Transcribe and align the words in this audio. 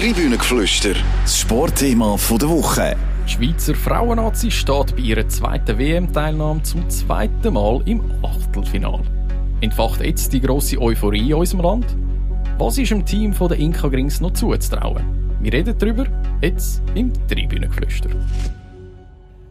Tribünengeflüster, 0.00 0.94
das 1.24 1.40
Sportthema 1.40 2.16
der 2.16 2.48
Woche. 2.48 2.96
Die 3.26 3.32
Schweizer 3.32 3.74
Frauennazi 3.74 4.50
steht 4.50 4.96
bei 4.96 5.02
ihrer 5.02 5.28
zweiten 5.28 5.76
WM-Teilnahme 5.78 6.62
zum 6.62 6.88
zweiten 6.88 7.52
Mal 7.52 7.82
im 7.84 8.10
Achtelfinal. 8.22 9.02
Entfacht 9.60 10.00
jetzt 10.00 10.32
die 10.32 10.40
grosse 10.40 10.80
Euphorie 10.80 11.32
in 11.32 11.34
unserem 11.34 11.60
Land? 11.60 11.86
Was 12.56 12.78
ist 12.78 12.92
dem 12.92 13.04
Team 13.04 13.34
der 13.38 13.58
Inka 13.58 13.88
Grings 13.88 14.22
noch 14.22 14.32
zuzutrauen? 14.32 15.04
Wir 15.42 15.52
reden 15.52 15.76
darüber 15.78 16.06
jetzt 16.40 16.80
im 16.94 17.12
Tribünengeflüster. 17.28 18.08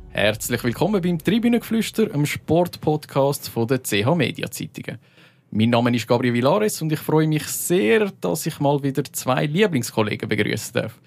Herzlich 0.09 0.63
willkommen 0.63 1.00
beim 1.00 1.20
Tribünengeflüster, 1.20 2.11
einem 2.11 2.25
Sportpodcast 2.25 3.52
der 3.55 3.84
CH 3.84 4.16
Media 4.16 4.50
Zeitungen. 4.50 4.97
Mein 5.52 5.71
Name 5.71 5.95
ist 5.95 6.07
Gabriel 6.07 6.34
Villares 6.36 6.79
und 6.79 6.91
ich 6.91 7.00
freue 7.00 7.27
mich 7.27 7.47
sehr, 7.47 8.11
dass 8.21 8.45
ich 8.45 8.59
mal 8.59 8.84
wieder 8.84 9.04
zwei 9.05 9.48
Lieblingskollegen 9.48 10.29
begrüßen 10.29 10.73
darf. 10.73 10.99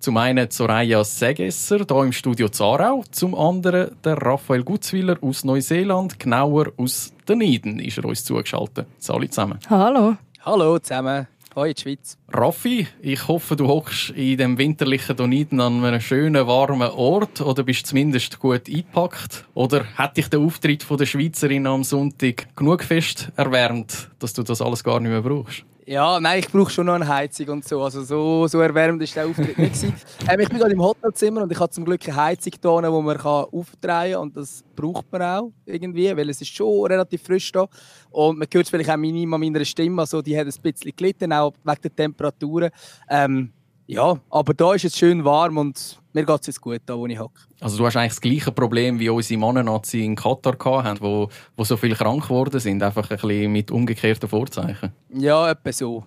Zum 0.00 0.16
einen 0.16 0.50
Soraya 0.50 1.04
Segesser, 1.04 1.86
hier 1.88 2.02
im 2.02 2.10
Studio 2.10 2.48
Zarau. 2.48 3.04
Zum 3.12 3.36
anderen 3.36 3.92
der 4.02 4.16
Raphael 4.16 4.64
Gutzwiller 4.64 5.16
aus 5.20 5.44
Neuseeland, 5.44 6.18
genauer 6.18 6.72
aus 6.76 7.12
Dunedin, 7.24 7.78
ist 7.78 7.98
er 7.98 8.06
uns 8.06 8.24
zugeschaltet. 8.24 8.88
Salut 8.98 9.32
zusammen. 9.32 9.60
Hallo. 9.70 10.16
Hallo 10.44 10.78
zusammen. 10.80 11.28
In 11.56 11.72
die 11.72 11.80
Schweiz. 11.80 12.18
Raffi, 12.32 12.88
ich 13.00 13.28
hoffe, 13.28 13.54
du 13.54 13.68
hockst 13.68 14.10
in 14.10 14.38
dem 14.38 14.58
winterlichen 14.58 15.16
Doniden 15.16 15.60
an 15.60 15.84
einem 15.84 16.00
schönen, 16.00 16.48
warmen 16.48 16.90
Ort 16.90 17.40
oder 17.40 17.62
bist 17.62 17.86
zumindest 17.86 18.40
gut 18.40 18.68
eingepackt. 18.68 19.44
Oder 19.54 19.84
hat 19.94 20.16
dich 20.16 20.28
der 20.28 20.40
Auftritt 20.40 20.84
der 20.90 21.06
Schweizerin 21.06 21.68
am 21.68 21.84
Sonntag 21.84 22.48
genug 22.56 22.82
fest 22.82 23.30
erwärmt, 23.36 24.10
dass 24.18 24.32
du 24.32 24.42
das 24.42 24.60
alles 24.60 24.82
gar 24.82 24.98
nicht 24.98 25.10
mehr 25.10 25.22
brauchst? 25.22 25.64
Ja, 25.86 26.18
nein, 26.18 26.38
ich 26.38 26.48
brauche 26.48 26.70
schon 26.70 26.86
noch 26.86 26.94
eine 26.94 27.06
Heizung 27.06 27.48
und 27.48 27.68
so. 27.68 27.82
Also 27.82 28.02
so, 28.02 28.46
so 28.46 28.60
erwärmend 28.60 29.02
war 29.02 29.08
der 29.14 29.26
Auftritt 29.26 29.58
nicht. 29.58 29.82
ähm, 30.30 30.40
ich 30.40 30.48
bin 30.48 30.58
gerade 30.58 30.72
im 30.72 30.82
Hotelzimmer 30.82 31.42
und 31.42 31.52
ich 31.52 31.60
habe 31.60 31.70
zum 31.70 31.84
Glück 31.84 32.00
eine 32.06 32.16
Heizung 32.16 32.52
da, 32.60 32.80
die 32.80 32.88
man 32.88 33.20
aufdrehen 33.20 34.12
kann. 34.12 34.14
Und 34.16 34.36
das 34.36 34.64
braucht 34.74 35.12
man 35.12 35.22
auch 35.22 35.52
irgendwie, 35.66 36.16
weil 36.16 36.30
es 36.30 36.40
ist 36.40 36.54
schon 36.54 36.86
relativ 36.86 37.22
frisch 37.22 37.52
da. 37.52 37.66
Und 38.10 38.38
man 38.38 38.48
hört 38.50 38.68
vielleicht 38.68 38.90
auch 38.90 38.96
minimal 38.96 39.38
meiner 39.38 39.64
Stimme, 39.64 40.02
also 40.02 40.22
die 40.22 40.38
hat 40.38 40.46
ein 40.46 40.62
bisschen 40.62 40.96
gelitten, 40.96 41.32
auch 41.34 41.52
wegen 41.62 41.80
der 41.82 41.94
Temperaturen. 41.94 42.70
Ähm, 43.10 43.52
ja, 43.86 44.16
aber 44.30 44.54
da 44.54 44.72
ist 44.74 44.86
es 44.86 44.96
schön 44.96 45.22
warm 45.22 45.58
und 45.58 46.00
mir 46.14 46.24
geht 46.24 46.40
es 46.42 46.46
jetzt 46.46 46.60
gut, 46.60 46.80
da 46.86 46.96
wo 46.96 47.06
ich 47.06 47.18
hocke. 47.18 47.40
Also 47.60 47.76
du 47.76 47.86
hast 47.86 47.96
eigentlich 47.96 48.12
das 48.12 48.20
gleiche 48.20 48.52
Problem, 48.52 49.00
wie 49.00 49.08
unsere 49.08 49.40
Mannennazi 49.40 50.04
in 50.04 50.14
Katar 50.14 50.56
hatten, 50.84 51.00
wo, 51.00 51.28
wo 51.56 51.64
so 51.64 51.76
viele 51.76 51.96
krank 51.96 52.22
geworden 52.22 52.60
sind, 52.60 52.82
einfach 52.82 53.10
ein 53.10 53.16
bisschen 53.16 53.52
mit 53.52 53.70
umgekehrten 53.72 54.28
Vorzeichen. 54.28 54.92
Ja, 55.12 55.50
etwa 55.50 55.72
so. 55.72 56.04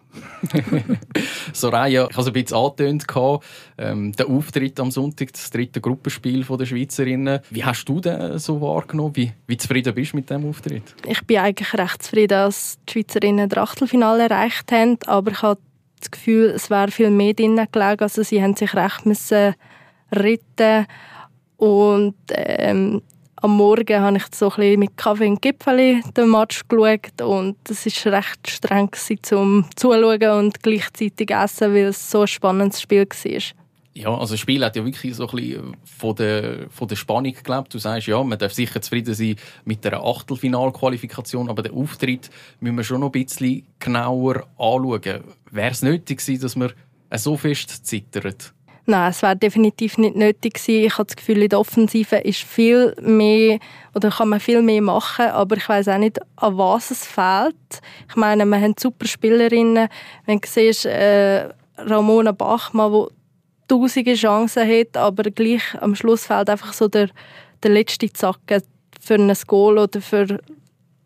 Soraya, 1.53 2.07
ich 2.09 2.17
habe 2.17 2.21
es 2.21 2.27
ein 2.27 2.33
bisschen 2.33 2.57
angetönt, 2.57 3.05
ähm, 3.77 4.13
der 4.13 4.27
Auftritt 4.27 4.79
am 4.79 4.91
Sonntag, 4.91 5.33
das 5.33 5.49
dritte 5.49 5.81
Gruppenspiel 5.81 6.43
der 6.43 6.65
Schweizerinnen. 6.65 7.41
Wie 7.49 7.65
hast 7.65 7.85
du 7.85 7.99
den 7.99 8.39
so 8.39 8.61
wahrgenommen? 8.61 9.15
Wie, 9.15 9.33
wie 9.45 9.57
zufrieden 9.57 9.93
bist 9.93 10.13
du 10.13 10.17
mit 10.17 10.29
dem 10.29 10.47
Auftritt? 10.47 10.95
Ich 11.05 11.21
bin 11.25 11.39
eigentlich 11.39 11.73
recht 11.73 12.03
zufrieden, 12.03 12.29
dass 12.29 12.77
die 12.87 12.93
Schweizerinnen 12.93 13.49
das 13.49 13.59
Achtelfinale 13.59 14.29
erreicht 14.29 14.71
haben, 14.71 14.97
aber 15.05 15.31
ich 15.31 15.41
habe 15.41 15.59
das 15.99 16.11
Gefühl, 16.11 16.51
es 16.55 16.69
wäre 16.69 16.91
viel 16.91 17.09
mehr 17.09 17.33
drin 17.33 17.59
gelegen. 17.71 18.01
Also 18.01 18.23
sie 18.23 18.41
haben 18.41 18.55
sich 18.55 18.73
recht 18.73 19.05
müssen 19.05 19.55
retten 20.11 20.85
und 21.57 22.15
ähm, 22.29 23.01
am 23.41 23.55
Morgen 23.55 24.01
habe 24.01 24.17
ich 24.17 24.23
so 24.33 24.49
ein 24.49 24.55
bisschen 24.55 24.79
mit 24.79 24.97
Kaffee 24.97 25.27
und 25.27 25.41
Gipfeli 25.41 26.01
den 26.15 26.31
Match 26.31 26.63
geschaut 26.67 27.21
und 27.21 27.57
es 27.69 28.05
war 28.05 28.13
recht 28.13 28.49
streng 28.49 28.89
zum 29.21 29.65
Zuschauen 29.75 30.39
und 30.39 30.63
gleichzeitig 30.63 31.29
essen, 31.31 31.73
weil 31.73 31.87
es 31.87 32.09
so 32.09 32.21
ein 32.21 32.27
spannendes 32.27 32.81
Spiel 32.81 33.07
war. 33.07 33.41
Ja, 33.93 34.15
also 34.15 34.33
das 34.33 34.39
Spiel 34.39 34.63
hat 34.63 34.75
ja 34.75 34.85
wirklich 34.85 35.15
so 35.15 35.27
ein 35.27 35.35
bisschen 35.35 35.77
von 35.83 36.15
der, 36.15 36.69
von 36.69 36.87
der 36.87 36.95
Spannung 36.95 37.33
gelebt. 37.43 37.73
Du 37.73 37.79
sagst, 37.79 38.07
ja, 38.07 38.21
man 38.23 38.37
darf 38.37 38.53
sicher 38.53 38.79
zufrieden 38.79 39.15
sein 39.15 39.35
mit 39.65 39.83
der 39.83 39.99
Achtelfinalqualifikation, 40.03 41.49
aber 41.49 41.63
den 41.63 41.73
Auftritt 41.73 42.29
müssen 42.59 42.77
wir 42.77 42.83
schon 42.83 43.01
noch 43.01 43.11
ein 43.11 43.23
bisschen 43.23 43.65
genauer 43.79 44.47
anschauen. 44.57 45.23
Wäre 45.49 45.71
es 45.71 45.81
nötig 45.81 46.19
gewesen, 46.19 46.41
dass 46.41 46.55
man 46.55 46.73
so 47.15 47.37
fest 47.37 47.87
zittert? 47.87 48.53
Nein, 48.89 49.09
es 49.09 49.21
wäre 49.21 49.35
definitiv 49.35 49.97
nicht 49.97 50.15
nötig 50.15 50.53
gewesen. 50.53 50.85
Ich 50.85 50.93
habe 50.97 51.07
das 51.07 51.17
Gefühl, 51.17 51.43
in 51.43 51.49
der 51.49 51.59
Offensive 51.59 52.15
ist 52.15 52.43
viel 52.43 52.95
mehr 53.01 53.59
oder 53.93 54.09
kann 54.09 54.29
man 54.29 54.39
viel 54.39 54.61
mehr 54.61 54.81
machen, 54.81 55.25
aber 55.25 55.57
ich 55.57 55.67
weiß 55.67 55.89
auch 55.89 55.97
nicht, 55.97 56.19
an 56.37 56.57
was 56.57 56.89
es 56.91 57.05
fehlt. 57.05 57.81
Ich 58.07 58.15
meine, 58.15 58.45
wir 58.45 58.61
haben 58.61 58.75
super 58.79 59.05
Spielerinnen. 59.05 59.89
Wenn 60.25 60.39
du 60.39 60.47
siehst, 60.47 60.85
äh, 60.85 61.49
Ramona 61.77 62.31
Bachmann, 62.31 62.93
die 62.93 63.07
tausende 63.67 64.15
Chancen 64.15 64.65
hat, 64.65 64.95
aber 64.95 65.23
gleich 65.31 65.63
am 65.81 65.93
Schluss 65.93 66.25
fehlt 66.25 66.49
einfach 66.49 66.71
so 66.71 66.87
der, 66.87 67.09
der 67.63 67.71
letzte 67.71 68.11
Zacken 68.13 68.63
für 69.01 69.15
ein 69.15 69.33
Goal 69.47 69.79
oder 69.79 69.99
für 69.99 70.39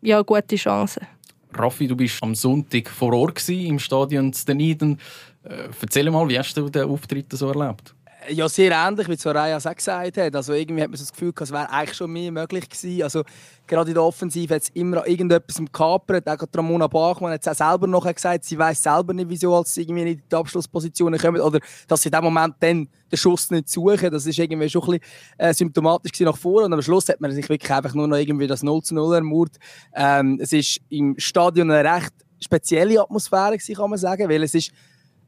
ja, 0.02 0.22
gute 0.22 0.54
Chancen. 0.54 1.04
Raffi, 1.52 1.88
du 1.88 1.96
bist 1.96 2.22
am 2.22 2.34
Sonntag 2.34 2.88
vor 2.88 3.12
Ort 3.12 3.46
im 3.48 3.78
Stadion 3.78 4.32
Dunedin. 4.46 4.98
Äh, 5.44 5.68
erzähl 5.80 6.10
mal, 6.10 6.28
wie 6.28 6.38
hast 6.38 6.54
du 6.54 6.68
den 6.68 6.88
Auftritt 6.88 7.32
so 7.32 7.48
erlebt? 7.48 7.94
Ja, 8.28 8.48
sehr 8.48 8.70
ähnlich, 8.70 9.08
wie 9.08 9.16
Soraya 9.16 9.58
auch 9.58 9.74
gesagt 9.74 10.16
hat. 10.16 10.36
Also 10.36 10.52
irgendwie 10.52 10.82
hat 10.82 10.90
man 10.90 10.96
so 10.96 11.02
das 11.02 11.12
Gefühl, 11.12 11.32
es 11.40 11.50
wäre 11.50 11.68
eigentlich 11.70 11.96
schon 11.96 12.12
mehr 12.12 12.30
möglich 12.30 12.68
gewesen. 12.68 13.02
Also 13.02 13.24
gerade 13.66 13.90
in 13.90 13.94
der 13.94 14.04
Offensive 14.04 14.54
hat 14.54 14.62
es 14.62 14.68
immer 14.70 15.06
irgendetwas 15.06 15.58
im 15.58 15.70
Kapert. 15.72 16.28
Auch 16.28 16.46
Ramona 16.54 16.86
Bachmann 16.86 17.32
hat 17.32 17.44
es 17.44 17.48
auch 17.48 17.70
selber 17.70 17.88
noch 17.88 18.06
gesagt, 18.12 18.44
sie 18.44 18.56
weiß 18.56 18.80
selber 18.80 19.12
nicht, 19.12 19.28
wieso 19.28 19.56
als 19.56 19.74
sie 19.74 19.82
irgendwie 19.82 20.12
in 20.12 20.22
die 20.30 20.36
Abschlusspositionen 20.36 21.18
kommen 21.18 21.40
oder 21.40 21.58
dass 21.88 22.02
sie 22.02 22.10
in 22.10 22.12
dem 22.12 22.24
Moment 22.24 22.54
dann 22.60 22.88
den 23.10 23.16
Schuss 23.16 23.50
nicht 23.50 23.68
suchen. 23.68 24.10
Das 24.12 24.24
ist 24.24 24.38
irgendwie 24.38 24.68
schon 24.68 24.82
ein 24.82 25.00
bisschen 25.00 25.38
äh, 25.38 25.52
symptomatisch 25.54 26.20
nach 26.20 26.36
vorne. 26.36 26.66
Und 26.66 26.74
am 26.74 26.82
Schluss 26.82 27.08
hat 27.08 27.20
man 27.20 27.32
sich 27.32 27.48
wirklich 27.48 27.72
einfach 27.72 27.94
nur 27.94 28.06
noch 28.06 28.18
irgendwie 28.18 28.46
das 28.46 28.62
0 28.62 28.82
zu 28.82 28.94
0 28.94 29.16
ermord. 29.16 29.56
Ähm, 29.94 30.38
es 30.40 30.52
ist 30.52 30.80
im 30.90 31.16
Stadion 31.18 31.70
eine 31.72 31.92
recht 31.92 32.12
spezielle 32.40 33.00
Atmosphäre, 33.00 33.56
kann 33.58 33.90
man 33.90 33.98
sagen, 33.98 34.28
weil 34.28 34.42
es 34.42 34.54
ist, 34.54 34.72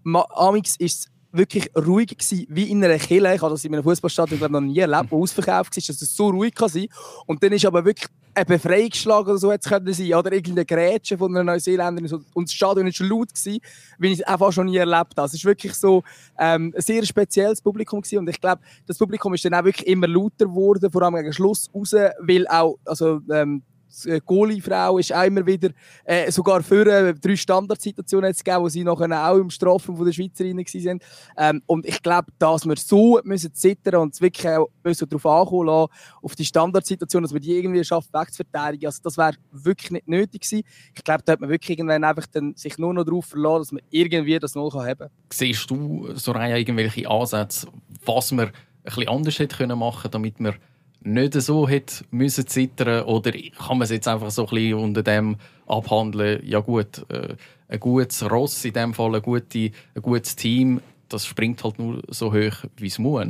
amix 0.04 0.76
ist 0.76 1.08
wirklich 1.34 1.68
ruhig 1.76 2.08
gewesen, 2.08 2.46
wie 2.48 2.70
in 2.70 2.82
einer 2.84 2.98
Kille. 2.98 3.34
Ich 3.34 3.42
habe 3.42 3.52
das 3.52 3.64
in 3.64 3.74
einem 3.74 3.82
Fußballstadion 3.82 4.52
noch 4.52 4.60
nie 4.60 4.78
erlebt, 4.78 5.10
wo 5.10 5.22
ausverkauft 5.22 5.76
ist, 5.76 5.88
dass 5.88 6.00
es 6.00 6.14
so 6.14 6.28
ruhig 6.28 6.54
kann 6.54 6.68
sein 6.68 6.86
Und 7.26 7.42
dann 7.42 7.52
ist 7.52 7.66
aber 7.66 7.84
wirklich 7.84 8.08
ein 8.34 8.46
Befreiungsschlag 8.46 9.26
oder 9.26 9.38
so 9.38 9.52
jetzt 9.52 9.68
können 9.68 9.92
sein 9.92 10.14
oder 10.14 10.32
irgendeine 10.32 10.64
Grätsche 10.64 11.16
von 11.16 11.34
einer 11.34 11.44
Neuseeländerin 11.44 12.24
und 12.34 12.48
das 12.48 12.54
Stadion 12.54 12.86
war 12.86 12.92
schon 12.92 13.08
laut 13.08 13.32
gewesen, 13.32 13.60
wie 13.98 14.08
ich 14.08 14.20
es 14.20 14.26
einfach 14.26 14.52
schon 14.52 14.66
nie 14.66 14.76
erlebt 14.76 15.14
habe. 15.16 15.26
Es 15.26 15.34
ist 15.34 15.44
wirklich 15.44 15.74
so 15.74 16.02
ähm, 16.38 16.72
ein 16.74 16.82
sehr 16.82 17.04
spezielles 17.04 17.60
Publikum 17.60 18.00
gewesen. 18.00 18.18
und 18.18 18.28
ich 18.28 18.40
glaube, 18.40 18.62
das 18.86 18.98
Publikum 18.98 19.34
ist 19.34 19.44
dann 19.44 19.54
auch 19.54 19.64
wirklich 19.64 19.86
immer 19.86 20.08
lauter 20.08 20.46
geworden, 20.46 20.90
vor 20.90 21.02
allem 21.02 21.14
gegen 21.14 21.32
Schluss 21.32 21.68
raus, 21.74 21.94
weil 22.20 22.46
auch 22.48 22.76
also, 22.84 23.20
ähm, 23.30 23.62
die 24.02 24.10
äh, 24.10 24.20
Goalie-Frau 24.24 24.98
ist 24.98 25.12
auch 25.12 25.24
immer 25.24 25.46
wieder, 25.46 25.70
äh, 26.04 26.30
sogar 26.30 26.62
für 26.62 26.86
äh, 26.86 27.14
drei 27.14 27.36
Standardsituationen 27.36 28.32
gegeben, 28.32 28.62
wo 28.62 28.68
sie 28.68 28.84
nachher 28.84 29.30
auch 29.30 29.36
im 29.36 29.50
Strafraum 29.50 29.96
von 29.96 30.04
der 30.06 30.12
Schweizerinnen 30.12 30.64
waren. 30.64 31.00
Ähm, 31.36 31.62
und 31.66 31.86
ich 31.86 32.02
glaube, 32.02 32.32
dass 32.38 32.64
wir 32.64 32.76
so 32.76 33.20
müssen 33.24 33.54
zittern 33.54 33.96
und 33.96 34.20
wirklich 34.20 34.48
auch 34.48 34.68
müssen 34.82 35.08
darauf 35.08 35.26
ankommen 35.26 35.66
lassen, 35.66 35.92
auf 36.22 36.34
die 36.34 36.44
Standardsituation, 36.44 37.22
dass 37.22 37.32
wir 37.32 37.40
die 37.40 37.52
irgendwie 37.52 37.84
schaffen, 37.84 38.08
wegzuverteidigen. 38.12 38.86
Also 38.86 39.00
das 39.02 39.16
wäre 39.16 39.34
wirklich 39.52 39.90
nicht 39.90 40.08
nötig 40.08 40.42
gewesen. 40.42 40.64
Ich 40.94 41.04
glaube, 41.04 41.22
da 41.24 41.32
hat 41.32 41.40
man 41.40 41.50
wirklich 41.50 41.78
irgendwann 41.78 42.04
einfach 42.04 42.26
dann 42.26 42.54
sich 42.54 42.78
nur 42.78 42.94
noch 42.94 43.04
darauf 43.04 43.26
verlassen, 43.26 43.60
dass 43.60 43.72
man 43.72 43.82
irgendwie 43.90 44.38
das 44.38 44.54
Null 44.54 44.70
haben 44.72 44.98
kann. 44.98 45.10
Siehst 45.32 45.70
du, 45.70 46.08
Soraya, 46.14 46.56
irgendwelche 46.56 47.08
Ansätze, 47.08 47.68
was 48.04 48.32
man 48.32 48.46
ein 48.46 48.52
bisschen 48.84 49.08
anders 49.08 49.38
hätte 49.38 49.76
machen 49.76 50.02
können, 50.02 50.12
damit 50.12 50.38
wir 50.38 50.54
nicht 51.04 51.34
so 51.34 51.68
hätte 51.68 52.04
müssen 52.10 52.46
zittern 52.46 53.04
oder 53.04 53.32
kann 53.32 53.78
man 53.78 53.82
es 53.82 53.90
jetzt 53.90 54.08
einfach 54.08 54.30
so 54.30 54.46
ein 54.46 54.54
bisschen 54.54 54.74
unter 54.74 55.02
dem 55.02 55.36
abhandeln, 55.66 56.42
ja 56.44 56.60
gut, 56.60 57.04
äh, 57.10 57.34
ein 57.68 57.80
gutes 57.80 58.28
Ross 58.28 58.64
in 58.64 58.72
dem 58.72 58.94
Fall, 58.94 59.14
ein, 59.14 59.22
gute, 59.22 59.70
ein 59.94 60.02
gutes 60.02 60.36
Team, 60.36 60.80
das 61.08 61.26
springt 61.26 61.62
halt 61.62 61.78
nur 61.78 62.02
so 62.08 62.32
hoch, 62.32 62.64
wie 62.76 62.86
es 62.86 62.98
muss. 62.98 63.26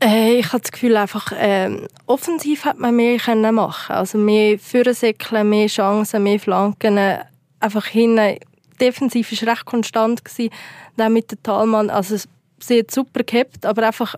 Äh, 0.00 0.38
ich 0.38 0.52
habe 0.52 0.60
das 0.60 0.72
Gefühl, 0.72 0.96
einfach 0.96 1.32
ähm, 1.36 1.86
offensiv 2.06 2.64
hat 2.64 2.78
man 2.78 2.94
mehr 2.94 3.18
können 3.18 3.54
machen 3.54 3.94
Also 3.94 4.18
mehr 4.18 4.58
Führersäckeln, 4.58 5.48
mehr 5.48 5.68
Chancen, 5.68 6.22
mehr 6.22 6.38
Flanken, 6.38 6.98
einfach 7.60 7.86
hinten. 7.86 8.38
Defensiv 8.80 9.30
war 9.30 9.52
recht 9.52 9.64
konstant. 9.64 10.24
Gewesen. 10.24 10.52
Dann 10.96 11.12
mit 11.12 11.30
dem 11.30 11.42
Talmann, 11.42 11.90
also 11.90 12.16
sie 12.58 12.80
hat 12.80 12.90
super 12.90 13.22
gehabt, 13.22 13.64
aber 13.64 13.86
einfach 13.86 14.16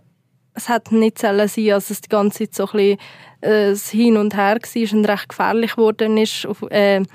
es 0.57 0.69
hat 0.69 0.91
nicht 0.91 1.19
sollen 1.19 1.49
sein, 1.49 1.67
dass 1.67 1.91
es 1.91 2.01
die 2.01 2.09
ganze 2.09 2.51
Zeit 2.51 2.55
so 2.55 2.67
ein 2.67 2.99
bisschen 3.43 3.43
äh, 3.43 3.77
Hin 3.77 4.17
und 4.17 4.35
Her 4.35 4.59
war 4.59 4.93
und 4.99 5.09
recht 5.09 5.29
gefährlich 5.29 5.77
geworden 5.77 6.17
ist 6.17 6.47
auf, 6.47 6.63
äh, 6.71 6.97
in 6.97 7.07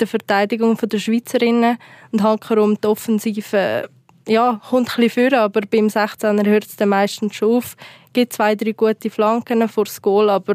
der 0.00 0.06
Verteidigung 0.06 0.76
der 0.76 0.98
Schweizerinnen. 0.98 1.76
Und 2.12 2.22
hankerum 2.22 2.78
die 2.80 2.88
Offensive 2.88 3.88
ja, 4.26 4.60
kommt 4.68 4.90
ein 4.90 5.04
bisschen 5.04 5.30
vor, 5.30 5.38
aber 5.38 5.60
beim 5.60 5.86
16er 5.86 6.46
hört 6.46 6.64
es 6.64 6.76
dann 6.76 6.88
meistens 6.88 7.36
schon 7.36 7.56
auf. 7.56 7.76
Es 8.06 8.12
gibt 8.12 8.32
zwei, 8.32 8.54
drei 8.54 8.72
gute 8.72 9.10
Flanken 9.10 9.68
vor 9.68 9.84
das 9.84 10.02
Goal, 10.02 10.30
aber 10.30 10.54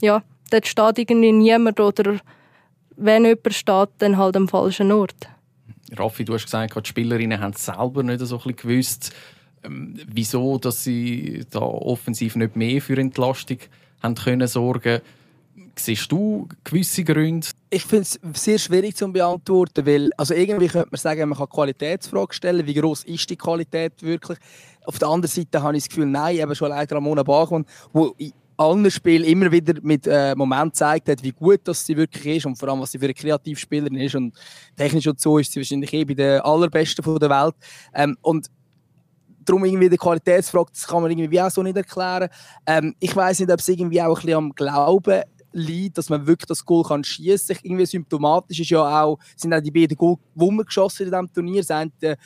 ja, 0.00 0.22
dort 0.50 0.66
steht 0.66 0.98
irgendwie 0.98 1.32
niemand 1.32 1.78
oder 1.80 2.18
wenn 2.96 3.24
jemand 3.24 3.54
steht, 3.54 3.88
dann 3.98 4.16
halt 4.16 4.36
am 4.36 4.48
falschen 4.48 4.92
Ort. 4.92 5.28
Raffi, 5.96 6.24
du 6.24 6.34
hast 6.34 6.44
gesagt, 6.44 6.74
die 6.74 6.88
Spielerinnen 6.88 7.40
haben 7.40 7.52
selber 7.52 8.02
nicht 8.02 8.20
so 8.20 8.36
ein 8.36 8.38
bisschen 8.38 8.56
gewusst, 8.56 9.14
wieso 9.68 10.58
dass 10.58 10.84
sie 10.84 11.44
da 11.50 11.60
offensiv 11.60 12.36
nicht 12.36 12.56
mehr 12.56 12.80
für 12.80 12.98
Entlastung 12.98 13.58
haben 14.02 14.14
können 14.14 14.48
sorgen 14.48 15.00
Siehst 15.74 16.12
du 16.12 16.48
gewisse 16.64 17.02
Gründe? 17.02 17.46
Ich 17.70 17.84
finde 17.84 18.02
es 18.02 18.20
sehr 18.34 18.58
schwierig 18.58 18.94
zu 18.94 19.10
beantworten, 19.10 19.86
weil 19.86 20.10
also 20.18 20.34
irgendwie 20.34 20.68
könnte 20.68 20.88
man 20.90 20.98
sagen, 20.98 21.28
man 21.30 21.38
kann 21.38 21.48
Qualitätsfragen 21.48 22.32
stellen, 22.32 22.66
wie 22.66 22.74
groß 22.74 23.04
ist 23.04 23.30
die 23.30 23.36
Qualität 23.36 24.02
wirklich. 24.02 24.38
Auf 24.84 24.98
der 24.98 25.08
anderen 25.08 25.30
Seite 25.30 25.62
habe 25.62 25.76
ich 25.76 25.84
das 25.84 25.88
Gefühl, 25.88 26.06
nein, 26.06 26.36
eben 26.36 26.54
schon 26.54 26.68
leider 26.68 26.96
Ramona 26.96 27.22
Bachmann, 27.22 27.64
wo 27.92 28.14
in 28.18 28.32
allen 28.58 28.90
Spielen 28.90 29.24
immer 29.24 29.50
wieder 29.50 29.74
mit 29.82 30.06
äh, 30.06 30.34
Moment 30.34 30.72
gezeigt 30.72 31.08
hat, 31.08 31.22
wie 31.22 31.32
gut 31.32 31.60
das 31.64 31.86
sie 31.86 31.96
wirklich 31.96 32.36
ist 32.36 32.46
und 32.46 32.56
vor 32.56 32.68
allem, 32.68 32.80
was 32.80 32.92
sie 32.92 32.98
für 32.98 33.06
eine 33.06 33.14
Kreativspielerin 33.14 33.96
ist 33.96 34.14
und 34.14 34.34
technisch 34.76 35.06
und 35.06 35.20
so 35.20 35.38
ist 35.38 35.52
sie 35.52 35.60
wahrscheinlich 35.60 35.92
eh 35.94 36.04
bei 36.04 36.14
den 36.14 36.40
allerbesten 36.40 37.02
von 37.02 37.18
der 37.18 37.30
Welt. 37.30 37.54
Ähm, 37.94 38.16
und 38.20 38.48
darum 39.44 39.64
irgendwie 39.64 39.88
die 39.88 39.96
Qualitätsfrage, 39.96 40.70
das 40.72 40.86
kann 40.86 41.02
man 41.02 41.10
irgendwie 41.10 41.40
auch 41.40 41.50
so 41.50 41.62
nicht 41.62 41.76
erklären. 41.76 42.28
Ähm, 42.66 42.94
ich 43.00 43.14
weiß 43.14 43.40
nicht, 43.40 43.50
ob 43.50 43.58
es 43.58 43.68
irgendwie 43.68 44.00
auch 44.02 44.08
ein 44.08 44.14
bisschen 44.14 44.34
am 44.34 44.54
Glauben 44.54 45.22
liegt, 45.52 45.98
dass 45.98 46.08
man 46.08 46.26
wirklich 46.26 46.46
das 46.46 46.64
Goal 46.64 46.82
kann 46.82 47.04
schießen. 47.04 47.56
Irgendwie 47.62 47.86
symptomatisch 47.86 48.60
ist 48.60 48.70
ja 48.70 49.02
auch, 49.02 49.18
sind 49.36 49.52
auch 49.54 49.60
die 49.60 49.70
beiden 49.70 49.96
Goal, 49.96 50.16
die 50.34 50.40
wir 50.40 50.64
geschossen 50.64 51.04
in 51.04 51.10
diesem 51.10 51.32
Turnier, 51.32 51.62
sind 51.62 51.92
äh, 52.02 52.16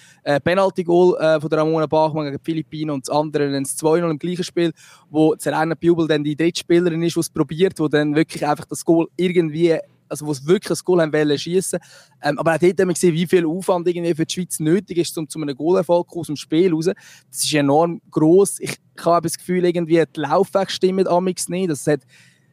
Penalty-Goal 0.40 1.16
äh, 1.18 1.40
von 1.40 1.50
der 1.50 1.58
Ramona 1.60 1.86
Bachmann 1.86 2.26
gegen 2.26 2.38
die 2.38 2.44
Philippinen 2.44 2.90
und 2.90 3.08
das 3.08 3.14
andere 3.14 3.50
dann 3.50 3.64
das 3.64 3.76
2-0 3.78 4.10
im 4.10 4.18
gleichen 4.18 4.44
Spiel, 4.44 4.72
wo 5.10 5.34
Serena 5.38 5.74
Bubel 5.74 6.06
dann 6.06 6.24
die 6.24 6.36
dritte 6.36 6.60
Spielerin 6.60 7.02
ist, 7.02 7.16
die 7.16 7.20
es 7.20 7.30
probiert, 7.30 7.78
wo 7.78 7.88
dann 7.88 8.14
wirklich 8.14 8.46
einfach 8.46 8.66
das 8.66 8.84
Goal 8.84 9.08
irgendwie 9.16 9.76
also 10.08 10.26
wo 10.26 10.32
es 10.32 10.46
wirklich 10.46 10.78
ein 10.78 10.84
Goal 10.84 11.12
wollen 11.12 11.38
schießen. 11.38 11.78
Ähm, 12.22 12.38
aber 12.38 12.54
auch 12.54 12.58
dort 12.58 12.80
haben 12.80 12.88
wir 12.88 12.94
gesehen, 12.94 13.14
wie 13.14 13.26
viel 13.26 13.46
Aufwand 13.46 13.86
irgendwie 13.88 14.14
für 14.14 14.26
die 14.26 14.34
Schweiz 14.34 14.60
nötig 14.60 14.98
ist, 14.98 15.16
um 15.18 15.28
zu 15.28 15.40
einem 15.40 15.54
Goalerfolg 15.54 16.08
aus 16.14 16.26
dem 16.26 16.36
Spiel 16.36 16.72
raus. 16.72 16.86
Das 16.86 17.44
ist 17.44 17.54
enorm 17.54 18.00
groß. 18.10 18.60
Ich, 18.60 18.76
ich 18.98 19.04
habe 19.04 19.26
das 19.26 19.36
Gefühl, 19.36 19.64
irgendwie 19.64 20.02
die 20.14 20.20
Laufweg 20.20 20.70
stimmt 20.70 21.08
amix 21.08 21.48
nicht. 21.48 21.70
Das 21.70 21.86
hat 21.86 22.00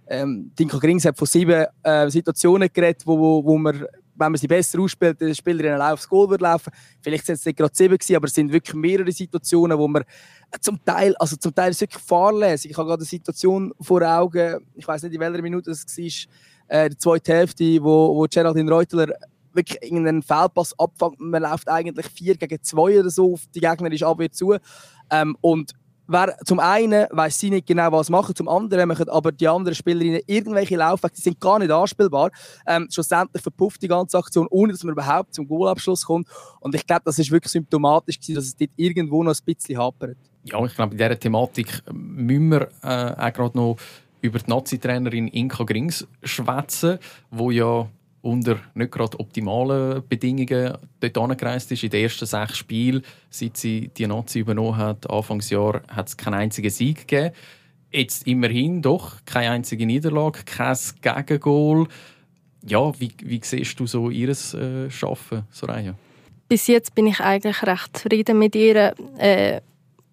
ähm, 0.08 0.52
Dinko 0.58 0.80
Grings 0.80 1.06
hat 1.06 1.18
von 1.18 1.28
sieben 1.28 1.66
äh, 1.84 2.10
Situationen 2.10 2.70
geredet, 2.72 3.04
wo, 3.06 3.18
wo, 3.18 3.46
wo 3.46 3.58
man, 3.58 3.86
wenn 4.16 4.32
man 4.32 4.36
sie 4.36 4.48
besser 4.48 4.80
ausspielt, 4.80 5.20
der 5.20 5.34
Spielerin 5.34 5.74
allein 5.74 5.94
aufs 5.94 6.08
Goal 6.08 6.30
wird 6.30 6.42
laufen. 6.42 6.72
Vielleicht 7.02 7.26
sind 7.26 7.36
es 7.36 7.46
nicht 7.46 7.58
gerade 7.58 7.74
sieben 7.74 7.98
gewesen, 7.98 8.16
aber 8.16 8.28
es 8.28 8.34
sind 8.34 8.52
wirklich 8.52 8.76
mehrere 8.76 9.12
Situationen, 9.12 9.78
wo 9.78 9.88
man 9.88 10.04
äh, 10.04 10.60
zum 10.60 10.84
Teil, 10.84 11.16
also 11.18 11.36
zum 11.36 11.56
Teil 11.56 11.72
ist 11.72 11.82
wirklich 11.82 12.04
fahrlässig. 12.04 12.72
Ich 12.72 12.78
habe 12.78 12.88
gerade 12.88 13.02
eine 13.02 13.08
Situation 13.08 13.74
vor 13.80 14.02
Augen, 14.02 14.66
ich 14.76 14.88
weiß 14.88 15.04
nicht, 15.04 15.14
in 15.14 15.20
welcher 15.20 15.42
Minute 15.42 15.72
es 15.72 15.86
war, 15.86 16.34
äh, 16.68 16.90
die 16.90 16.98
zweite 16.98 17.34
Hälfte, 17.34 17.64
wo, 17.84 18.16
wo 18.16 18.26
Geraldine 18.30 18.72
Reutler 18.72 19.08
wirklich 19.54 19.82
irgendeinen 19.84 20.22
Fehlpass 20.22 20.78
abfängt. 20.80 21.20
Man 21.20 21.44
läuft 21.44 21.70
eigentlich 21.70 22.08
4 22.08 22.38
gegen 22.38 22.62
2 22.62 23.00
oder 23.00 23.10
so 23.10 23.34
auf 23.34 23.42
die 23.54 23.60
gegnerische 23.60 24.08
Abwehr 24.08 24.32
zu. 24.32 24.56
Ähm, 25.12 25.38
und 25.42 25.74
wer, 26.08 26.38
zum 26.46 26.60
einen 26.60 27.08
weiß 27.12 27.40
sie 27.40 27.50
nicht 27.50 27.68
genau, 27.68 27.92
was 27.92 28.10
machen, 28.10 28.36
zum 28.36 28.48
anderen 28.48 28.88
machen 28.88 29.10
aber 29.10 29.32
die 29.32 29.48
anderen 29.48 29.76
Spielerinnen 29.76 30.22
irgendwelche 30.26 30.76
Laufwege, 30.76 31.14
die 31.16 31.22
sind 31.22 31.40
gar 31.40 31.60
nicht 31.60 31.72
anspielbar. 31.72 32.32
Ähm, 32.68 32.88
schlussendlich 32.92 33.42
verpufft 33.42 33.82
die 33.82 33.88
ganze 33.88 34.18
Aktion, 34.18 34.48
ohne 34.50 34.74
dass 34.74 34.84
man 34.84 34.94
überhaupt 34.94 35.34
zum 35.34 35.48
Goalabschluss 35.48 36.06
kommt. 36.06 36.28
Und 36.60 36.76
ich 36.76 36.86
glaube, 36.86 37.04
das 37.06 37.20
ist 37.20 37.32
wirklich 37.32 37.52
symptomatisch, 37.52 38.20
gewesen, 38.20 38.36
dass 38.36 38.46
es 38.46 38.56
dort 38.56 38.72
irgendwo 38.76 39.24
noch 39.24 39.34
ein 39.34 39.46
bisschen 39.46 39.78
hapert. 39.78 40.18
Ja, 40.46 40.64
ich 40.66 40.76
glaube, 40.76 40.92
in 40.92 40.98
dieser 40.98 41.18
Thematik 41.18 41.82
müssen 41.92 42.50
wir 42.50 42.68
äh, 42.82 43.28
auch 43.28 43.34
gerade 43.34 43.58
noch 43.58 43.78
über 44.24 44.40
die 44.40 44.50
Nazi-Trainerin 44.50 45.28
Inka 45.28 45.66
Grings 45.66 46.08
schwätzen, 46.24 46.98
wo 47.30 47.52
ja 47.52 47.90
unter 48.22 48.58
nicht 48.74 48.92
gerade 48.92 49.20
optimalen 49.20 50.02
Bedingungen 50.08 50.78
dort 51.02 51.18
angereist 51.18 51.72
ist. 51.74 51.84
In 51.84 51.90
den 51.90 52.04
ersten 52.04 52.26
sechs 52.26 52.58
Spielen, 52.58 53.04
seit 53.30 53.58
sie 53.58 53.90
die 53.90 54.08
Nazi 54.08 54.40
übernommen 54.40 54.78
hat, 54.78 55.10
Anfangsjahr, 55.10 55.82
hat 55.90 56.08
es 56.08 56.16
keinen 56.16 56.36
einzigen 56.36 56.70
Sieg 56.70 57.06
gegeben. 57.06 57.36
Jetzt 57.92 58.26
immerhin 58.26 58.82
doch 58.82 59.18
keine 59.26 59.52
einzige 59.52 59.86
Niederlage, 59.86 60.40
kein 60.46 60.78
Gegengol. 61.02 61.90
Ja, 62.66 62.98
wie, 63.00 63.12
wie 63.22 63.42
siehst 63.44 63.78
du 63.78 63.86
so 63.86 64.10
ihr 64.10 64.30
äh, 64.30 64.90
Arbeiten, 65.02 65.44
Soraya? 65.52 65.94
Bis 66.48 66.68
jetzt 66.68 66.96
bin 66.96 67.08
ich 67.08 67.20
eigentlich 67.20 67.62
recht 67.64 67.98
zufrieden 67.98 68.40
mit 68.40 68.56
ihr. 68.56 68.96
Äh, 69.18 69.60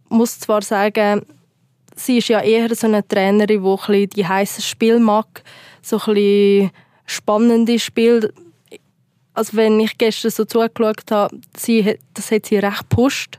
muss 0.09 0.41
zwar 0.41 0.63
sagen, 0.63 1.25
sie 2.01 2.19
ist 2.19 2.29
ja 2.29 2.41
eher 2.41 2.75
so 2.75 2.87
eine 2.87 3.07
Trainerin, 3.07 3.63
die 3.89 4.07
die 4.09 4.27
heiße 4.27 4.63
Spiel 4.63 4.99
mag, 4.99 5.43
so 5.83 5.99
ein 5.99 6.15
bisschen 6.15 6.71
spannende 7.07 7.79
Spiel. 7.79 8.33
Also 9.35 9.57
wenn 9.57 9.79
ich 9.81 9.97
gestern 9.99 10.31
so 10.31 10.45
zugeschaut 10.45 11.11
habe, 11.11 11.39
sie, 11.57 11.99
das 12.15 12.31
hat 12.31 12.47
sie 12.47 12.59
recht 12.59 12.89
gepusht. 12.91 13.39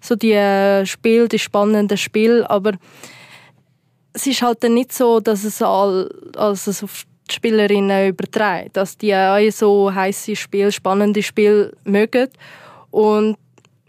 So 0.00 0.14
die 0.14 0.32
äh, 0.32 0.86
Spiel, 0.86 1.28
die 1.28 1.38
spannenden 1.38 1.98
Spiel, 1.98 2.44
aber 2.44 2.72
es 4.12 4.26
ist 4.26 4.42
halt 4.42 4.62
dann 4.62 4.74
nicht 4.74 4.92
so, 4.92 5.20
dass 5.20 5.44
es, 5.44 5.60
all, 5.60 6.08
also 6.36 6.70
es 6.70 6.82
auf 6.82 7.04
die 7.28 7.34
Spielerinnen 7.34 8.08
überträgt, 8.08 8.76
dass 8.76 8.96
die 8.96 9.14
auch 9.14 9.38
so 9.50 9.92
heiße 9.92 10.36
Spiel, 10.36 10.72
spannende 10.72 11.22
Spiel 11.22 11.76
mögen. 11.84 12.28
Und 12.90 13.36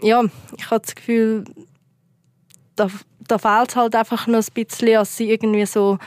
ja, 0.01 0.23
ich 0.57 0.69
habe 0.69 0.81
das 0.81 0.95
Gefühl, 0.95 1.45
da, 2.79 2.89
da 3.27 3.37
fehlt 3.37 3.69
es 3.69 3.75
halt 3.75 3.95
einfach 3.95 4.27
noch 4.27 4.39
ein 4.39 4.53
bisschen, 4.53 4.93
dass 4.93 5.17
sie 5.17 5.31
irgendwie 5.31 5.65
so 5.65 5.97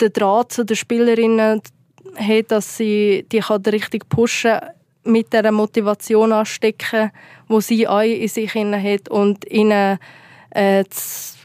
den 0.00 0.12
Draht 0.12 0.52
zu 0.52 0.64
den 0.64 0.76
Spielerinnen 0.76 1.62
hat, 2.16 2.50
dass 2.50 2.76
sie 2.76 3.26
die 3.32 3.40
kann 3.40 3.62
richtig 3.62 4.08
pushen 4.08 4.58
mit 5.04 5.32
der 5.32 5.50
Motivation 5.52 6.32
anstecken, 6.32 7.10
wo 7.48 7.60
sie 7.60 7.86
auch 7.86 8.00
in 8.00 8.28
sich 8.28 8.54
hat 8.54 9.08
und 9.08 9.48
ihnen 9.50 9.98
äh, 10.50 10.84
zu, 10.90 11.36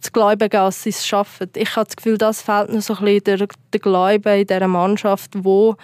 zu 0.00 0.10
glauben, 0.12 0.48
dass 0.48 0.82
sie 0.82 0.90
es 0.90 1.06
schaffen. 1.06 1.50
Ich 1.54 1.76
habe 1.76 1.86
das 1.86 1.96
Gefühl, 1.96 2.18
das 2.18 2.42
fehlt 2.42 2.70
noch 2.70 2.82
so 2.82 2.94
ein 2.96 3.04
bisschen 3.04 3.38
der, 3.38 3.48
der 3.72 3.80
Glaube 3.80 4.40
in 4.40 4.46
dieser 4.46 4.68
Mannschaft, 4.68 5.30
wo 5.34 5.76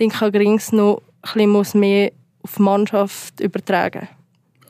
Dinka 0.00 0.30
Grings 0.30 0.72
noch 0.72 1.02
ein 1.22 1.52
bisschen 1.52 1.80
mehr 1.80 2.12
auf 2.42 2.54
die 2.56 2.62
Mannschaft 2.62 3.40
übertragen 3.40 4.08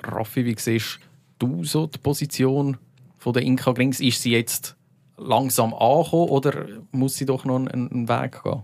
Raffi, 0.03 0.45
wie 0.45 0.57
siehst 0.59 1.01
du 1.39 1.65
so 1.65 1.87
die 1.87 1.99
Position 1.99 2.77
von 3.17 3.33
der 3.33 3.43
Inka 3.43 3.73
Grings? 3.73 4.01
Ist 4.01 4.23
sie 4.23 4.33
jetzt 4.33 4.77
langsam 5.17 5.75
angekommen 5.75 6.29
oder 6.31 6.67
muss 6.93 7.17
sie 7.17 7.27
doch 7.27 7.45
noch 7.45 7.57
einen, 7.57 7.69
einen 7.91 8.09
Weg 8.09 8.43
gehen? 8.43 8.63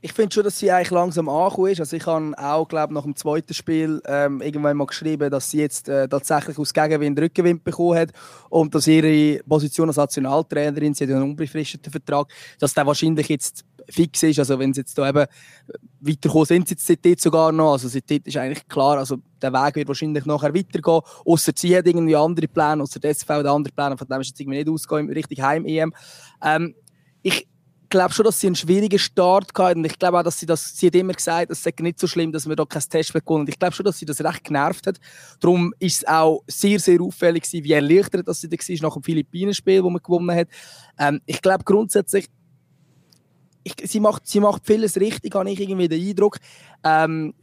ich 0.00 0.12
finde 0.12 0.32
schon, 0.32 0.44
dass 0.44 0.58
sie 0.58 0.70
eigentlich 0.70 0.90
langsam 0.90 1.28
angekommen 1.28 1.72
ist. 1.72 1.80
Also 1.80 1.96
ich 1.96 2.06
habe 2.06 2.32
auch, 2.38 2.68
glaube 2.68 2.94
nach 2.94 3.02
dem 3.02 3.16
zweiten 3.16 3.52
Spiel 3.52 4.00
ähm, 4.06 4.40
irgendwann 4.40 4.76
mal 4.76 4.86
geschrieben, 4.86 5.30
dass 5.30 5.50
sie 5.50 5.58
jetzt 5.58 5.88
äh, 5.88 6.08
tatsächlich 6.08 6.58
aus 6.58 6.72
Gegenwind 6.72 7.18
Rückenwind 7.18 7.64
bekommen 7.64 7.98
hat 7.98 8.10
und 8.48 8.74
dass 8.74 8.86
ihre 8.86 9.42
Position 9.42 9.88
als 9.88 9.96
Nationaltrainerin, 9.96 10.94
sie 10.94 11.04
hat 11.04 11.10
einen 11.10 11.24
unbefristeten 11.24 11.90
Vertrag, 11.90 12.28
dass 12.60 12.74
der 12.74 12.86
wahrscheinlich 12.86 13.28
jetzt 13.28 13.64
fix 13.88 14.22
ist. 14.22 14.38
Also 14.38 14.58
wenn 14.58 14.72
sie 14.72 14.80
jetzt 14.80 14.96
da 14.98 15.08
eben 15.08 15.26
weiterkommen, 16.00 16.46
sind 16.46 16.68
sie 16.68 16.74
jetzt 16.74 16.86
seitdem 16.86 17.16
sogar 17.18 17.52
noch. 17.52 17.72
Also 17.72 17.88
seitdem 17.88 18.20
ist 18.24 18.36
eigentlich 18.36 18.66
klar, 18.68 18.98
also 18.98 19.18
der 19.40 19.52
Weg 19.52 19.76
wird 19.76 19.88
wahrscheinlich 19.88 20.26
nachher 20.26 20.54
weitergehen. 20.54 21.00
Außer 21.24 21.52
sie 21.54 21.76
hat 21.76 21.86
irgendwie 21.86 22.16
andere 22.16 22.48
Pläne, 22.48 22.82
außer 22.82 23.00
der 23.00 23.10
SV 23.10 23.34
hat 23.34 23.46
andere 23.46 23.72
Pläne, 23.72 23.96
von 23.96 24.06
dem 24.06 24.20
ist 24.20 24.28
jetzt 24.28 24.40
irgendwie 24.40 24.58
nicht 24.58 24.68
ausgegangen, 24.68 25.10
richtig 25.10 25.40
Heim-EM. 25.40 25.92
Ähm, 26.42 26.74
ich 27.22 27.48
glaube 27.88 28.12
schon, 28.12 28.24
dass 28.24 28.40
sie 28.40 28.46
einen 28.46 28.56
schwierigen 28.56 28.98
Start 28.98 29.50
hatten. 29.56 29.80
Und 29.80 29.84
ich 29.86 29.98
glaube 29.98 30.18
auch, 30.18 30.22
dass 30.22 30.38
sie 30.38 30.46
das, 30.46 30.76
sie 30.76 30.88
hat 30.88 30.94
immer 30.94 31.12
gesagt, 31.12 31.50
es 31.50 31.62
sei 31.62 31.72
nicht 31.80 31.98
so 31.98 32.06
schlimm, 32.06 32.32
dass 32.32 32.48
wir 32.48 32.56
da 32.56 32.64
kein 32.64 32.82
Test 32.82 33.12
bekommen. 33.12 33.40
Und 33.40 33.48
ich 33.48 33.58
glaube 33.58 33.74
schon, 33.74 33.84
dass 33.84 33.98
sie 33.98 34.06
das 34.06 34.22
recht 34.22 34.44
genervt 34.44 34.86
hat. 34.86 34.98
Darum 35.40 35.72
ist 35.78 35.98
es 35.98 36.06
auch 36.06 36.42
sehr, 36.46 36.78
sehr 36.80 37.00
auffällig 37.00 37.44
gewesen, 37.44 37.64
wie 37.64 37.72
erleichtert 37.72 38.28
dass 38.28 38.40
sie 38.40 38.48
da 38.48 38.56
war 38.56 38.88
nach 38.88 38.94
dem 38.94 39.02
Philippinen-Spiel, 39.02 39.82
das 39.82 39.90
man 39.90 40.02
gewonnen 40.02 40.36
hat. 40.36 40.48
Ähm, 40.98 41.20
ich 41.26 41.40
glaube 41.40 41.64
grundsätzlich, 41.64 42.26
ich, 43.68 43.90
sie, 43.90 44.00
macht, 44.00 44.26
sie 44.26 44.40
macht 44.40 44.66
vieles 44.66 44.96
richtig, 44.96 45.34
habe 45.34 45.50
ich 45.50 45.60
irgendwie 45.60 45.88
den 45.88 46.08
Eindruck. 46.08 46.38
Ähm, 46.84 47.34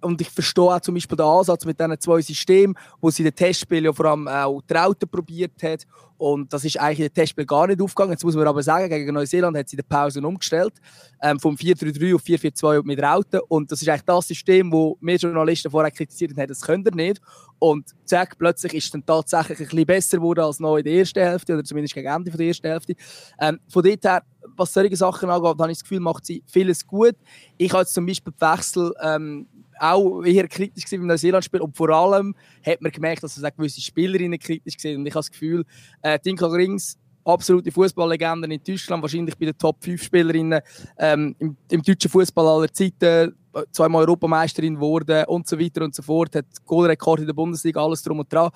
und 0.00 0.20
ich 0.20 0.28
verstehe 0.30 0.64
auch 0.64 0.80
zum 0.80 0.94
Beispiel 0.94 1.16
den 1.16 1.26
Ansatz 1.26 1.64
mit 1.64 1.80
diesen 1.80 2.00
zwei 2.00 2.20
Systemen, 2.20 2.76
wo 3.00 3.10
sie 3.10 3.22
den 3.22 3.34
Testspielen 3.34 3.84
ja 3.84 3.92
vor 3.92 4.06
allem 4.06 4.28
auch 4.28 4.60
Trauten 4.62 5.08
probiert 5.08 5.62
hat. 5.62 5.84
Und 6.16 6.52
das 6.52 6.64
ist 6.64 6.78
eigentlich 6.78 7.00
in 7.00 7.06
den 7.06 7.14
Testspielen 7.14 7.46
gar 7.46 7.66
nicht 7.66 7.80
aufgegangen. 7.80 8.12
Jetzt 8.12 8.24
muss 8.24 8.36
man 8.36 8.46
aber 8.46 8.62
sagen, 8.62 8.88
gegen 8.88 9.12
Neuseeland 9.12 9.56
hat 9.56 9.68
sie 9.68 9.76
die 9.76 9.82
Pause 9.82 10.20
umgestellt. 10.20 10.74
Ähm, 11.20 11.40
vom 11.40 11.56
4-3-3 11.56 12.14
auf 12.14 12.22
4-4-2 12.22 12.82
mit 12.84 13.02
Rauten. 13.02 13.40
Und 13.48 13.72
das 13.72 13.82
ist 13.82 13.88
eigentlich 13.88 14.02
das 14.02 14.28
System, 14.28 14.70
wo 14.70 14.96
wir 15.00 15.16
Journalisten 15.16 15.70
vorher 15.70 15.90
kritisiert 15.90 16.36
haben, 16.36 16.46
das 16.46 16.60
könnt 16.60 16.86
ihr 16.86 16.94
nicht. 16.94 17.20
Und 17.58 17.90
zack, 18.04 18.38
plötzlich 18.38 18.74
ist 18.74 18.84
es 18.84 18.90
dann 18.90 19.04
tatsächlich 19.04 19.58
ein 19.58 19.64
bisschen 19.66 19.86
besser 19.86 20.16
geworden 20.18 20.40
als 20.40 20.60
noch 20.60 20.76
in 20.76 20.84
der 20.84 20.94
ersten 20.94 21.20
Hälfte 21.20 21.54
oder 21.54 21.64
zumindest 21.64 21.94
gegen 21.94 22.08
Ende 22.08 22.30
der 22.30 22.46
ersten 22.46 22.68
Hälfte. 22.68 22.94
Ähm, 23.40 23.58
von 23.68 23.82
dort 23.82 24.04
her, 24.04 24.22
was 24.56 24.72
solche 24.72 24.96
Sachen 24.96 25.30
angeht, 25.30 25.58
habe 25.58 25.72
ich 25.72 25.78
das 25.78 25.82
Gefühl, 25.82 26.00
macht 26.00 26.26
sie 26.26 26.42
vieles 26.46 26.86
gut. 26.86 27.16
Ich 27.56 27.72
habe 27.72 27.86
zum 27.86 28.06
Beispiel 28.06 28.32
den 28.32 28.48
Wechsel 28.48 28.92
ähm, 29.02 29.46
auch 29.78 30.22
eher 30.22 30.48
kritisch 30.48 30.84
beim 30.90 31.06
Neuseeland-Spiel 31.06 31.60
und 31.60 31.76
vor 31.76 31.90
allem 31.90 32.34
hat 32.64 32.80
man 32.80 32.92
gemerkt, 32.92 33.22
dass 33.22 33.36
es 33.36 33.44
auch 33.44 33.54
gewisse 33.56 33.80
Spielerinnen 33.80 34.38
kritisch 34.38 34.76
waren 34.84 34.98
und 34.98 35.06
ich 35.06 35.12
habe 35.12 35.20
das 35.20 35.30
Gefühl, 35.30 35.64
äh, 36.02 36.18
Dinka 36.18 36.46
Rings 36.46 36.96
absolute 37.24 37.72
Fußballlegenden 37.72 38.50
in 38.50 38.60
Deutschland, 38.62 39.02
wahrscheinlich 39.02 39.36
bei 39.36 39.46
den 39.46 39.58
Top 39.58 39.82
5 39.82 40.02
Spielerinnen 40.02 40.60
ähm, 40.98 41.34
im, 41.38 41.56
im, 41.70 41.82
deutschen 41.82 42.10
Fußball 42.10 42.46
aller 42.46 42.72
Zeiten, 42.72 43.34
zweimal 43.72 44.02
Europameisterin 44.02 44.74
geworden 44.74 45.24
und 45.26 45.46
so 45.46 45.58
weiter 45.58 45.82
und 45.82 45.94
so 45.94 46.02
fort, 46.02 46.36
hat 46.36 46.46
Goalrekord 46.66 47.20
in 47.20 47.26
der 47.26 47.34
Bundesliga, 47.34 47.82
alles 47.82 48.02
drum 48.02 48.18
und 48.18 48.32
dran 48.32 48.50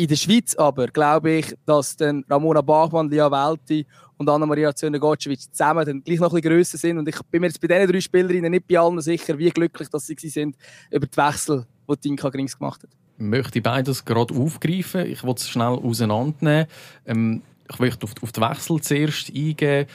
In 0.00 0.08
der 0.08 0.16
Schweiz 0.16 0.54
aber 0.54 0.86
glaube 0.86 1.30
ich, 1.30 1.54
dass 1.66 1.94
dann 1.94 2.24
Ramona 2.26 2.62
Bachmann, 2.62 3.10
Lia 3.10 3.30
Welti 3.30 3.86
und 4.16 4.30
Anna-Maria 4.30 4.74
Zöne-Gotschewitsch 4.74 5.50
zusammen 5.50 5.84
dann 5.84 6.02
gleich 6.02 6.18
noch 6.18 6.32
ein 6.32 6.40
bisschen 6.40 6.56
grösser 6.56 6.78
sind. 6.78 6.96
Und 6.96 7.06
ich 7.06 7.20
bin 7.30 7.42
mir 7.42 7.48
jetzt 7.48 7.60
bei 7.60 7.68
diesen 7.68 7.86
drei 7.86 8.00
Spielerinnen 8.00 8.50
nicht 8.50 8.66
bei 8.66 8.78
allen 8.78 8.98
sicher, 9.02 9.36
wie 9.36 9.50
glücklich 9.50 9.90
dass 9.90 10.06
sie 10.06 10.16
sind 10.16 10.56
über 10.90 11.06
die 11.06 11.16
Wechsel, 11.18 11.66
die 11.86 11.96
Tinka 11.98 12.30
Grings 12.30 12.56
gemacht 12.56 12.82
hat. 12.82 12.88
Ich 13.18 13.24
möchte 13.26 13.60
beides 13.60 14.02
gerade 14.02 14.34
aufgreifen. 14.34 15.04
Ich 15.04 15.22
will 15.22 15.34
es 15.36 15.50
schnell 15.50 15.78
auseinandernehmen. 15.78 16.66
Ähm, 17.04 17.42
ich 17.70 17.78
möchte 17.78 18.04
auf, 18.04 18.14
auf 18.22 18.32
die 18.32 18.40
Wechsel 18.40 18.80
zuerst 18.80 19.28
eingehen. 19.28 19.86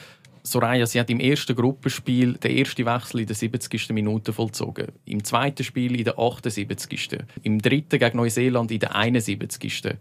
Soraya, 0.46 0.86
sie 0.86 1.00
hat 1.00 1.10
im 1.10 1.18
ersten 1.18 1.56
Gruppenspiel 1.56 2.34
den 2.34 2.56
ersten 2.56 2.86
Wechsel 2.86 3.20
in 3.20 3.26
der 3.26 3.34
70. 3.34 3.90
Minute 3.90 4.32
vollzogen. 4.32 4.92
Im 5.04 5.24
zweiten 5.24 5.64
Spiel 5.64 5.96
in 5.96 6.04
der 6.04 6.18
78. 6.18 7.18
Im 7.42 7.60
dritten 7.60 7.98
gegen 7.98 8.16
Neuseeland 8.16 8.70
in 8.70 8.78
der 8.78 8.94
71 8.94 9.96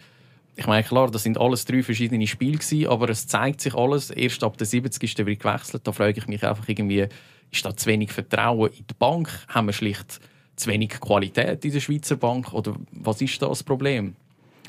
ich 0.58 0.68
meine, 0.68 0.84
klar, 0.84 1.12
das 1.12 1.24
sind 1.24 1.38
alles 1.38 1.66
drei 1.66 1.84
verschiedene 1.84 2.28
Spiele 2.28 2.58
gewesen, 2.58 2.88
aber 2.88 3.10
es 3.10 3.28
zeigt 3.28 3.60
sich 3.60 3.76
alles 3.76 4.10
erst 4.10 4.44
ab 4.44 4.58
der 4.58 4.66
70. 4.66 5.18
wird 5.26 5.40
gewechselt. 5.42 5.86
Da 5.86 5.92
frage 5.92 6.18
ich 6.18 6.28
mich 6.28 6.46
einfach 6.46 6.68
irgendwie, 6.70 7.08
ist 7.52 7.66
da 7.66 7.76
zu 7.76 7.88
wenig 7.88 8.14
Vertrauen 8.14 8.72
in 8.72 8.88
die 8.88 8.94
Bank? 8.98 9.30
Haben 9.50 9.68
wir 9.68 9.74
schlicht 9.74 10.22
zu 10.56 10.70
wenig 10.70 10.92
Qualität 10.92 11.66
in 11.66 11.74
der 11.74 11.82
Schweizer 11.82 12.16
Bank? 12.16 12.54
Oder 12.54 12.76
was 12.92 13.22
ist 13.22 13.42
da 13.42 13.50
das 13.50 13.64
Problem? 13.64 14.16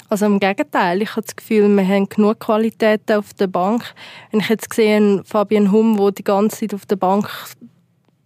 Also 0.08 0.26
im 0.26 0.38
Gegenteil, 0.38 1.02
ich 1.02 1.10
habe 1.10 1.22
das 1.22 1.34
Gefühl, 1.34 1.68
wir 1.68 1.86
haben 1.86 2.08
genug 2.08 2.38
Qualität 2.38 3.10
auf 3.10 3.34
der 3.34 3.48
Bank. 3.48 3.94
Wenn 4.30 4.40
ich 4.40 4.48
jetzt 4.48 4.72
sehe, 4.72 5.22
Fabian 5.24 5.72
Hum, 5.72 5.96
der 5.96 6.12
die 6.12 6.24
ganze 6.24 6.60
Zeit 6.60 6.74
auf 6.74 6.86
der 6.86 6.96
Bank 6.96 7.28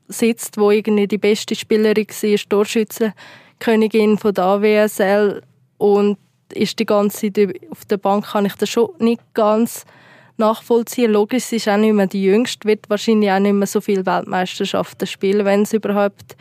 sitzt, 0.08 0.58
wo 0.58 0.70
irgendwie 0.70 1.06
die 1.06 1.18
beste 1.18 1.54
Spielerin 1.54 2.06
war, 2.06 2.48
Torschützenkönigin 2.48 4.18
von 4.18 4.34
der 4.34 4.44
AWSL 4.44 5.42
und 5.78 6.18
ist 6.52 6.78
die 6.78 6.86
ganze 6.86 7.32
Zeit 7.32 7.54
auf 7.70 7.84
der 7.86 7.96
Bank, 7.96 8.26
kann 8.26 8.44
ich 8.44 8.54
das 8.56 8.68
schon 8.68 8.90
nicht 8.98 9.22
ganz 9.34 9.84
nachvollziehen. 10.36 11.12
Logisch, 11.12 11.44
sie 11.44 11.56
ist 11.56 11.68
auch 11.68 11.76
nicht 11.76 11.94
mehr 11.94 12.08
die 12.08 12.24
Jüngste, 12.24 12.66
wird 12.68 12.90
wahrscheinlich 12.90 13.30
auch 13.30 13.38
nicht 13.38 13.52
mehr 13.52 13.66
so 13.66 13.80
viele 13.80 14.04
Weltmeisterschaften 14.04 15.06
spielen, 15.06 15.46
wenn 15.46 15.62
es 15.62 15.72
überhaupt 15.72 16.36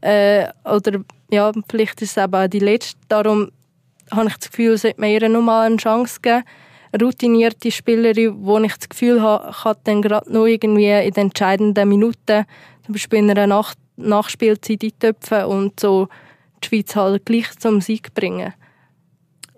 äh, 0.00 0.46
oder 0.64 1.00
ja, 1.30 1.52
vielleicht 1.68 2.00
ist 2.00 2.16
es 2.16 2.22
eben 2.22 2.34
auch 2.34 2.48
die 2.48 2.58
letzte. 2.58 2.98
Darum 3.08 3.50
habe 4.10 4.28
ich 4.28 4.36
das 4.36 4.50
Gefühl, 4.50 4.76
sollte 4.76 5.00
man 5.00 5.10
ihr 5.10 5.28
nochmal 5.28 5.66
eine 5.66 5.76
Chance 5.76 6.20
geben. 6.20 6.44
Eine 6.92 7.04
routinierte 7.04 7.70
Spielerin, 7.70 8.34
wo 8.40 8.58
ich 8.58 8.76
das 8.76 8.88
Gefühl 8.88 9.22
habe, 9.22 9.52
kann 9.52 9.76
dann 9.84 10.02
gerade 10.02 10.32
noch 10.32 10.46
irgendwie 10.46 10.90
in 10.90 11.12
den 11.12 11.26
entscheidenden 11.26 11.88
Minuten, 11.88 12.44
zum 12.84 12.92
Beispiel 12.92 13.20
in 13.20 13.30
einer 13.30 13.46
Nach 13.46 13.74
Nachspielzeit 13.96 14.82
eintöpfen 14.82 15.44
und 15.44 15.78
so 15.78 16.08
die 16.62 16.68
Schweiz 16.68 16.96
halt 16.96 17.26
gleich 17.26 17.50
zum 17.58 17.80
Sieg 17.80 18.14
bringen. 18.14 18.54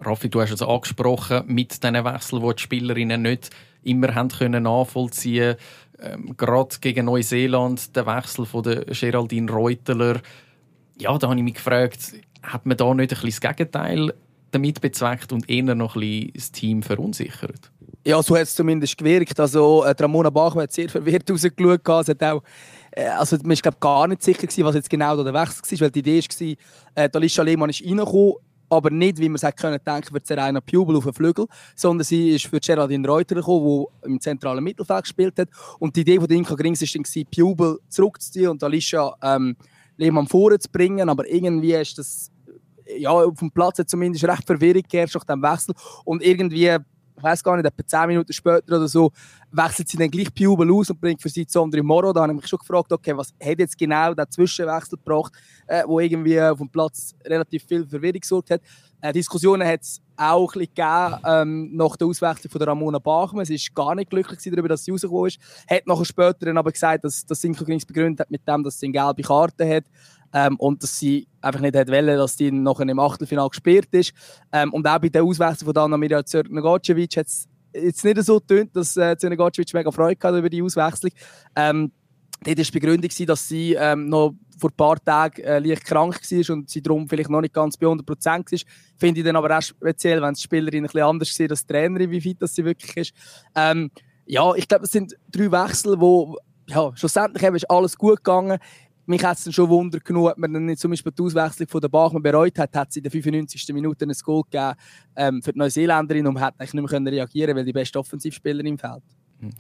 Raffi, 0.01 0.29
du 0.29 0.41
hast 0.41 0.51
es 0.51 0.63
angesprochen, 0.63 1.45
mit 1.47 1.83
diesen 1.83 2.05
Wechseln, 2.05 2.43
die 2.43 2.55
die 2.57 2.63
Spielerinnen 2.63 3.23
nicht 3.23 3.51
immer 3.85 4.15
haben 4.15 4.29
können 4.29 4.65
nachvollziehen 4.65 5.57
ähm, 6.01 6.35
Gerade 6.37 6.77
gegen 6.81 7.07
Neuseeland, 7.07 7.95
der 7.95 8.07
Wechsel 8.07 8.45
von 8.45 8.65
der 8.65 8.85
Geraldine 8.87 9.51
Reuteler. 9.51 10.21
Ja, 10.99 11.17
da 11.17 11.29
habe 11.29 11.39
ich 11.39 11.45
mich 11.45 11.55
gefragt, 11.55 12.15
hat 12.43 12.67
man 12.67 12.77
da 12.77 12.93
nicht 12.95 13.13
ein 13.13 13.21
bisschen 13.21 13.41
das 13.41 13.57
Gegenteil 13.57 14.13
damit 14.53 14.81
bezweckt 14.81 15.33
und 15.33 15.51
eher 15.51 15.75
noch 15.75 15.97
ein 15.97 16.01
bisschen 16.01 16.33
das 16.35 16.53
Team 16.53 16.83
verunsichert? 16.83 17.71
Ja, 18.05 18.23
so 18.23 18.35
hat 18.35 18.43
es 18.43 18.55
zumindest 18.55 18.97
gewirkt. 18.97 19.39
Also, 19.39 19.85
äh, 19.85 19.95
Ramona 19.99 20.31
Bachmann 20.31 20.65
hat 20.65 20.73
sehr 20.73 20.89
verwirrt 20.89 21.31
rausgeschaut. 21.31 22.07
Sie 22.07 22.11
hat 22.13 22.23
auch 22.23 22.43
äh, 22.93 23.07
also 23.07 23.37
man 23.43 23.57
war 23.57 23.73
gar 23.81 24.09
nicht 24.09 24.23
sicher, 24.23 24.47
was 24.65 24.75
jetzt 24.75 24.91
genau 24.91 25.23
der 25.23 25.35
Wechsel 25.35 25.81
war, 25.81 25.81
weil 25.81 25.91
die 25.91 26.01
Idee 26.01 26.21
war, 26.21 27.05
äh, 27.05 27.09
Alicia 27.13 27.45
Lehmann 27.45 27.71
ist 27.71 27.85
reingekommen, 27.85 28.35
aber 28.69 28.91
nicht, 28.91 29.19
wie 29.19 29.29
man 29.29 29.37
es 29.37 29.43
hätte 29.43 29.79
denken 29.79 30.15
für 30.15 30.21
Serena 30.25 30.61
Pubel 30.61 30.97
auf 30.97 31.05
den 31.05 31.13
Flügel, 31.13 31.47
sondern 31.75 32.05
sie 32.05 32.31
ist 32.31 32.47
für 32.47 32.59
Geraldine 32.59 33.07
Reuter 33.07 33.35
gekommen, 33.35 33.87
die 34.03 34.09
im 34.09 34.21
zentralen 34.21 34.65
Mittelfeld 34.65 35.05
gespielt 35.05 35.39
hat. 35.39 35.49
Und 35.79 35.95
die 35.95 36.01
Idee 36.01 36.19
von 36.19 36.31
Inka 36.31 36.55
Grings 36.55 36.81
war 36.81 37.25
Pubel 37.25 37.79
zurückzuziehen 37.89 38.49
und 38.49 38.63
Alicia 38.63 39.15
ähm, 39.23 39.57
Lehmann 39.99 40.27
vorzubringen, 40.27 41.09
aber 41.09 41.29
irgendwie 41.29 41.75
ist 41.75 41.99
das 41.99 42.31
ja, 42.99 43.11
auf 43.11 43.39
dem 43.39 43.51
Platz 43.51 43.79
hat 43.79 43.89
zumindest 43.89 44.25
recht 44.25 44.47
Verwirrung 44.47 44.83
geherrscht 44.89 45.15
nach 45.15 45.25
dem 45.25 45.43
Wechsel 45.43 45.75
und 46.05 46.23
irgendwie 46.23 46.79
ich 47.17 47.23
weiß 47.23 47.45
gar 47.45 47.57
nicht, 47.57 47.67
etwa 47.67 47.87
10 47.87 48.07
Minuten 48.09 48.33
später 48.33 48.77
oder 48.77 48.89
so, 48.89 49.13
wechselt 49.51 49.89
sie 49.89 49.97
dann 49.97 50.11
gleich 50.11 50.35
Pubel 50.35 50.73
aus 50.73 50.91
und 50.91 51.01
bringt 51.01 51.21
für 51.21 51.29
sie 51.29 51.47
Sondre 51.49 51.83
Moro. 51.83 52.13
Da 52.13 52.23
habe 52.23 52.33
ich 52.33 52.41
mich 52.41 52.49
schon 52.49 52.59
gefragt, 52.59 52.93
okay, 52.93 53.17
was 53.17 53.33
hat 53.41 53.59
jetzt 53.59 53.79
genau 53.79 54.15
der 54.15 54.29
Zwischenwechsel 54.29 54.99
gebracht, 54.99 55.33
äh, 55.67 55.85
wo 55.87 56.01
irgendwie 56.01 56.41
auf 56.41 56.59
dem 56.59 56.69
Platz 56.69 57.15
relativ 57.25 57.65
viel 57.65 57.87
Verwirrung 57.87 58.21
gesorgt 58.21 58.51
hat. 58.51 58.61
Äh, 59.01 59.13
Diskussionen 59.13 59.67
hat 59.67 59.83
es 59.83 60.01
auch 60.17 60.55
ein 60.55 60.61
bisschen 60.61 60.75
gegeben, 60.75 61.23
ähm, 61.27 61.77
nach 61.77 61.97
der 61.97 62.07
Auswechslung 62.07 62.51
von 62.51 62.59
der 62.59 62.69
Ramona 62.69 62.99
Bachmann. 62.99 63.45
Sie 63.45 63.55
war 63.55 63.87
gar 63.87 63.95
nicht 63.95 64.11
glücklich 64.11 64.41
darüber, 64.45 64.69
dass 64.69 64.85
sie 64.85 64.91
rausgekommen 64.91 65.27
ist. 65.27 65.39
Hat 65.69 65.87
nachher 65.87 66.05
später 66.05 66.47
dann 66.47 66.59
aber 66.59 66.73
gesagt, 66.73 67.05
dass 67.05 67.25
das 67.27 67.41
Sinko 67.41 67.65
begründet 67.65 68.21
hat 68.21 68.31
mit 68.31 68.47
dem, 68.47 68.63
dass 68.63 68.79
sie 68.79 68.87
eine 68.87 68.93
gelbe 68.93 69.23
Karte 69.23 69.69
hat. 69.69 69.85
Ähm, 70.33 70.57
und 70.57 70.83
dass 70.83 70.99
sie 70.99 71.27
einfach 71.41 71.61
nicht 71.61 71.75
wollte, 71.75 72.17
dass 72.17 72.37
die 72.37 72.51
nachher 72.51 72.89
im 72.89 72.99
Achtelfinale 72.99 73.51
gespielt 73.51 73.89
ist. 73.93 74.13
Ähm, 74.53 74.73
und 74.73 74.87
auch 74.87 74.99
bei 74.99 75.09
der 75.09 75.25
Auswechslung 75.25 75.75
von 75.75 75.83
Anna 75.85 75.97
Mirja 75.97 76.25
Zernogocevic 76.25 77.17
hat 77.17 77.27
es 77.27 78.05
nicht 78.05 78.23
so 78.23 78.39
getönt, 78.39 78.75
dass 78.75 78.97
äh, 78.97 79.17
Zernogocevic 79.17 79.73
mega 79.75 79.91
Freude 79.91 80.19
hatte 80.23 80.39
über 80.39 80.51
die 80.51 80.63
Auswechslung. 80.63 81.13
Ähm, 81.57 81.93
dort 82.45 82.59
war 82.59 82.65
die 82.65 82.71
Begründung, 82.71 83.27
dass 83.27 83.49
sie 83.49 83.75
ähm, 83.75 84.09
noch 84.09 84.35
vor 84.59 84.71
ein 84.71 84.77
paar 84.77 85.05
Tagen 85.05 85.43
äh, 85.43 85.59
leicht 85.59 85.85
krank 85.85 86.21
war 86.23 86.55
und 86.55 86.71
sie 86.71 86.83
darum 86.83 87.09
vielleicht 87.09 87.31
noch 87.31 87.41
nicht 87.41 87.55
ganz 87.55 87.77
bei 87.77 87.87
100% 87.87 88.27
war. 88.27 88.61
Finde 88.97 89.21
ich 89.21 89.27
dann 89.27 89.37
aber 89.37 89.59
auch 89.59 89.63
speziell, 89.63 90.23
wenn 90.23 90.35
die 90.35 90.41
Spielerin 90.41 90.85
ein 90.85 90.87
bisschen 90.87 91.03
anders 91.03 91.31
ist 91.31 91.51
als 91.51 91.67
die 91.67 91.73
Trainerin, 91.73 92.11
wie 92.11 92.21
fit 92.21 92.39
sie 92.43 92.65
wirklich 92.65 92.97
ist. 92.97 93.13
Ähm, 93.55 93.91
ja, 94.27 94.55
ich 94.55 94.69
glaube, 94.69 94.85
es 94.85 94.93
sind 94.93 95.17
drei 95.31 95.51
Wechsel, 95.51 96.01
wo 96.01 96.37
ja, 96.69 96.93
schlussendlich 96.95 97.43
ist 97.43 97.71
alles 97.71 97.97
gut 97.97 98.19
gegangen 98.19 98.59
mich 99.07 99.25
hat 99.25 99.39
es 99.39 99.53
schon 99.55 99.69
Wunder 99.69 99.99
genug, 100.01 100.31
ob 100.31 100.39
man 100.39 100.53
dann 100.53 100.67
nicht 100.67 100.81
zum 100.81 100.91
Beispiel 100.91 101.13
die 101.13 101.23
Auswechslung 101.23 101.69
von 101.69 101.81
der 101.81 101.89
Bachmann 101.89 102.23
bereut 102.23 102.59
hat, 102.59 102.75
hat 102.75 102.93
sie 102.93 103.01
in 103.01 103.05
der 103.05 103.13
95. 103.13 103.69
Minute 103.73 104.05
ein 104.05 104.13
Goal 104.23 104.43
gegeben 104.51 104.75
ähm, 105.17 105.43
für 105.43 105.53
die 105.53 105.59
Neuseeländerin 105.59 106.27
und 106.27 106.41
hat 106.41 106.59
nicht 106.61 106.75
mehr 106.75 107.13
reagieren 107.13 107.57
weil 107.57 107.65
die 107.65 107.73
beste 107.73 107.99
Offensivspielerin 107.99 108.67
im 108.67 108.79
Feld. 108.79 109.03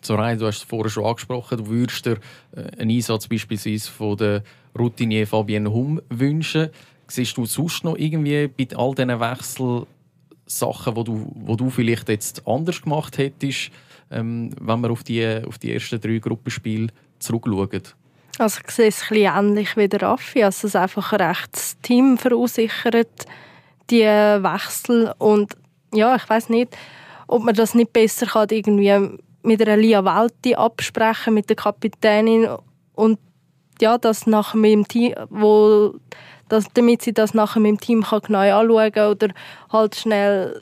Soraya, 0.00 0.36
du 0.36 0.46
hast 0.46 0.58
es 0.58 0.62
vorher 0.62 0.90
schon 0.90 1.04
angesprochen, 1.04 1.58
du 1.58 1.66
würdest 1.66 2.06
dir 2.06 2.18
äh, 2.54 2.80
einen 2.80 2.90
Einsatz 2.90 3.26
beispielsweise 3.26 3.90
von 3.90 4.16
der 4.16 4.42
Routinier 4.78 5.26
Fabienne 5.26 5.72
Hum 5.72 6.00
wünschen. 6.08 6.70
Siehst 7.08 7.36
du 7.36 7.44
sonst 7.44 7.84
noch 7.84 7.96
irgendwie 7.96 8.46
bei 8.46 8.76
all 8.76 8.94
diesen 8.94 9.20
Wechseln 9.20 9.86
Sachen, 10.46 10.94
die 10.94 11.04
du, 11.04 11.32
wo 11.34 11.56
du 11.56 11.70
vielleicht 11.70 12.08
jetzt 12.08 12.46
anders 12.46 12.80
gemacht 12.80 13.18
hättest, 13.18 13.70
ähm, 14.10 14.50
wenn 14.60 14.80
wir 14.80 14.90
auf 14.90 15.02
die, 15.02 15.42
auf 15.46 15.58
die 15.58 15.72
ersten 15.72 16.00
drei 16.00 16.18
Gruppenspiele 16.18 16.88
zurückschauen? 17.18 17.82
Also 18.38 18.60
ich 18.64 18.70
sehe 18.70 18.88
es 18.88 19.02
ein 19.02 19.08
bisschen 19.10 19.36
ähnlich 19.36 19.76
wie 19.76 19.88
der 19.88 20.02
Raffi. 20.02 20.42
Also 20.42 20.66
es 20.66 20.76
einfach 20.76 21.12
ein 21.12 21.20
rechtes 21.20 21.78
Team 21.82 22.18
verunsichert, 22.18 23.26
die 23.90 24.02
Wechsel. 24.02 25.12
Und 25.18 25.56
ja, 25.92 26.16
ich 26.16 26.28
weiß 26.28 26.48
nicht, 26.48 26.76
ob 27.28 27.44
man 27.44 27.54
das 27.54 27.74
nicht 27.74 27.92
besser 27.92 28.26
kann, 28.26 28.48
irgendwie 28.50 29.18
mit 29.42 29.60
einer 29.60 29.76
Lia 29.76 30.04
Walti 30.04 30.54
absprechen, 30.54 31.34
mit 31.34 31.48
der 31.48 31.56
Kapitänin 31.56 32.48
und 32.94 33.18
ja, 33.80 33.98
das 33.98 34.26
nach 34.26 34.54
meinem 34.54 34.86
Team, 34.86 35.14
wo, 35.28 35.94
das, 36.48 36.66
damit 36.74 37.02
sie 37.02 37.12
das 37.12 37.34
nachher 37.34 37.60
mit 37.60 37.70
dem 37.70 37.80
Team 37.80 38.02
kann 38.02 38.20
genau 38.20 38.38
anschauen 38.38 39.10
oder 39.10 39.28
halt 39.72 39.96
schnell 39.96 40.60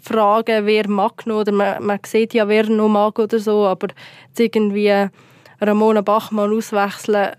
fragen, 0.00 0.64
wer 0.64 0.88
mag 0.88 1.26
noch, 1.26 1.40
oder 1.40 1.52
man, 1.52 1.84
man 1.84 1.98
sieht 2.06 2.32
ja, 2.32 2.48
wer 2.48 2.68
noch 2.70 2.88
mag 2.88 3.18
oder 3.18 3.38
so, 3.38 3.66
aber 3.66 3.88
irgendwie 4.38 5.08
Ramona 5.60 6.00
Bachmann 6.00 6.52
auswechseln, 6.52 7.36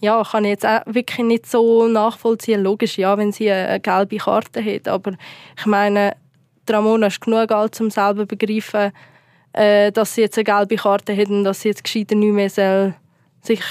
ja, 0.00 0.22
kann 0.22 0.44
ich 0.44 0.50
jetzt 0.50 0.66
auch 0.66 0.82
wirklich 0.86 1.26
nicht 1.26 1.46
so 1.46 1.88
nachvollziehen. 1.88 2.62
Logisch, 2.62 2.98
ja, 2.98 3.16
wenn 3.16 3.32
sie 3.32 3.50
eine 3.50 3.80
gelbe 3.80 4.18
Karte 4.18 4.64
hat, 4.64 4.88
aber 4.88 5.12
ich 5.58 5.66
meine, 5.66 6.16
Ramona 6.68 7.08
ist 7.08 7.20
genug 7.20 7.50
alt, 7.50 7.80
um 7.80 7.90
selber 7.90 8.28
zu 8.28 8.36
begreifen, 8.36 8.92
äh, 9.52 9.92
dass 9.92 10.14
sie 10.14 10.22
jetzt 10.22 10.36
eine 10.36 10.44
gelbe 10.44 10.76
Karte 10.76 11.16
hat 11.16 11.28
und 11.28 11.44
dass 11.44 11.60
sie 11.60 11.68
jetzt 11.68 11.84
gescheiter 11.84 12.14
nicht 12.16 12.32
mehr 12.32 12.50
soll, 12.50 12.94
sich 13.42 13.62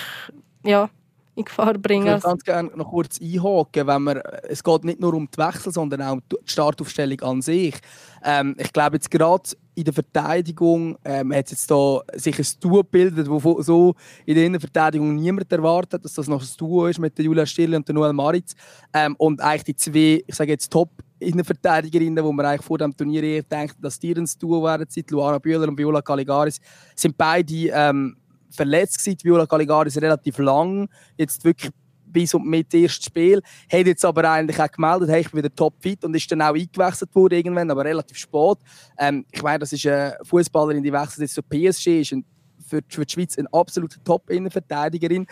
ja, 0.64 0.90
in 1.36 1.46
Gefahr 1.46 1.74
bringen. 1.74 2.08
Ich 2.08 2.14
würde 2.14 2.22
ganz 2.22 2.44
gerne 2.44 2.72
noch 2.76 2.90
kurz 2.90 3.20
einhaken, 3.22 3.88
wenn 3.88 4.04
man, 4.04 4.22
es 4.48 4.64
geht 4.64 4.84
nicht 4.84 5.00
nur 5.00 5.14
um 5.14 5.28
die 5.30 5.38
Wechsel, 5.38 5.72
sondern 5.72 6.02
auch 6.02 6.14
um 6.14 6.22
die 6.32 6.38
Startaufstellung 6.46 7.22
an 7.22 7.42
sich. 7.42 7.76
Ähm, 8.24 8.56
ich 8.58 8.72
glaube 8.72 8.98
jetzt 8.98 9.10
gerade 9.12 9.50
in 9.76 9.84
der 9.84 9.94
Verteidigung 9.94 10.98
ähm, 11.04 11.34
hat 11.34 11.50
jetzt 11.50 11.70
da 11.70 12.02
sich 12.14 12.38
ein 12.38 12.46
Duo 12.60 12.84
gebildet, 12.84 13.28
wo 13.30 13.62
so 13.62 13.96
in 14.26 14.36
der 14.36 14.46
Innenverteidigung 14.46 15.16
niemand 15.16 15.52
erwartet, 15.52 16.06
dass 16.06 16.14
das 16.14 16.28
noch 16.28 16.42
ein 16.42 16.50
Duo 16.58 16.88
ist 16.88 17.00
mit 17.00 17.18
der 17.18 17.26
Julia 17.26 17.46
Stille 17.46 17.76
und 17.76 17.88
der 17.88 17.96
Noel 17.96 18.14
Maritz. 18.14 18.56
Ähm, 18.94 19.16
und 19.18 19.42
eigentlich 19.42 19.64
die 19.64 19.76
zwei, 19.76 20.24
ich 20.26 20.36
sage 20.36 20.52
jetzt 20.52 20.72
Top 20.72 20.90
Innenverteidigerinnen, 21.20 22.24
wo 22.24 22.32
man 22.32 22.46
eigentlich 22.46 22.66
vor 22.66 22.78
dem 22.78 22.96
Turnier 22.96 23.24
eher 23.24 23.44
denkt, 23.44 23.76
dass 23.82 24.00
die 24.00 24.14
ein 24.14 24.30
Duo 24.40 24.64
werden, 24.64 24.88
Luana 25.10 25.40
Bühler 25.40 25.68
und 25.68 25.78
Viola 25.78 26.02
Caligaris, 26.02 26.60
sind 26.96 27.18
beide 27.18 27.54
ähm, 27.54 28.18
verletzt 28.50 29.00
gewesen. 29.00 29.18
Viola 29.24 29.46
Caligaris 29.46 30.00
relativ 30.00 30.38
lang, 30.38 30.90
jetzt 31.18 31.44
wirklich 31.44 31.72
bis 32.14 32.34
und 32.34 32.46
mit 32.46 32.74
erstes 32.74 33.06
Spiel. 33.06 33.42
Hat 33.72 33.86
jetzt 33.86 34.06
aber 34.06 34.30
eigentlich 34.30 34.60
auch 34.60 34.72
gemeldet, 34.72 35.10
hey, 35.10 35.22
ich 35.22 35.32
bin 35.32 35.40
wieder 35.40 35.54
topfit 35.54 36.04
und 36.06 36.16
ist 36.16 36.32
dann 36.32 36.42
auch 36.42 36.54
eingewechselt 36.54 37.14
worden 37.16 37.36
irgendwann, 37.36 37.70
aber 37.72 37.84
relativ 37.84 38.18
spät. 38.18 38.58
Ähm, 38.98 39.26
ich 39.32 39.42
meine, 39.42 39.60
das 39.60 39.74
ist 39.74 39.86
eine 39.86 40.18
Fußballerin, 40.24 40.84
die 40.84 40.94
wechselt 40.94 41.20
jetzt 41.20 41.34
zur 41.34 41.44
PSG, 41.44 42.02
ist 42.02 42.14
ein, 42.14 42.26
für, 42.66 42.82
für 42.88 43.06
die 43.06 43.14
Schweiz 43.14 43.38
eine 43.38 43.52
absolute 43.52 44.02
Top-Innenverteidigerin. 44.04 45.28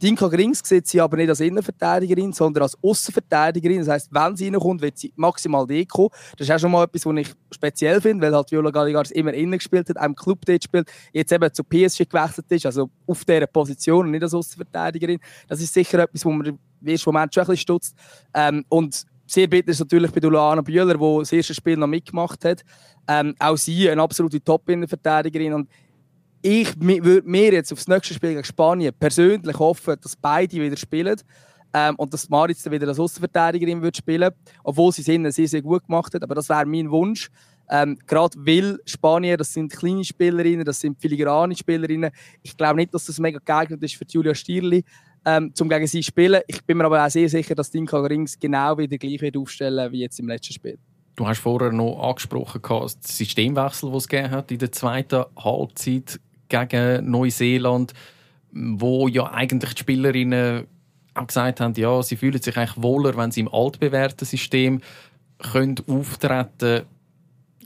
Dinka 0.00 0.28
Grings 0.28 0.62
sieht 0.64 0.86
sie 0.86 1.00
aber 1.00 1.16
nicht 1.16 1.28
als 1.28 1.40
Innenverteidigerin, 1.40 2.32
sondern 2.32 2.62
als 2.62 2.78
Außenverteidigerin. 2.82 3.80
Das 3.80 3.88
heisst, 3.88 4.08
wenn 4.12 4.36
sie 4.36 4.48
reinkommt, 4.48 4.80
wird 4.80 4.96
sie 4.96 5.12
maximal 5.16 5.66
deko. 5.66 6.10
Das 6.36 6.48
ist 6.48 6.54
auch 6.54 6.58
schon 6.60 6.70
mal 6.70 6.84
etwas, 6.84 7.04
was 7.04 7.16
ich 7.16 7.34
speziell 7.50 8.00
finde, 8.00 8.26
weil 8.26 8.34
halt 8.34 8.50
Viola 8.50 8.70
Galligaris 8.70 9.10
immer 9.10 9.34
innen 9.34 9.58
gespielt 9.58 9.88
hat, 9.88 10.04
im 10.04 10.14
Club 10.14 10.38
dort 10.46 10.62
spielt, 10.62 10.88
jetzt 11.12 11.32
eben 11.32 11.52
zu 11.52 11.64
PSG 11.64 12.08
gewechselt 12.08 12.46
ist, 12.50 12.66
also 12.66 12.90
auf 13.06 13.24
dieser 13.24 13.46
Position 13.46 14.06
und 14.06 14.12
nicht 14.12 14.22
als 14.22 14.34
Außenverteidigerin. 14.34 15.18
Das 15.48 15.60
ist 15.60 15.74
sicher 15.74 15.98
etwas, 15.98 16.24
wo 16.24 16.30
man 16.30 16.46
im 16.46 16.58
ersten 16.86 17.10
Moment 17.10 17.34
schon 17.34 17.42
ein 17.42 17.46
bisschen 17.46 17.62
stutzt. 17.62 17.96
Ähm, 18.34 18.64
und 18.68 19.04
sehr 19.26 19.46
bitter 19.46 19.70
ist 19.70 19.80
natürlich 19.80 20.10
bei 20.10 20.20
Luana 20.20 20.62
Bühler, 20.62 20.94
die 20.94 21.18
das 21.18 21.32
erste 21.32 21.54
Spiel 21.54 21.76
noch 21.76 21.86
mitgemacht 21.86 22.44
hat. 22.44 22.64
Ähm, 23.06 23.34
auch 23.38 23.56
sie 23.56 23.90
eine 23.90 24.02
absolute 24.02 24.42
Top-Innenverteidigerin. 24.42 25.68
Ich 26.42 26.78
würde 26.80 27.28
mir 27.28 27.52
jetzt 27.52 27.72
auf 27.72 27.78
das 27.78 27.88
nächste 27.88 28.14
Spiel 28.14 28.30
gegen 28.30 28.44
Spanien 28.44 28.92
persönlich 28.98 29.58
hoffen, 29.58 29.96
dass 30.00 30.16
beide 30.16 30.56
wieder 30.56 30.76
spielen. 30.76 31.20
Ähm, 31.74 31.96
und 31.96 32.14
dass 32.14 32.30
Maritz 32.30 32.62
dann 32.62 32.72
wieder 32.72 32.88
als 32.88 32.98
Außenverteidigerin 32.98 33.82
wird 33.82 33.98
spielen 33.98 34.30
obwohl 34.64 34.90
sie 34.90 35.02
es 35.02 35.08
innen 35.08 35.30
sehr, 35.30 35.48
sehr 35.48 35.60
gut 35.60 35.84
gemacht 35.84 36.14
hat. 36.14 36.22
Aber 36.22 36.34
das 36.34 36.48
wäre 36.48 36.64
mein 36.64 36.90
Wunsch. 36.90 37.28
Ähm, 37.70 37.98
Gerade 38.06 38.38
weil 38.38 38.78
Spanien, 38.86 39.36
das 39.36 39.52
sind 39.52 39.72
kleine 39.72 40.02
Spielerinnen, 40.02 40.64
das 40.64 40.80
sind 40.80 40.98
filigrane 40.98 41.54
Spielerinnen. 41.54 42.10
Ich 42.42 42.56
glaube 42.56 42.76
nicht, 42.76 42.94
dass 42.94 43.04
das 43.04 43.18
mega 43.18 43.38
geeignet 43.44 43.82
ist 43.82 43.96
für 43.96 44.06
Julia 44.08 44.34
Stierli, 44.34 44.82
ähm, 45.26 45.54
zum 45.54 45.68
gegen 45.68 45.86
sie 45.86 46.00
zu 46.00 46.06
spielen. 46.06 46.40
Ich 46.46 46.64
bin 46.64 46.78
mir 46.78 46.86
aber 46.86 47.04
auch 47.04 47.10
sehr 47.10 47.28
sicher, 47.28 47.54
dass 47.54 47.70
Dinka 47.70 47.98
Rings 47.98 48.38
genau 48.38 48.78
wieder 48.78 48.96
gleich 48.96 49.20
wird 49.20 49.36
aufstellen 49.36 49.92
wie 49.92 50.00
jetzt 50.00 50.18
im 50.18 50.28
letzten 50.28 50.54
Spiel. 50.54 50.78
Du 51.16 51.26
hast 51.26 51.40
vorher 51.40 51.72
noch 51.72 52.00
angesprochen, 52.00 52.62
den 52.62 52.88
Systemwechsel, 53.00 53.90
den 53.90 53.98
es 53.98 54.08
gegeben 54.08 54.30
hat 54.30 54.50
in 54.52 54.58
der 54.58 54.72
zweiten 54.72 55.24
Halbzeit 55.36 56.20
gegen 56.48 57.10
Neuseeland, 57.10 57.92
wo 58.52 59.08
ja 59.08 59.30
eigentlich 59.32 59.74
die 59.74 59.80
Spielerinnen 59.80 60.66
auch 61.14 61.26
gesagt 61.26 61.60
haben, 61.60 61.74
ja, 61.74 62.02
sie 62.02 62.16
fühlen 62.16 62.40
sich 62.40 62.56
eigentlich 62.56 62.82
wohler, 62.82 63.16
wenn 63.16 63.30
sie 63.30 63.40
im 63.40 63.52
altbewährten 63.52 64.26
System 64.26 64.80
können 65.38 65.76
auftreten 65.86 66.86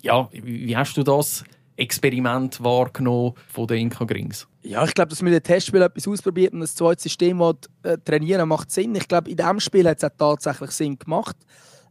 Ja, 0.00 0.28
wie 0.32 0.76
hast 0.76 0.96
du 0.96 1.02
das 1.02 1.44
Experiment 1.76 2.62
wahrgenommen 2.62 3.34
von 3.48 3.66
den 3.66 3.78
Inka 3.78 4.04
Grings? 4.04 4.46
Ja, 4.62 4.84
ich 4.84 4.94
glaube, 4.94 5.10
dass 5.10 5.22
man 5.22 5.32
in 5.32 5.38
den 5.38 5.42
Testspiel 5.42 5.82
etwas 5.82 6.06
ausprobiert 6.06 6.52
und 6.52 6.60
das 6.60 6.74
zweite 6.74 7.02
System 7.02 7.40
äh, 7.82 7.98
trainieren 8.04 8.48
macht 8.48 8.70
Sinn. 8.70 8.94
Ich 8.94 9.08
glaube, 9.08 9.30
in 9.30 9.36
diesem 9.36 9.60
Spiel 9.60 9.88
hat 9.88 9.98
es 9.98 10.04
auch 10.04 10.16
tatsächlich 10.16 10.70
Sinn 10.70 10.98
gemacht 10.98 11.36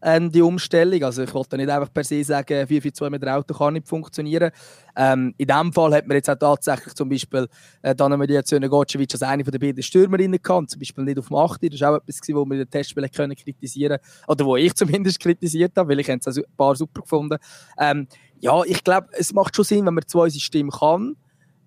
ähm, 0.01 0.31
die 0.31 0.41
Umstellung. 0.41 1.03
Also 1.03 1.24
ich 1.24 1.34
wollte 1.34 1.58
nicht 1.58 1.70
einfach 1.70 1.91
per 1.93 2.03
se 2.03 2.24
sagen, 2.24 2.65
4-4-2 2.65 3.10
mit 3.10 3.22
der 3.22 3.38
Auto 3.38 3.53
kann 3.53 3.74
nicht 3.74 3.88
funktionieren. 3.88 4.51
Ähm, 4.96 5.34
in 5.38 5.48
diesem 5.48 5.74
Fall 5.74 5.93
hat 5.93 6.08
man 6.08 6.17
jetzt 6.17 6.29
auch 6.29 6.36
tatsächlich 6.36 6.93
zum 6.93 7.10
Beispiel 7.10 7.48
äh, 7.81 7.96
Dana 7.96 8.17
Mediazione 8.17 8.67
Gocevic 8.67 9.13
als 9.13 9.24
eine 9.24 9.43
der 9.43 9.60
beiden 9.60 9.84
Stürmerinnen 9.84 10.41
gehabt, 10.41 10.72
zum 10.72 10.79
Beispiel 10.79 11.03
nicht 11.03 11.20
auf 11.20 11.27
dem 11.27 11.38
8. 11.38 11.62
Das 11.72 11.81
war 11.81 11.91
auch 11.91 11.98
etwas, 11.98 12.20
was 12.22 12.27
wir 12.27 12.41
in 12.41 12.50
den 12.50 12.70
Testspielen 12.70 13.12
können 13.12 13.36
kritisieren 13.36 14.00
oder 14.27 14.46
wo 14.46 14.55
ich 14.55 14.74
zumindest 14.75 15.20
kritisiert 15.20 15.74
habe, 15.77 15.89
weil 15.89 16.00
ich 16.00 16.10
es 16.10 16.27
ein 16.27 16.43
paar 16.58 16.75
super 16.75 17.01
gefunden 17.01 17.38
ähm, 17.77 18.08
Ja, 18.39 18.62
ich 18.65 18.84
glaube, 18.84 19.08
es 19.13 19.34
macht 19.34 19.55
schon 19.55 19.65
Sinn, 19.65 19.86
wenn 19.86 19.93
man 19.93 20.08
zwei 20.08 20.29
Systeme 20.29 20.72
kann. 20.72 21.15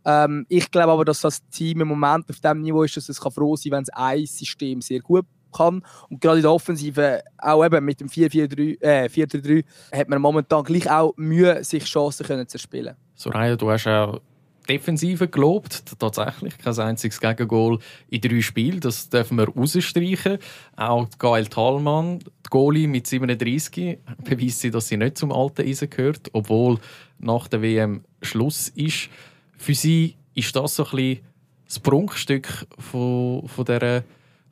Ähm, 0.04 0.44
ich 0.48 0.70
glaube 0.70 0.92
aber, 0.92 1.04
dass 1.04 1.22
das 1.22 1.46
Team 1.48 1.80
im 1.80 1.88
Moment 1.88 2.28
auf 2.28 2.40
dem 2.40 2.60
Niveau 2.60 2.82
ist, 2.82 2.96
dass 2.96 3.08
es 3.08 3.18
froh 3.18 3.56
sein 3.56 3.70
kann, 3.70 3.78
wenn 3.78 3.82
es 3.84 3.88
ein 3.90 4.26
System 4.26 4.82
sehr 4.82 5.00
gut 5.00 5.24
kann. 5.56 5.82
Und 6.10 6.20
gerade 6.20 6.36
in 6.36 6.42
der 6.42 6.52
Offensive, 6.52 7.22
auch 7.38 7.64
eben 7.64 7.84
mit 7.84 8.00
dem 8.00 8.08
4-4-3, 8.08 8.78
äh, 8.80 9.98
hat 9.98 10.08
man 10.08 10.20
momentan 10.20 10.64
gleich 10.64 10.90
auch 10.90 11.14
Mühe, 11.16 11.64
sich 11.64 11.84
Chancen 11.84 12.26
können 12.26 12.48
zu 12.48 12.58
spielen. 12.58 12.94
Soraya, 13.14 13.56
du 13.56 13.70
hast 13.70 13.86
auch 13.86 14.20
Defensive 14.68 15.28
gelobt, 15.28 15.84
tatsächlich. 15.98 16.56
Kein 16.58 16.78
einziges 16.78 17.20
Gegengol 17.20 17.78
in 18.08 18.20
drei 18.20 18.40
Spielen, 18.40 18.80
das 18.80 19.08
dürfen 19.08 19.36
wir 19.36 19.48
rausstreichen. 19.48 20.38
Auch 20.76 21.06
Gael 21.18 21.46
Thalmann, 21.46 22.20
die 22.20 22.50
Goalie 22.50 22.88
mit 22.88 23.06
37, 23.06 23.98
beweist 24.24 24.60
sie, 24.60 24.70
dass 24.70 24.88
sie 24.88 24.96
nicht 24.96 25.18
zum 25.18 25.32
alten 25.32 25.62
Eisen 25.62 25.90
gehört, 25.90 26.30
obwohl 26.32 26.78
nach 27.18 27.48
der 27.48 27.62
WM 27.62 28.04
Schluss 28.22 28.68
ist. 28.70 29.10
Für 29.56 29.74
sie 29.74 30.16
ist 30.34 30.56
das 30.56 30.76
so 30.76 30.84
ein 30.84 30.90
bisschen 30.90 31.20
das 31.66 31.80
Prunkstück 31.80 32.66
von, 32.78 33.46
von, 33.48 33.64
dieser, 33.64 34.02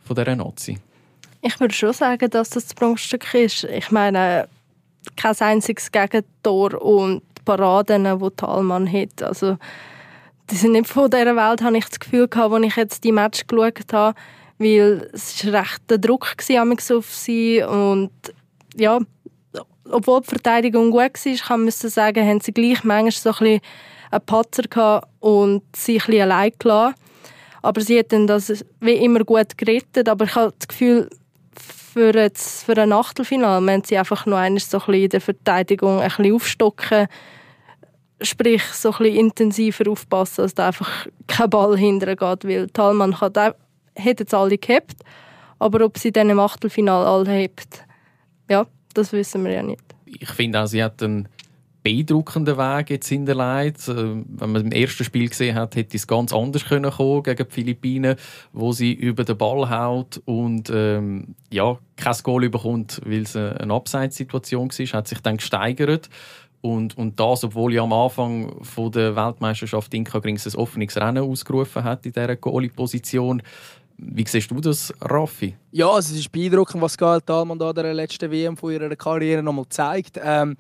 von 0.05 0.17
dieser 0.17 0.37
Nazi. 0.37 0.79
Ich 1.43 1.59
würde 1.59 1.75
schon 1.75 1.93
sagen, 1.93 2.31
dass 2.31 2.51
das 2.51 2.65
das 2.65 2.75
Prunkstück 2.75 3.35
ist. 3.35 3.65
Ich 3.65 3.91
meine, 3.91 4.49
kein 5.17 5.37
einziges 5.41 5.91
Gegentor 5.91 6.81
und 6.81 7.23
Paraden, 7.45 8.05
die 8.05 8.31
Talmann 8.37 8.91
hat. 8.91 9.23
Also, 9.23 9.59
die 10.51 10.55
sind 10.55 10.73
nicht 10.73 10.87
von 10.87 11.11
dieser 11.11 11.35
Welt, 11.35 11.63
habe 11.63 11.77
ich 11.77 11.87
das 11.87 11.99
Gefühl 11.99 12.29
gehabt, 12.29 12.55
als 12.55 12.65
ich 12.65 12.77
jetzt 12.77 13.05
die 13.05 13.11
Match 13.11 13.47
geschaut 13.47 13.93
habe, 13.93 14.17
weil 14.59 15.11
es 15.13 15.45
war 15.45 15.61
recht 15.61 15.83
der 15.91 15.99
Druck 15.99 16.37
auf 16.93 17.13
sie 17.13 17.63
und 17.63 18.11
ja, 18.77 19.01
obwohl 19.91 20.21
die 20.21 20.29
Verteidigung 20.29 20.93
gut 20.93 21.01
war, 21.01 21.37
kann 21.47 21.63
man 21.63 21.71
sagen, 21.71 22.27
haben 22.27 22.41
sie 22.41 22.53
gleich 22.53 22.85
manchmal 22.85 23.11
so 23.11 23.31
ein 23.31 23.37
bisschen 23.39 23.61
einen 24.13 24.27
Patzer 24.27 24.63
gehabt 24.63 25.09
und 25.21 25.63
sie 25.75 25.95
ein 25.95 26.07
bisschen 26.07 26.23
allein 26.23 26.53
gelassen. 26.59 26.95
Aber 27.63 27.81
sie 27.81 27.97
hätten 27.97 28.27
das 28.27 28.65
wie 28.81 28.93
immer 28.93 29.25
gut 29.25 29.57
gerettet, 29.57 30.09
aber 30.09 30.25
ich 30.25 30.35
habe 30.35 30.55
das 30.59 30.69
Gefühl, 30.69 31.09
für, 31.93 32.15
jetzt, 32.15 32.65
für 32.65 32.77
ein 32.77 32.93
Achtelfinale 32.93 33.61
müssen 33.61 33.85
sie 33.85 33.99
einfach 33.99 34.27
noch 34.27 34.39
einmal 34.39 34.61
so 34.61 34.81
ein 34.87 34.95
in 34.95 35.09
der 35.09 35.21
Verteidigung 35.21 36.01
ein 36.01 36.09
bisschen 36.09 36.35
aufstocken. 36.35 37.07
Sprich, 38.21 38.63
so 38.65 38.93
ein 38.93 38.99
bisschen 38.99 39.17
intensiver 39.17 39.91
aufpassen, 39.91 40.43
dass 40.43 40.55
da 40.55 40.69
einfach 40.69 41.07
kein 41.27 41.51
Ball 41.51 41.77
hinterher 41.77 42.17
geht. 42.17 42.45
Weil 42.45 42.69
Talmann 42.69 43.21
hat, 43.21 43.37
hat 43.37 43.57
jetzt 43.97 44.35
alle 44.35 44.59
gehabt, 44.59 44.97
aber 45.59 45.85
ob 45.85 45.99
sie 45.99 46.13
dann 46.13 46.31
im 46.31 46.41
Achtelfinale 46.41 47.07
alle 47.07 47.31
hebt, 47.31 47.85
ja, 48.49 48.67
das 48.95 49.13
wissen 49.13 49.45
wir 49.45 49.53
ja 49.53 49.63
nicht. 49.63 49.83
Ich 50.07 50.31
finde 50.31 50.63
auch, 50.63 50.67
sie 50.67 50.83
hat 50.83 51.03
einen 51.03 51.29
beeindruckenden 51.83 52.57
Weg 52.57 52.91
jetzt 52.91 53.09
hinterlegt. 53.09 53.89
Äh, 53.89 53.95
wenn 53.95 54.53
man 54.53 54.67
im 54.67 54.73
ersten 54.73 55.05
Spiel 55.05 55.29
gesehen 55.29 55.55
hat, 55.57 55.77
hätte 55.77 55.97
es 55.97 56.07
ganz 56.07 56.33
anders 56.33 56.65
können 56.65 56.91
kommen 56.91 57.23
gegen 57.23 57.47
die 57.49 57.53
Philippinen, 57.53 58.17
wo 58.53 58.73
sie 58.73 58.93
über 58.93 59.25
den 59.25 59.37
Ball 59.37 59.69
haut 59.71 60.21
und 60.25 60.71
ähm, 60.73 61.35
ja 61.51 61.79
kein 61.97 62.17
Goal 62.23 62.49
bekommt, 62.49 63.01
weil 63.05 63.23
es 63.23 63.37
eine 63.37 63.73
Abseitssituation 63.73 64.71
war, 64.71 64.87
hat 64.99 65.09
sich 65.09 65.21
dann 65.21 65.37
gesteigert. 65.37 66.09
Und, 66.61 66.97
und 66.97 67.19
das, 67.19 67.43
obwohl 67.43 67.75
ja 67.75 67.83
am 67.83 67.93
Anfang 67.93 68.65
von 68.65 68.93
der 68.93 69.17
Weltmeisterschaft 69.17 69.93
Inka 69.95 70.21
Grings 70.21 70.47
ein 70.47 70.55
offenes 70.55 70.97
Rennen 70.97 71.25
ausgerufen 71.25 71.83
hat 71.83 72.07
in 72.07 72.13
dieser 72.13 72.37
Goalie-Position. 72.37 73.43
Wie 73.99 74.25
siehst 74.27 74.51
du 74.51 74.61
das, 74.61 74.95
Raffi? 75.01 75.57
Ja, 75.73 75.99
es 75.99 76.11
ist 76.13 76.31
beeindruckend, 76.31 76.81
was 76.81 76.97
Gael 76.97 77.21
Thalmann 77.21 77.59
da 77.59 77.73
der 77.73 77.93
letzten 77.93 78.31
WM 78.31 78.57
von 78.57 78.73
ihrer 78.73 78.95
Karriere 78.95 79.43
nochmal 79.43 79.69
zeigt. 79.69 80.21
Ähm, 80.23 80.57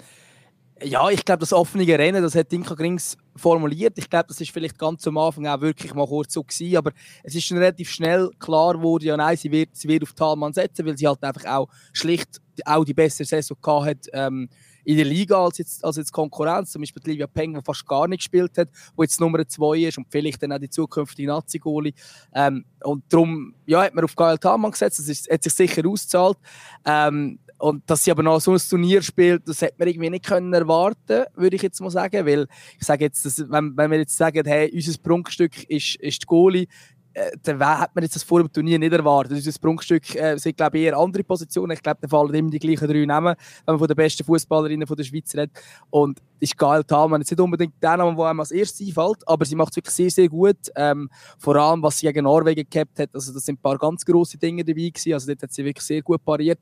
ja, 0.84 1.08
ich 1.10 1.24
glaube, 1.24 1.40
das 1.40 1.52
offene 1.52 1.86
Rennen, 1.86 2.22
das 2.22 2.34
hat 2.34 2.50
Dinka 2.50 2.74
Grings 2.74 3.16
formuliert. 3.36 3.98
Ich 3.98 4.08
glaube, 4.08 4.26
das 4.28 4.40
ist 4.40 4.50
vielleicht 4.50 4.78
ganz 4.78 5.06
am 5.06 5.18
Anfang 5.18 5.46
auch 5.46 5.60
wirklich 5.60 5.94
mal 5.94 6.06
kurz 6.06 6.34
so 6.34 6.42
gewesen, 6.42 6.76
aber 6.76 6.92
es 7.22 7.34
ist 7.34 7.44
schon 7.44 7.58
relativ 7.58 7.90
schnell 7.90 8.30
klar 8.38 8.74
geworden, 8.74 9.04
ja 9.04 9.16
nein, 9.16 9.36
sie 9.36 9.50
wird, 9.50 9.70
sie 9.72 9.88
wird 9.88 10.02
auf 10.02 10.12
Talmann 10.12 10.52
setzen, 10.52 10.86
weil 10.86 10.96
sie 10.96 11.08
halt 11.08 11.22
einfach 11.22 11.44
auch 11.46 11.68
schlicht 11.92 12.40
auch 12.66 12.84
die 12.84 12.94
bessere 12.94 13.26
Saison 13.26 13.56
gehabt 13.60 13.86
hat 13.86 14.06
ähm, 14.12 14.48
in 14.84 14.96
der 14.96 15.06
Liga 15.06 15.44
als 15.44 15.58
jetzt, 15.58 15.84
als 15.84 15.96
jetzt 15.96 16.12
Konkurrenz. 16.12 16.72
Zum 16.72 16.82
Beispiel 16.82 17.02
Livia 17.04 17.26
Peng, 17.26 17.54
die 17.54 17.60
fast 17.64 17.86
gar 17.86 18.08
nicht 18.08 18.20
gespielt 18.20 18.58
hat, 18.58 18.68
wo 18.96 19.02
jetzt 19.02 19.20
Nummer 19.20 19.46
zwei 19.46 19.78
ist 19.78 19.98
und 19.98 20.06
vielleicht 20.10 20.42
dann 20.42 20.52
auch 20.52 20.58
die 20.58 20.68
zukünftige 20.68 21.28
Nazi-Goli. 21.28 21.94
Ähm, 22.34 22.64
und 22.82 23.04
darum 23.08 23.54
ja, 23.66 23.82
hat 23.82 23.94
man 23.94 24.04
auf 24.04 24.16
Gael 24.16 24.38
Talmann 24.38 24.72
gesetzt, 24.72 24.98
das 24.98 25.08
ist, 25.08 25.30
hat 25.30 25.42
sich 25.42 25.54
sicher 25.54 25.86
ausgezahlt. 25.86 26.36
Ähm, 26.84 27.38
und 27.62 27.88
dass 27.88 28.02
sie 28.02 28.10
aber 28.10 28.24
noch 28.24 28.40
so 28.40 28.50
ein 28.50 28.58
Turnier 28.58 29.02
spielt, 29.02 29.46
das 29.46 29.62
hätte 29.62 29.76
man 29.78 29.86
irgendwie 29.86 30.10
nicht 30.10 30.26
können 30.26 30.52
erwarten, 30.52 31.26
würde 31.36 31.54
ich 31.54 31.62
jetzt 31.62 31.80
mal 31.80 31.90
sagen. 31.90 32.26
Weil 32.26 32.48
ich 32.76 32.84
sage 32.84 33.04
jetzt, 33.04 33.24
dass, 33.24 33.38
wenn, 33.38 33.76
wenn 33.76 33.88
wir 33.88 33.98
jetzt 33.98 34.16
sagen, 34.16 34.44
hey, 34.44 34.68
unser 34.74 34.98
Prunkstück 35.00 35.70
ist, 35.70 35.94
ist 35.94 36.22
die 36.22 36.26
Goalie, 36.26 36.66
äh, 37.12 37.30
dann 37.44 37.60
hat 37.60 37.94
man 37.94 38.02
jetzt 38.02 38.16
das 38.16 38.24
vor 38.24 38.40
dem 38.40 38.52
Turnier 38.52 38.80
nicht 38.80 38.92
erwartet. 38.92 39.34
Unser 39.34 39.60
Prunkstück 39.60 40.12
äh, 40.16 40.36
sind, 40.38 40.56
glaube 40.56 40.78
ich, 40.78 40.86
eher 40.86 40.98
andere 40.98 41.22
Positionen. 41.22 41.70
Ich 41.70 41.82
glaube, 41.84 42.00
da 42.00 42.08
fallen 42.08 42.34
immer 42.34 42.50
die 42.50 42.58
gleichen 42.58 42.88
drei 42.88 43.04
Namen, 43.04 43.36
wenn 43.64 43.74
man 43.74 43.78
von 43.78 43.86
den 43.86 43.96
besten 43.96 44.24
Fußballerinnen 44.24 44.84
der 44.84 45.04
Schweiz 45.04 45.32
redet. 45.32 45.52
Und 45.90 46.18
ist 46.42 46.58
geil, 46.58 46.82
Talmann 46.82 47.20
ist 47.20 47.30
nicht 47.30 47.40
unbedingt 47.40 47.80
der 47.80 47.96
Name, 47.96 48.16
der 48.16 48.26
einem 48.26 48.40
als 48.40 48.50
erstes 48.50 48.84
einfällt, 48.84 49.26
aber 49.26 49.44
sie 49.44 49.54
macht 49.54 49.70
es 49.70 49.76
wirklich 49.76 49.94
sehr, 49.94 50.10
sehr 50.10 50.28
gut. 50.28 50.56
Ähm, 50.74 51.08
vor 51.38 51.54
allem, 51.54 51.82
was 51.82 51.98
sie 51.98 52.06
gegen 52.06 52.24
Norwegen 52.24 52.68
gehabt 52.68 52.98
hat, 52.98 53.10
also 53.14 53.32
das 53.32 53.44
sind 53.44 53.58
ein 53.58 53.62
paar 53.62 53.78
ganz 53.78 54.04
grosse 54.04 54.38
Dinge 54.38 54.64
dabei 54.64 54.88
gewesen. 54.88 55.12
Also 55.12 55.28
dort 55.28 55.42
hat 55.42 55.52
sie 55.52 55.64
wirklich 55.64 55.86
sehr 55.86 56.02
gut 56.02 56.24
pariert. 56.24 56.58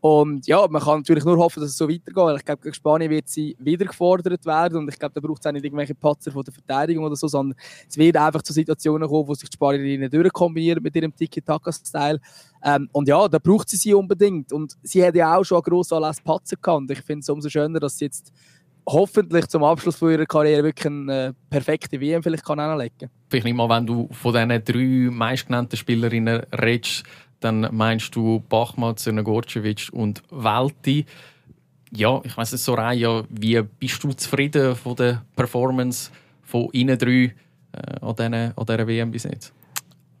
Und 0.00 0.46
ja, 0.46 0.66
man 0.68 0.82
kann 0.82 1.00
natürlich 1.00 1.24
nur 1.24 1.36
hoffen, 1.36 1.60
dass 1.60 1.70
es 1.70 1.76
so 1.76 1.86
weitergeht. 1.88 2.38
Ich 2.38 2.44
glaube, 2.44 2.62
gegen 2.62 2.74
Spanien 2.74 3.10
wird 3.10 3.28
sie 3.28 3.54
wieder 3.60 3.84
gefordert 3.84 4.46
werden 4.46 4.78
und 4.78 4.88
ich 4.88 4.98
glaube, 4.98 5.12
da 5.14 5.20
braucht 5.20 5.40
es 5.40 5.46
auch 5.46 5.52
nicht 5.52 5.64
irgendwelche 5.64 5.94
Patzer 5.94 6.32
von 6.32 6.42
der 6.42 6.54
Verteidigung 6.54 7.04
oder 7.04 7.16
so, 7.16 7.28
sondern 7.28 7.56
es 7.86 7.98
wird 7.98 8.16
einfach 8.16 8.40
zu 8.40 8.54
Situationen 8.54 9.06
kommen, 9.06 9.28
wo 9.28 9.34
sich 9.34 9.50
die 9.50 9.54
Spanierinnen 9.54 10.10
durchkombinieren 10.10 10.82
mit 10.82 10.96
ihrem 10.96 11.14
Tiki-Taka-Style. 11.14 12.18
Ähm, 12.64 12.88
und 12.92 13.08
ja, 13.08 13.28
da 13.28 13.38
braucht 13.38 13.68
sie 13.68 13.76
sie 13.76 13.92
unbedingt. 13.92 14.52
Und 14.54 14.76
sie 14.82 15.04
hat 15.04 15.14
ja 15.14 15.36
auch 15.36 15.44
schon 15.44 15.56
einen 15.58 15.64
grossen 15.64 15.94
Anlass 15.94 16.20
Patzer 16.20 16.56
gehabt. 16.56 16.80
Und 16.80 16.90
ich 16.90 17.02
finde 17.02 17.20
es 17.20 17.28
umso 17.28 17.50
schöner, 17.50 17.78
dass 17.78 17.98
sie 17.98 18.06
jetzt 18.06 18.32
hoffentlich 18.92 19.46
zum 19.46 19.64
Abschluss 19.64 19.96
von 19.96 20.10
ihrer 20.10 20.26
Karriere 20.26 20.64
wirklich 20.64 20.86
eine 20.86 21.34
perfekte 21.48 22.00
WM 22.00 22.22
vielleicht 22.22 22.44
kann 22.44 22.58
anlegen. 22.58 23.10
Vielleicht 23.28 23.44
nicht 23.44 23.56
mal, 23.56 23.68
wenn 23.68 23.86
du 23.86 24.08
von 24.12 24.32
diesen 24.32 24.64
drei 24.64 25.10
meistgenannten 25.10 25.76
Spielerinnen 25.76 26.42
redest, 26.52 27.04
dann 27.40 27.68
meinst 27.72 28.14
du 28.14 28.40
Bachmann, 28.48 28.96
Zernogorcevic 28.96 29.88
und 29.92 30.22
Welti. 30.30 31.06
Ja, 31.92 32.20
ich 32.22 32.36
weiß 32.36 32.52
nicht, 32.52 32.62
Soraya, 32.62 33.24
wie 33.30 33.60
bist 33.62 34.02
du 34.04 34.12
zufrieden 34.12 34.76
von 34.76 34.94
der 34.96 35.22
Performance 35.34 36.10
von 36.42 36.68
ihnen 36.72 36.98
drei 36.98 37.34
äh, 37.72 38.00
an, 38.00 38.14
diesen, 38.16 38.34
an 38.34 38.66
dieser 38.66 38.86
WM 38.86 39.10
bis 39.10 39.24
jetzt? 39.24 39.52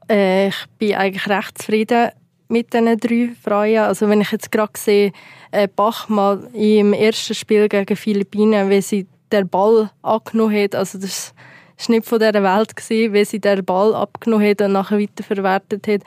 Äh, 0.08 0.48
ich 0.48 0.66
bin 0.78 0.94
eigentlich 0.94 1.28
recht 1.28 1.58
zufrieden 1.58 2.10
mit 2.50 2.72
diesen 2.72 2.98
drei 2.98 3.30
Frauen. 3.42 3.78
Also 3.78 4.08
wenn 4.08 4.20
ich 4.20 4.32
jetzt 4.32 4.50
gerade 4.50 4.72
sehe, 4.76 5.12
äh, 5.52 5.68
Bachmann 5.68 6.52
im 6.54 6.92
ersten 6.92 7.34
Spiel 7.34 7.68
gegen 7.68 7.96
Philippinen, 7.96 8.70
wie 8.70 8.82
sie 8.82 9.06
den 9.32 9.48
Ball 9.48 9.90
angenommen 10.02 10.62
hat, 10.62 10.74
also 10.74 10.98
das 10.98 11.34
war 11.78 11.96
nicht 11.96 12.06
von 12.06 12.18
dieser 12.18 12.42
Welt, 12.42 12.76
gewesen, 12.76 13.12
wie 13.12 13.24
sie 13.24 13.40
den 13.40 13.64
Ball 13.64 13.94
abgenommen 13.94 14.48
hat 14.48 14.60
und 14.60 14.72
nachher 14.72 14.98
weiterverwertet 14.98 15.86
hat. 15.86 16.02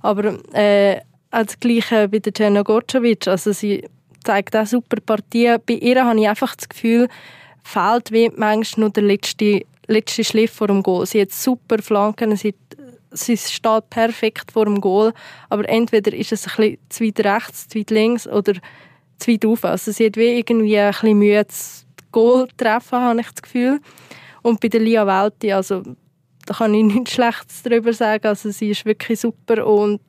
Aber 0.00 0.38
äh, 0.54 1.00
das 1.30 1.60
Gleiche 1.60 2.08
bei 2.08 2.18
der 2.18 2.32
Jena 2.36 2.62
Gorcevic. 2.62 3.28
Also 3.28 3.52
sie 3.52 3.84
zeigt 4.24 4.56
auch 4.56 4.66
super 4.66 5.00
Partie. 5.04 5.56
Bei 5.66 5.74
ihr 5.74 6.04
habe 6.04 6.20
ich 6.20 6.28
einfach 6.28 6.54
das 6.56 6.68
Gefühl, 6.68 7.08
fehlt 7.62 8.10
wie 8.12 8.30
manchmal 8.34 8.84
nur 8.84 8.90
der 8.90 9.02
letzte, 9.02 9.62
letzte 9.86 10.24
Schliff 10.24 10.52
vor 10.52 10.68
dem 10.68 10.82
Goal. 10.82 11.06
Sie 11.06 11.20
hat 11.20 11.32
super 11.32 11.78
Flanken, 11.82 12.36
sie, 12.36 12.54
sie 13.10 13.36
steht 13.36 13.90
perfekt 13.90 14.52
vor 14.52 14.64
dem 14.64 14.80
Goal, 14.80 15.12
aber 15.48 15.68
entweder 15.68 16.12
ist 16.12 16.32
es 16.32 16.46
ein 16.46 16.56
bisschen 16.56 16.78
zu 16.88 17.04
weit 17.04 17.20
rechts, 17.20 17.68
zu 17.68 17.78
weit 17.78 17.90
links 17.90 18.26
oder 18.26 18.54
zu 19.18 19.32
weit 19.32 19.44
auf. 19.46 19.64
Also 19.64 19.92
sie 19.92 20.06
hat 20.06 20.16
wie 20.16 20.38
irgendwie 20.38 20.78
ein 20.78 20.90
bisschen 20.90 21.18
Mühe, 21.18 21.44
das 21.44 21.86
Goal 22.12 22.48
zu 22.48 22.56
treffen, 22.56 22.98
habe 22.98 23.20
ich 23.20 23.30
das 23.30 23.42
Gefühl. 23.42 23.80
Und 24.42 24.60
bei 24.60 24.68
der 24.68 24.80
Lia 24.80 25.06
Welti, 25.06 25.52
also 25.52 25.82
da 26.46 26.54
kann 26.54 26.74
ich 26.74 26.84
nichts 26.94 27.12
Schlechtes 27.12 27.62
darüber 27.62 27.92
sagen. 27.92 28.26
Also 28.26 28.50
sie 28.50 28.70
ist 28.70 28.84
wirklich 28.84 29.20
super 29.20 29.66
und 29.66 30.00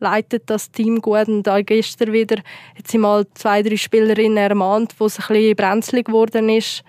leitet 0.00 0.48
das 0.48 0.70
Team 0.70 1.00
gut. 1.00 1.28
Und 1.28 1.48
auch 1.48 1.64
gestern 1.64 2.12
wieder 2.12 2.36
hat 2.76 2.88
sie 2.88 2.98
mal 2.98 3.26
zwei, 3.34 3.62
drei 3.62 3.76
Spielerinnen 3.76 4.38
ermahnt, 4.38 4.94
wo 4.98 5.06
es 5.06 5.18
ein 5.18 5.26
bisschen 5.28 5.56
brenzlig 5.56 6.06
geworden 6.06 6.48
ist. 6.48 6.82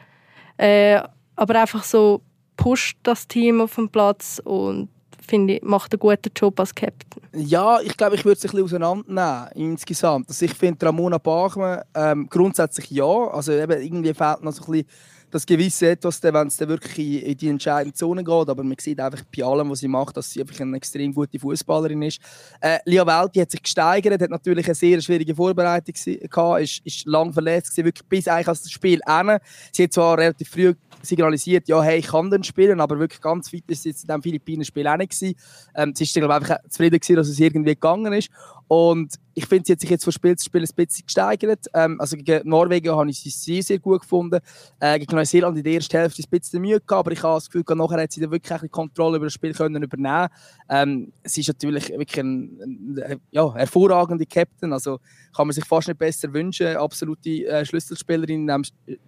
Äh, 0.58 1.02
aber 1.36 1.62
einfach 1.62 1.84
so 1.84 2.22
pusht 2.58 2.98
das 3.04 3.28
Team 3.28 3.62
auf 3.62 3.76
dem 3.76 3.90
Platz 3.90 4.42
und 4.44 4.90
finde 5.26 5.56
ich, 5.56 5.62
macht 5.62 5.94
einen 5.94 6.00
guten 6.00 6.32
Job 6.36 6.60
als 6.60 6.74
Captain. 6.76 7.22
Ja, 7.34 7.80
ich 7.82 7.96
glaube, 7.96 8.16
ich 8.16 8.26
würde 8.26 8.38
es 8.38 8.44
ein 8.44 8.52
bisschen 8.52 8.64
auseinandernehmen 8.64 9.72
insgesamt. 9.74 10.28
Also 10.30 10.46
ich 10.46 10.54
finde 10.54 10.86
Ramona 10.86 11.18
Bachmann 11.18 11.82
ähm, 11.96 12.28
grundsätzlich 12.30 12.90
ja. 12.92 13.06
Also 13.06 13.54
eben, 13.54 13.82
irgendwie 13.82 14.14
fehlt 14.14 14.44
noch 14.44 14.52
so 14.52 14.64
ein 14.64 14.72
bisschen 14.72 14.88
das 15.32 15.46
gewisse 15.46 15.92
Etwas, 15.92 16.22
wenn 16.22 16.48
es 16.48 16.60
wirklich 16.60 17.26
in 17.26 17.38
die 17.38 17.48
entscheidende 17.48 17.96
Zone 17.96 18.24
geht. 18.24 18.50
Aber 18.50 18.64
man 18.64 18.76
sieht 18.80 19.00
einfach 19.00 19.24
bei 19.36 19.44
allem, 19.44 19.70
was 19.70 19.80
sie 19.80 19.88
macht, 19.88 20.18
dass 20.18 20.30
sie 20.30 20.42
einfach 20.42 20.60
eine 20.60 20.78
extrem 20.78 21.14
gute 21.14 21.40
Fußballerin 21.40 22.02
ist. 22.04 22.20
Äh, 22.60 22.80
Lia 22.86 23.06
Welti 23.06 23.40
hat 23.40 23.52
sich 23.52 23.64
gesteigert, 23.64 24.22
hat 24.22 24.30
natürlich 24.30 24.66
eine 24.66 24.76
sehr 24.76 25.02
schwierige 25.02 25.34
Vorbereitung 25.34 25.96
gehabt, 26.30 26.62
ist, 26.62 26.86
ist 26.86 27.06
lang 27.06 27.34
verletzt 27.34 27.72
gewesen, 27.72 27.86
wirklich 27.86 28.08
bis 28.08 28.28
eigentlich 28.28 28.48
das 28.48 28.72
Spiel 28.72 29.00
Ende. 29.06 29.40
Sie 29.72 29.84
hat 29.84 29.94
zwar 29.94 30.18
relativ 30.18 30.50
früh 30.50 30.74
signalisiert, 31.02 31.68
ja, 31.68 31.82
hey, 31.82 32.00
ich 32.00 32.08
kann 32.08 32.30
dann 32.30 32.44
spielen, 32.44 32.80
aber 32.80 33.00
wirklich 33.00 33.22
ganz 33.22 33.52
weit 33.54 33.64
ist 33.68 33.84
sie 33.84 33.90
in 33.90 33.96
diesem 33.96 34.22
Philippinen-Spiel 34.22 34.88
auch 34.88 34.98
nicht 34.98 35.18
gewesen. 35.18 35.36
Ähm, 35.76 35.94
sie 35.96 36.06
glaube 36.06 36.36
einfach 36.36 36.58
zufrieden 36.70 37.00
gewesen, 37.00 37.16
dass 37.16 37.28
es 37.28 37.40
irgendwie 37.40 37.74
gegangen 37.74 38.14
ist. 38.14 38.30
Und 38.68 39.16
ich 39.34 39.46
finde, 39.46 39.66
sie 39.66 39.74
hat 39.74 39.80
sich 39.80 39.90
jetzt 39.90 40.04
von 40.04 40.14
Spiel 40.14 40.36
zu 40.36 40.46
Spiel 40.46 40.62
ein 40.62 40.76
bisschen 40.76 41.06
gesteigert. 41.06 41.66
Ähm, 41.74 42.00
also 42.00 42.18
gegen 42.18 42.48
Norwegen 42.48 42.96
habe 42.96 43.10
ich 43.10 43.20
sie 43.20 43.30
sehr, 43.30 43.64
sehr 43.64 43.80
gut 43.80 44.02
gefunden. 44.02 44.40
Äh, 44.80 45.00
gegen 45.00 45.16
Neuseeland 45.16 45.58
in 45.58 45.64
der 45.64 45.74
ersten 45.74 45.98
Hälfte 45.98 46.22
ein 46.22 46.30
bisschen 46.30 46.62
Mühe 46.62 46.80
gehabt, 46.80 46.92
aber 46.92 47.12
ich 47.12 47.24
habe 47.24 47.36
das 47.36 47.50
Gefühl, 47.50 47.64
nachher 47.76 48.02
hat 48.02 48.12
sie 48.12 48.22
dann 48.22 48.32
wirklich 48.32 48.62
ein 48.62 48.72
Kontrolle 48.72 49.18
über 49.18 49.26
das 49.26 49.34
Spiel 49.34 49.54
können 49.54 49.84
übernehmen 49.84 50.28
ähm, 50.70 51.12
Sie 51.24 51.42
ist 51.42 51.48
natürlich 51.48 51.90
wirklich 51.90 52.20
ein, 52.20 53.02
ein 53.06 53.22
ja, 53.32 53.54
hervorragender 53.54 54.26
Captain, 54.26 54.74
also 54.74 55.00
kann 55.36 55.48
man 55.48 55.54
sich 55.54 55.66
fast 55.66 55.88
nicht 55.88 55.98
besser 55.98 56.34
wünschen. 56.34 56.76
Absolute 56.76 57.48
äh, 57.48 57.66
Schlüsselspielerin 57.66 58.50
in 58.50 58.64
diesem 58.64 59.00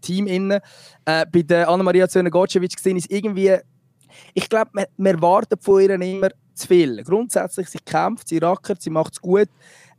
Team. 0.00 0.26
Innen. 0.26 0.60
Äh, 1.04 1.26
bei 1.30 1.42
der 1.42 1.68
Anna-Maria 1.68 2.08
Zöne-Gotschewitsch 2.08 2.76
gesehen 2.76 2.96
ist 2.96 3.10
irgendwie 3.10 3.58
ich 4.34 4.48
glaube, 4.48 4.70
man, 4.72 4.86
man 4.96 5.14
erwartet 5.14 5.62
von 5.62 5.80
ihr 5.80 5.90
immer 5.90 6.30
zu 6.60 6.68
viel. 6.68 7.02
Grundsätzlich, 7.02 7.68
sie 7.68 7.78
kämpft, 7.78 8.28
sie 8.28 8.38
rackert, 8.38 8.82
sie 8.82 8.90
macht 8.90 9.14
es 9.14 9.20
gut. 9.20 9.48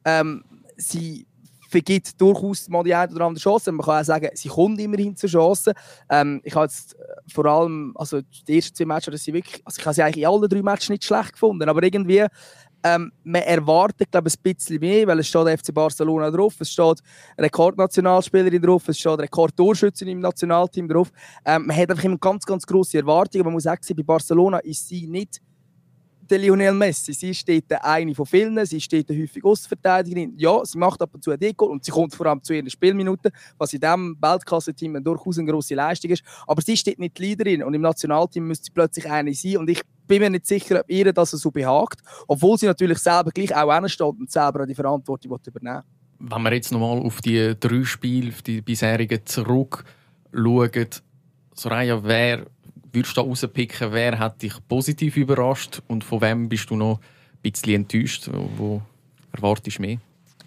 Ähm, 0.05 0.43
sie 0.77 1.27
vergibt 1.69 2.19
durchaus 2.19 2.67
mal 2.67 2.83
die 2.83 2.93
eine 2.93 3.13
oder 3.13 3.25
andere 3.25 3.41
Chance. 3.41 3.71
Man 3.71 3.85
kann 3.85 4.01
auch 4.01 4.05
sagen, 4.05 4.29
sie 4.33 4.49
kommt 4.49 4.79
immerhin 4.79 5.15
zur 5.15 5.29
Chance. 5.29 5.73
Ähm, 6.09 6.41
ich 6.43 6.53
habe 6.53 6.65
jetzt 6.65 6.95
äh, 6.95 6.97
vor 7.33 7.45
allem, 7.45 7.93
also 7.95 8.21
die 8.47 8.57
ersten 8.57 8.75
zwei 8.75 8.85
Matches, 8.85 9.13
dass 9.13 9.23
sie 9.23 9.33
wirklich, 9.33 9.61
also 9.65 9.79
ich 9.79 9.85
habe 9.85 9.93
sie 9.93 10.03
eigentlich 10.03 10.23
in 10.23 10.29
allen 10.29 10.49
drei 10.49 10.61
Matches 10.61 10.89
nicht 10.89 11.05
schlecht 11.05 11.33
gefunden, 11.33 11.67
aber 11.67 11.81
irgendwie 11.81 12.25
ähm, 12.83 13.11
man 13.23 13.43
erwartet, 13.43 14.11
glaube 14.11 14.27
ich, 14.27 14.35
ein 14.35 14.41
bisschen 14.41 14.79
mehr, 14.79 15.07
weil 15.07 15.19
es 15.19 15.27
steht 15.27 15.47
FC 15.47 15.73
Barcelona 15.73 16.31
drauf, 16.31 16.55
es 16.59 16.71
steht 16.71 16.99
Rekordnationalspielerin 17.37 18.61
drauf, 18.61 18.87
es 18.87 18.99
steht 18.99 19.19
Rekordtorschützin 19.19 20.07
im 20.07 20.19
Nationalteam 20.19 20.87
drauf. 20.87 21.11
Ähm, 21.45 21.67
man 21.67 21.77
hat 21.77 21.91
einfach 21.91 22.03
immer 22.03 22.17
ganz, 22.17 22.45
ganz 22.45 22.65
grosse 22.65 22.97
Erwartungen. 22.97 23.45
Man 23.45 23.53
muss 23.53 23.63
sagen, 23.63 23.81
bei 23.95 24.03
Barcelona 24.03 24.57
ist 24.59 24.87
sie 24.87 25.07
nicht 25.07 25.41
der 26.31 26.39
Lionel 26.39 26.73
Messi. 26.73 27.13
Sie 27.13 27.33
steht 27.33 27.71
eine 27.83 28.15
von 28.15 28.25
vielen, 28.25 28.65
sie 28.65 28.79
steht 28.79 29.09
häufig 29.09 29.43
Ostverteidigerin. 29.43 30.33
Ja, 30.37 30.63
sie 30.63 30.77
macht 30.77 31.01
ab 31.01 31.09
und 31.13 31.23
zu 31.23 31.31
ein 31.31 31.39
Deko 31.39 31.65
und 31.65 31.83
sie 31.83 31.91
kommt 31.91 32.15
vor 32.15 32.25
allem 32.25 32.41
zu 32.41 32.53
ihren 32.53 32.69
Spielminuten, 32.69 33.31
was 33.57 33.73
in 33.73 33.81
diesem 33.81 34.17
Weltklasse-Team 34.19 35.03
durchaus 35.03 35.37
eine 35.37 35.51
grosse 35.51 35.75
Leistung 35.75 36.11
ist. 36.11 36.23
Aber 36.47 36.61
sie 36.61 36.77
steht 36.77 36.99
nicht 36.99 37.19
Leaderin 37.19 37.63
und 37.63 37.73
im 37.73 37.81
Nationalteam 37.81 38.47
müsste 38.47 38.65
sie 38.65 38.71
plötzlich 38.71 39.09
eine 39.09 39.33
sein 39.33 39.57
und 39.57 39.69
ich 39.69 39.81
bin 40.07 40.21
mir 40.21 40.29
nicht 40.29 40.47
sicher, 40.47 40.79
ob 40.79 40.89
ihr 40.89 41.13
das 41.13 41.31
so 41.31 41.51
behagt, 41.51 41.99
obwohl 42.27 42.57
sie 42.57 42.65
natürlich 42.65 42.99
selber 42.99 43.31
gleich 43.31 43.55
auch 43.55 43.87
steht 43.87 44.07
und 44.07 44.31
selber 44.31 44.65
die 44.65 44.75
Verantwortung 44.75 45.37
übernehmen 45.45 45.83
Wenn 46.19 46.43
wir 46.43 46.53
jetzt 46.53 46.71
nochmal 46.71 46.99
auf 46.99 47.21
die 47.21 47.55
drei 47.59 47.83
Spiele, 47.83 48.29
auf 48.29 48.41
die 48.41 48.61
bisherigen 48.61 49.19
zurückschauen, 49.25 50.89
Soraya, 51.53 52.01
wer 52.03 52.45
würdest 52.93 53.17
du 53.17 53.21
rauspicken, 53.21 53.91
wer 53.91 54.19
hat 54.19 54.41
dich 54.41 54.53
positiv 54.67 55.17
überrascht 55.17 55.81
und 55.87 56.03
von 56.03 56.21
wem 56.21 56.49
bist 56.49 56.69
du 56.69 56.75
noch 56.75 56.99
ein 57.43 57.51
bisschen 57.51 57.75
enttäuscht? 57.75 58.29
Wo, 58.31 58.49
wo 58.57 58.81
erwartest 59.33 59.77
du 59.77 59.81
mehr? 59.81 59.97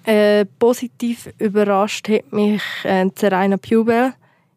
Äh, 0.05 0.45
positiv 0.59 1.31
überrascht 1.39 2.09
hat 2.09 2.31
mich 2.33 2.63
äh, 2.85 3.09
Zeraina 3.15 3.57
Pubel. 3.57 4.13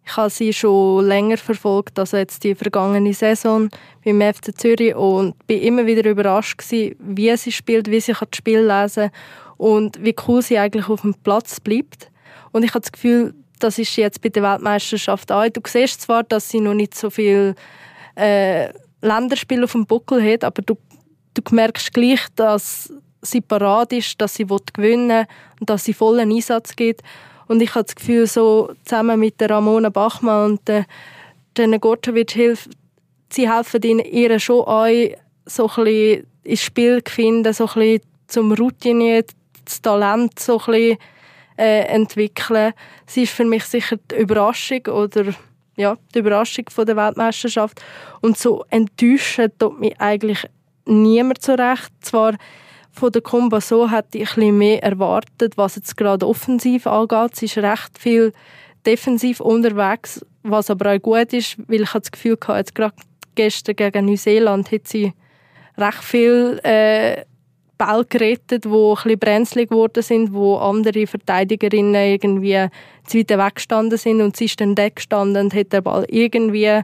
Ich 0.05 0.15
habe 0.15 0.29
sie 0.29 0.53
schon 0.53 1.05
länger 1.05 1.37
verfolgt, 1.37 1.99
also 1.99 2.15
jetzt 2.15 2.43
die 2.43 2.55
vergangene 2.55 3.13
Saison 3.13 3.69
beim 4.05 4.21
FC 4.21 4.57
Zürich 4.57 4.95
und 4.95 5.35
bin 5.47 5.61
immer 5.61 5.85
wieder 5.85 6.09
überrascht 6.09 6.57
gewesen, 6.57 6.95
wie 6.99 7.35
sie 7.35 7.51
spielt, 7.51 7.91
wie 7.91 7.99
sie 7.99 8.13
das 8.13 8.29
Spiel 8.33 8.59
lesen 8.59 9.11
kann 9.11 9.11
und 9.57 10.03
wie 10.03 10.15
cool 10.27 10.41
sie 10.41 10.57
eigentlich 10.57 10.87
auf 10.87 11.01
dem 11.01 11.13
Platz 11.13 11.59
bleibt. 11.59 12.09
Und 12.51 12.63
ich 12.63 12.69
habe 12.69 12.81
das 12.81 12.91
Gefühl, 12.91 13.33
das 13.59 13.77
ist 13.79 13.95
jetzt 13.95 14.21
bei 14.21 14.29
der 14.29 14.43
Weltmeisterschaft 14.43 15.31
auch. 15.31 15.47
Du 15.49 15.61
siehst 15.65 16.01
zwar, 16.01 16.23
dass 16.23 16.49
sie 16.49 16.59
noch 16.59 16.73
nicht 16.73 16.95
so 16.95 17.09
viel 17.09 17.55
äh, 18.15 18.69
Länderspiel 19.01 19.63
auf 19.63 19.71
dem 19.73 19.85
Buckel 19.85 20.21
hat, 20.23 20.43
aber 20.43 20.61
du, 20.61 20.77
du 21.33 21.41
merkst 21.51 21.93
gleich, 21.93 22.21
dass 22.35 22.91
sie 23.21 23.41
parat 23.41 23.93
ist, 23.93 24.19
dass 24.21 24.35
sie 24.35 24.45
gewinnen 24.45 25.09
will 25.09 25.25
und 25.59 25.69
dass 25.69 25.85
sie 25.85 25.93
vollen 25.93 26.31
Einsatz 26.31 26.75
gibt. 26.75 27.01
Und 27.47 27.61
ich 27.61 27.73
habe 27.75 27.85
das 27.85 27.95
Gefühl, 27.95 28.27
so 28.27 28.73
zusammen 28.85 29.19
mit 29.19 29.39
der 29.39 29.49
Ramona 29.49 29.89
Bachmann 29.89 30.51
und 30.51 30.67
der 30.67 30.85
Gortovic 31.79 32.31
hilft, 32.31 32.69
sie 33.29 33.51
helfen 33.51 33.81
ihnen 33.83 34.05
ihr 34.05 34.39
schon 34.39 34.61
auch, 34.61 34.87
so 35.45 35.69
ein 35.69 35.83
bisschen 35.83 36.27
ins 36.43 36.61
Spiel 36.61 37.03
zu 37.03 37.13
finden, 37.13 37.53
so 37.53 37.65
ein 37.67 37.73
bisschen 37.73 38.01
zum 38.27 38.51
Routinier, 38.51 39.23
das 39.63 39.81
Talent 39.81 40.39
so 40.39 40.59
ein 40.59 40.65
bisschen 40.65 40.97
äh, 41.57 41.81
entwickeln. 41.85 42.73
Sie 43.05 43.23
ist 43.23 43.33
für 43.33 43.45
mich 43.45 43.65
sicher 43.65 43.97
die 44.11 44.15
Überraschung 44.15 44.85
oder 44.87 45.33
ja, 45.75 45.97
die 46.13 46.19
Überraschung 46.19 46.65
von 46.69 46.85
der 46.85 46.95
Weltmeisterschaft. 46.95 47.81
Und 48.21 48.37
so 48.37 48.65
enttäuschen 48.69 49.51
tut 49.57 49.79
mich 49.79 49.99
eigentlich 49.99 50.45
niemand 50.85 51.41
so 51.41 51.53
recht. 51.53 51.91
Zwar 52.01 52.35
von 52.91 53.11
der 53.11 53.21
Kumba 53.21 53.61
so 53.61 53.89
hätte 53.89 54.17
ich 54.17 54.37
ein 54.37 54.57
mehr 54.57 54.83
erwartet, 54.83 55.57
was 55.57 55.75
jetzt 55.75 55.95
gerade 55.97 56.27
offensiv 56.27 56.87
angeht. 56.87 57.35
Sie 57.35 57.45
ist 57.45 57.57
recht 57.57 57.97
viel 57.97 58.33
defensiv 58.85 59.39
unterwegs, 59.39 60.25
was 60.43 60.69
aber 60.69 60.93
auch 60.93 61.01
gut 61.01 61.33
ist, 61.33 61.57
weil 61.67 61.81
ich 61.81 61.91
das 61.91 62.11
Gefühl 62.11 62.37
hatte, 62.41 62.57
jetzt 62.57 62.75
gerade 62.75 62.95
gestern 63.35 63.75
gegen 63.75 64.05
Neuseeland 64.05 64.71
hat 64.71 64.87
sie 64.87 65.13
recht 65.77 66.03
viel 66.03 66.59
äh, 66.63 67.23
Ball 67.77 68.05
gerettet, 68.05 68.65
die 68.65 68.69
ein 68.69 68.95
bisschen 68.95 69.19
brenzlig 69.19 69.69
geworden 69.69 70.03
sind, 70.03 70.33
wo 70.33 70.57
andere 70.57 71.07
Verteidigerinnen 71.07 72.11
irgendwie 72.11 72.67
zu 73.05 73.19
weit 73.19 73.29
weggestanden 73.29 73.97
sind 73.97 74.21
und 74.21 74.35
sie 74.35 74.45
ist 74.45 74.59
dann 74.59 74.75
da 74.75 74.89
gestanden 74.89 75.45
und 75.45 75.53
hat 75.53 75.73
den 75.73 75.83
Ball 75.83 76.05
irgendwie 76.09 76.81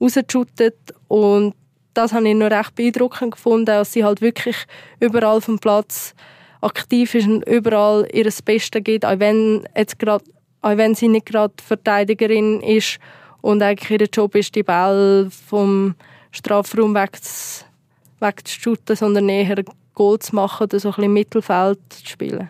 rausgeschüttet 0.00 0.76
und 1.08 1.54
das 1.94 2.12
habe 2.12 2.28
ich 2.28 2.34
noch 2.34 2.50
recht 2.50 2.74
beeindruckend 2.74 3.32
gefunden, 3.32 3.66
dass 3.66 3.92
sie 3.92 4.04
halt 4.04 4.20
wirklich 4.20 4.56
überall 5.00 5.40
vom 5.40 5.58
Platz 5.58 6.14
aktiv 6.60 7.14
ist 7.14 7.26
und 7.26 7.46
überall 7.48 8.06
ihr 8.12 8.30
Bestes 8.44 8.82
gibt, 8.84 9.04
auch 9.04 9.18
wenn, 9.18 9.66
jetzt 9.76 9.98
grad, 9.98 10.22
auch 10.62 10.76
wenn 10.76 10.94
sie 10.94 11.08
nicht 11.08 11.26
gerade 11.26 11.54
Verteidigerin 11.62 12.60
ist 12.60 12.98
und 13.40 13.62
eigentlich 13.62 14.00
ihr 14.00 14.06
Job 14.12 14.34
ist, 14.34 14.54
die 14.54 14.62
Ball 14.62 15.28
vom 15.30 15.94
Strafraum 16.30 16.96
wegzuschütten, 18.20 18.96
sondern 18.96 19.28
eher 19.28 19.64
Goal 20.00 20.18
zu 20.18 20.34
machen 20.34 20.64
oder 20.64 20.80
so 20.80 20.88
ein 20.88 20.94
bisschen 20.94 21.12
Mittelfeld 21.12 21.78
zu 21.90 22.06
spielen. 22.06 22.48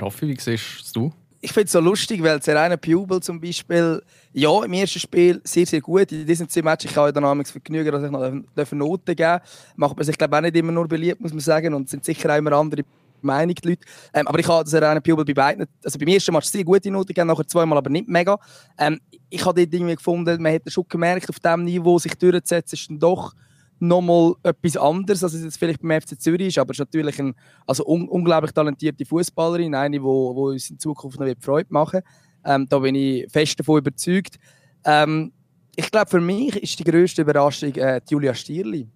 Raffi, 0.00 0.26
wie 0.26 0.36
siehst 0.40 0.96
du 0.96 1.12
ich 1.40 1.52
finde 1.52 1.66
es 1.66 1.72
so 1.72 1.78
lustig, 1.78 2.20
weil 2.24 2.42
Serena 2.42 2.76
Pubel 2.76 3.22
zum 3.22 3.40
Beispiel, 3.40 4.02
ja, 4.32 4.64
im 4.64 4.72
ersten 4.72 4.98
Spiel 4.98 5.40
sehr, 5.44 5.64
sehr 5.64 5.80
gut. 5.80 6.10
In 6.10 6.26
diesen 6.26 6.48
zwei 6.48 6.62
Matches 6.62 6.92
kann 6.92 7.06
ich 7.06 7.14
dann 7.14 7.44
vergnügen, 7.44 7.92
dass 7.92 8.02
ich 8.02 8.10
noch 8.10 8.72
Noten 8.72 9.04
geben 9.04 9.16
darf. 9.16 9.42
Macht 9.76 9.96
man 9.96 10.04
sich, 10.04 10.18
glaube 10.18 10.34
ich, 10.34 10.38
auch 10.38 10.42
nicht 10.42 10.56
immer 10.56 10.72
nur 10.72 10.88
beliebt, 10.88 11.20
muss 11.20 11.30
man 11.32 11.38
sagen. 11.38 11.72
Und 11.74 11.84
es 11.84 11.92
sind 11.92 12.04
sicher 12.04 12.32
auch 12.32 12.38
immer 12.38 12.50
andere 12.50 12.82
Meinung, 13.20 13.54
die 13.54 13.68
Leute. 13.68 13.86
Ähm, 14.12 14.26
aber 14.26 14.40
ich 14.40 14.48
habe 14.48 14.68
Serena 14.68 14.98
Pubel 14.98 15.24
bei 15.24 15.34
beiden, 15.34 15.66
also 15.84 15.98
beim 16.00 16.08
ersten 16.08 16.32
Match 16.32 16.48
sehr 16.48 16.64
gute 16.64 16.90
Noten 16.90 17.08
gegeben, 17.08 17.28
nachher 17.28 17.46
zweimal 17.46 17.78
aber 17.78 17.90
nicht 17.90 18.08
mega. 18.08 18.40
Ähm, 18.76 18.98
ich 19.30 19.44
habe 19.44 19.60
dort 19.60 19.72
irgendwie 19.72 19.94
gefunden, 19.94 20.42
man 20.42 20.52
hat 20.52 20.62
schon 20.66 20.84
gemerkt, 20.88 21.30
auf 21.30 21.38
diesem 21.38 21.62
Niveau 21.62 21.96
sich 22.00 22.14
durchzusetzen, 22.16 22.74
ist 22.74 22.90
dann 22.90 22.98
doch 22.98 23.34
nochmal 23.78 24.34
etwas 24.42 24.76
anderes, 24.76 25.22
als 25.22 25.34
es 25.34 25.44
jetzt 25.44 25.58
vielleicht 25.58 25.82
beim 25.82 26.00
FC 26.00 26.20
Zürich 26.20 26.48
ist, 26.48 26.58
aber 26.58 26.70
es 26.70 26.76
ist 26.76 26.86
natürlich 26.86 27.18
eine 27.18 27.34
also 27.66 27.86
un 27.86 28.08
unglaublich 28.08 28.52
talentierte 28.52 29.04
Fußballerin, 29.04 29.74
eine, 29.74 29.98
die 29.98 30.02
wo, 30.02 30.34
wo 30.34 30.48
uns 30.48 30.70
in 30.70 30.78
Zukunft 30.78 31.20
noch 31.20 31.26
Freude 31.40 31.68
machen. 31.70 32.00
Ähm, 32.44 32.66
da 32.68 32.78
bin 32.78 32.94
ich 32.94 33.30
fest 33.30 33.58
davon 33.58 33.78
überzeugt. 33.78 34.36
Ähm, 34.84 35.32
ich 35.74 35.90
glaube, 35.90 36.10
für 36.10 36.20
mich 36.20 36.56
ist 36.56 36.78
die 36.78 36.84
grösste 36.84 37.22
Überraschung 37.22 37.74
äh, 37.74 38.00
Julia 38.08 38.34
Stierli, 38.34 38.88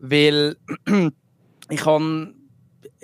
weil 0.00 0.56
ich 1.70 1.86
habe 1.86 2.34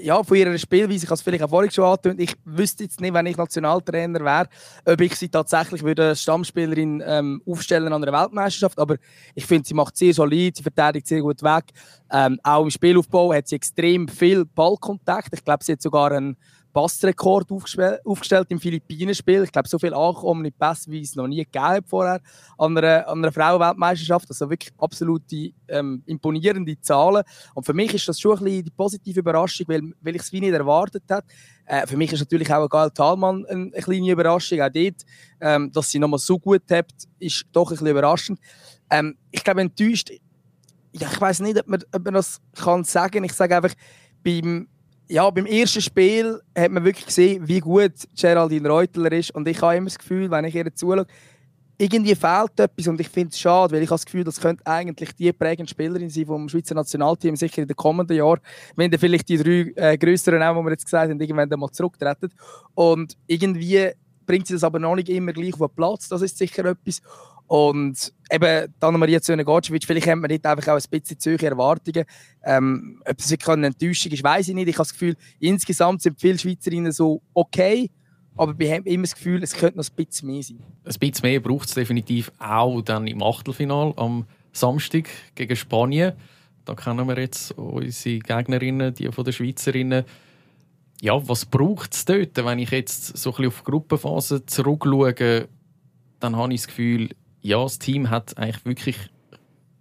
ja, 0.02 0.22
von 0.22 0.36
ihrer 0.36 0.56
Spielweise, 0.58 1.04
ich 1.04 1.10
habe 1.10 1.14
es 1.14 1.22
vielleicht 1.22 1.42
auch 1.42 1.50
vorhin 1.50 1.70
schon 1.70 1.84
angetönt, 1.84 2.20
ich 2.20 2.34
wüsste 2.44 2.84
jetzt 2.84 3.00
nicht, 3.00 3.14
wenn 3.14 3.26
ich 3.26 3.36
Nationaltrainer 3.36 4.20
wäre, 4.20 4.48
ob 4.84 5.00
ich 5.00 5.14
sie 5.16 5.28
tatsächlich 5.28 5.82
würde 5.82 6.16
Stammspielerin 6.16 7.02
ähm, 7.06 7.42
aufstellen 7.46 7.92
an 7.92 8.02
einer 8.02 8.12
Weltmeisterschaft, 8.12 8.78
aber 8.78 8.96
ich 9.34 9.46
finde, 9.46 9.66
sie 9.68 9.74
macht 9.74 9.96
sehr 9.96 10.14
solid, 10.14 10.56
sie 10.56 10.62
verteidigt 10.62 11.06
sehr 11.06 11.20
gut 11.20 11.42
weg. 11.42 11.64
Ähm, 12.10 12.38
auch 12.42 12.62
im 12.62 12.70
Spielaufbau 12.70 13.32
hat 13.32 13.48
sie 13.48 13.56
extrem 13.56 14.08
viel 14.08 14.44
Ballkontakt. 14.44 15.28
Ich 15.32 15.44
glaube, 15.44 15.64
sie 15.64 15.72
hat 15.72 15.82
sogar 15.82 16.12
einen 16.12 16.36
Passrekord 16.72 17.50
aufgestellt 17.50 18.46
im 18.50 18.60
Philippinenspiel. 18.60 19.44
Ich 19.44 19.52
glaube, 19.52 19.68
so 19.68 19.78
viel 19.78 19.94
angekommene 19.94 20.50
Pässe, 20.50 20.90
wie 20.90 21.00
es 21.00 21.16
noch 21.16 21.26
nie 21.26 21.44
gegeben 21.44 21.84
vorher 21.86 22.20
an 22.58 22.76
einer, 22.76 23.08
an 23.08 23.18
einer 23.18 23.32
Frauenweltmeisterschaft. 23.32 24.26
Also 24.28 24.48
wirklich 24.48 24.72
absolute 24.78 25.52
ähm, 25.68 26.02
imponierende 26.06 26.80
Zahlen. 26.80 27.22
Und 27.54 27.64
für 27.64 27.74
mich 27.74 27.94
ist 27.94 28.08
das 28.08 28.20
schon 28.20 28.38
ein 28.38 28.44
bisschen 28.44 28.64
die 28.64 28.70
positive 28.70 29.20
Überraschung, 29.20 29.66
weil, 29.68 29.82
weil 30.00 30.16
ich 30.16 30.22
es 30.22 30.32
wie 30.32 30.40
nicht 30.40 30.52
erwartet 30.52 31.04
habe. 31.10 31.26
Äh, 31.66 31.86
für 31.86 31.96
mich 31.96 32.12
ist 32.12 32.20
natürlich 32.20 32.52
auch 32.52 32.68
Gail 32.68 32.90
Thalmann 32.90 33.46
eine, 33.46 33.62
eine 33.62 33.82
kleine 33.82 34.10
Überraschung. 34.10 34.60
Auch 34.60 34.68
dort, 34.68 35.02
ähm, 35.40 35.72
dass 35.72 35.90
sie 35.90 35.98
nochmal 35.98 36.18
so 36.18 36.38
gut 36.38 36.62
hat, 36.70 36.90
ist 37.18 37.44
doch 37.52 37.68
ein 37.68 37.70
bisschen 37.70 37.86
überraschend. 37.88 38.40
Ähm, 38.90 39.16
ich 39.30 39.42
glaube, 39.44 39.60
enttäuscht, 39.60 40.10
ja, 40.92 41.08
ich 41.12 41.20
weiß 41.20 41.40
nicht, 41.40 41.58
ob 41.58 41.68
man, 41.68 41.82
ob 41.92 42.04
man 42.04 42.14
das 42.14 42.40
kann 42.54 42.84
sagen 42.84 43.12
kann. 43.12 43.24
Ich 43.24 43.32
sage 43.32 43.56
einfach, 43.56 43.74
beim 44.24 44.68
ja, 45.10 45.28
beim 45.28 45.46
ersten 45.46 45.80
Spiel 45.80 46.40
hat 46.56 46.70
man 46.70 46.84
wirklich 46.84 47.06
gesehen, 47.06 47.46
wie 47.48 47.58
gut 47.58 47.92
Geraldine 48.16 48.68
Reutler 48.68 49.10
ist. 49.10 49.34
Und 49.34 49.48
ich 49.48 49.60
habe 49.60 49.76
immer 49.76 49.88
das 49.88 49.98
Gefühl, 49.98 50.30
wenn 50.30 50.44
ich 50.44 50.54
ihr 50.54 50.72
zuschaue, 50.72 51.04
irgendwie 51.78 52.14
fehlt 52.14 52.60
etwas 52.60 52.86
und 52.88 53.00
ich 53.00 53.08
finde 53.08 53.30
es 53.30 53.40
schade, 53.40 53.72
weil 53.72 53.82
ich 53.82 53.88
habe 53.88 53.94
das 53.96 54.04
Gefühl, 54.04 54.22
das 54.22 54.40
könnte 54.40 54.64
eigentlich 54.66 55.14
die 55.16 55.32
prägende 55.32 55.68
Spielerin 55.68 56.10
sein 56.10 56.26
vom 56.26 56.48
Schweizer 56.48 56.74
Nationalteam, 56.74 57.34
sicher 57.36 57.62
in 57.62 57.68
den 57.68 57.76
kommenden 57.76 58.18
Jahren, 58.18 58.40
wenn 58.76 58.90
dann 58.90 59.00
vielleicht 59.00 59.28
die 59.30 59.38
drei 59.38 59.72
äh, 59.76 59.98
größeren 59.98 60.40
die 60.40 60.64
wir 60.64 60.70
jetzt 60.70 60.84
gesagt 60.84 61.10
haben, 61.10 61.20
irgendwann 61.20 61.58
mal 61.58 61.70
zurücktreten. 61.70 62.28
Und 62.74 63.16
irgendwie 63.26 63.92
bringt 64.26 64.46
sie 64.46 64.54
das 64.54 64.62
aber 64.62 64.78
noch 64.78 64.94
nicht 64.94 65.08
immer 65.08 65.32
gleich 65.32 65.54
auf 65.54 65.70
den 65.70 65.74
Platz, 65.74 66.08
das 66.08 66.22
ist 66.22 66.38
sicher 66.38 66.66
etwas. 66.66 67.00
Und 67.50 68.12
eben, 68.30 68.72
Anna-Maria 68.78 69.20
Zöne-Gatschewitsch, 69.20 69.84
vielleicht 69.84 70.06
haben 70.06 70.20
wir 70.20 70.28
nicht 70.28 70.46
einfach 70.46 70.68
auch 70.68 70.76
ein 70.76 70.84
bisschen 70.88 71.18
zu 71.18 71.30
Erwartungen. 71.30 72.04
Ähm, 72.44 73.02
ob 73.04 73.18
es 73.18 73.28
wirklich 73.28 73.48
eine 73.48 73.66
Enttäuschung 73.66 74.12
ist, 74.12 74.22
weiß 74.22 74.46
ich 74.46 74.54
nicht. 74.54 74.68
Ich 74.68 74.76
habe 74.76 74.84
das 74.84 74.92
Gefühl, 74.92 75.16
insgesamt 75.40 76.00
sind 76.00 76.20
viele 76.20 76.38
Schweizerinnen 76.38 76.92
so 76.92 77.22
okay, 77.34 77.90
aber 78.36 78.56
wir 78.56 78.72
haben 78.72 78.84
immer 78.84 79.02
das 79.02 79.16
Gefühl, 79.16 79.42
es 79.42 79.52
könnte 79.52 79.78
noch 79.78 79.84
ein 79.84 79.96
bisschen 79.96 80.28
mehr 80.28 80.44
sein. 80.44 80.60
Ein 80.84 80.94
bisschen 81.00 81.28
mehr 81.28 81.40
braucht 81.40 81.66
es 81.66 81.74
definitiv 81.74 82.30
auch 82.38 82.82
dann 82.82 83.08
im 83.08 83.20
Achtelfinal 83.20 83.94
am 83.96 84.26
Samstag 84.52 85.08
gegen 85.34 85.56
Spanien. 85.56 86.12
Da 86.64 86.76
kennen 86.76 87.08
wir 87.08 87.18
jetzt 87.18 87.50
unsere 87.58 88.20
Gegnerinnen, 88.20 88.94
die 88.94 89.10
von 89.10 89.24
den 89.24 89.32
Schweizerinnen. 89.32 90.04
Ja, 91.00 91.28
was 91.28 91.46
braucht 91.46 91.94
es 91.94 92.04
dort? 92.04 92.36
Wenn 92.36 92.60
ich 92.60 92.70
jetzt 92.70 93.18
so 93.18 93.30
ein 93.30 93.32
bisschen 93.32 93.48
auf 93.48 93.58
die 93.58 93.70
Gruppenphase 93.72 94.46
zurückschaue, 94.46 95.48
dann 96.20 96.36
habe 96.36 96.54
ich 96.54 96.60
das 96.60 96.68
Gefühl, 96.68 97.08
ja, 97.42 97.62
das 97.62 97.78
Team 97.78 98.10
hat 98.10 98.36
eigentlich 98.36 98.64
wirklich 98.64 98.96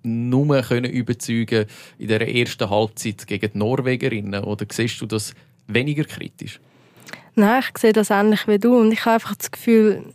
nur 0.04 0.62
können 0.62 0.92
überzeugen 0.92 1.66
in 1.98 2.08
der 2.08 2.34
ersten 2.34 2.70
Halbzeit 2.70 3.28
gegen 3.28 3.52
die 3.52 3.58
Norwegerinnen. 3.58 4.44
Oder 4.44 4.66
siehst 4.72 5.02
du 5.02 5.06
das 5.06 5.34
weniger 5.68 6.06
kritisch? 6.06 6.60
Nein, 7.36 7.62
ich 7.62 7.78
sehe 7.78 7.94
das 7.94 8.10
ähnlich 8.10 8.48
wie 8.48 8.60
du. 8.60 8.78
Und 8.78 8.92
ich 8.92 9.06
habe 9.06 9.16
einfach 9.16 9.36
das 9.36 9.52
Gefühl, 9.52 10.14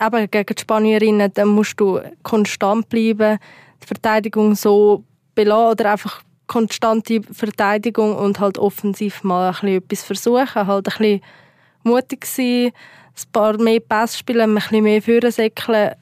eben 0.00 0.30
gegen 0.30 0.54
die 0.54 0.60
Spanierinnen 0.60 1.32
dann 1.34 1.48
musst 1.48 1.78
du 1.80 2.00
konstant 2.22 2.88
bleiben, 2.88 3.38
die 3.82 3.86
Verteidigung 3.86 4.54
so 4.54 5.04
belassen 5.34 5.72
oder 5.72 5.92
einfach 5.92 6.22
konstante 6.46 7.22
Verteidigung 7.22 8.14
und 8.14 8.38
halt 8.38 8.58
offensiv 8.58 9.24
mal 9.24 9.48
ein 9.48 9.52
bisschen 9.52 9.76
etwas 9.78 10.04
versuchen, 10.04 10.66
halt 10.66 10.88
ein 10.88 10.98
bisschen 10.98 11.20
mutig 11.82 12.24
sein, 12.24 12.66
ein 12.66 13.32
paar 13.32 13.58
mehr 13.60 13.80
Pässe 13.80 14.18
spielen, 14.18 14.50
ein 14.50 14.54
bisschen 14.54 14.82
mehr 14.84 15.02
führen 15.02 15.32
säckeln 15.32 15.94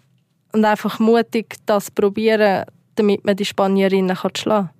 und 0.54 0.64
einfach 0.64 0.98
mutig 1.00 1.56
das 1.66 1.90
probieren, 1.90 2.64
damit 2.94 3.24
man 3.24 3.36
die 3.36 3.44
Spanierinnen 3.44 4.16
kann 4.16 4.30
schlagen 4.36 4.68
kann. 4.68 4.76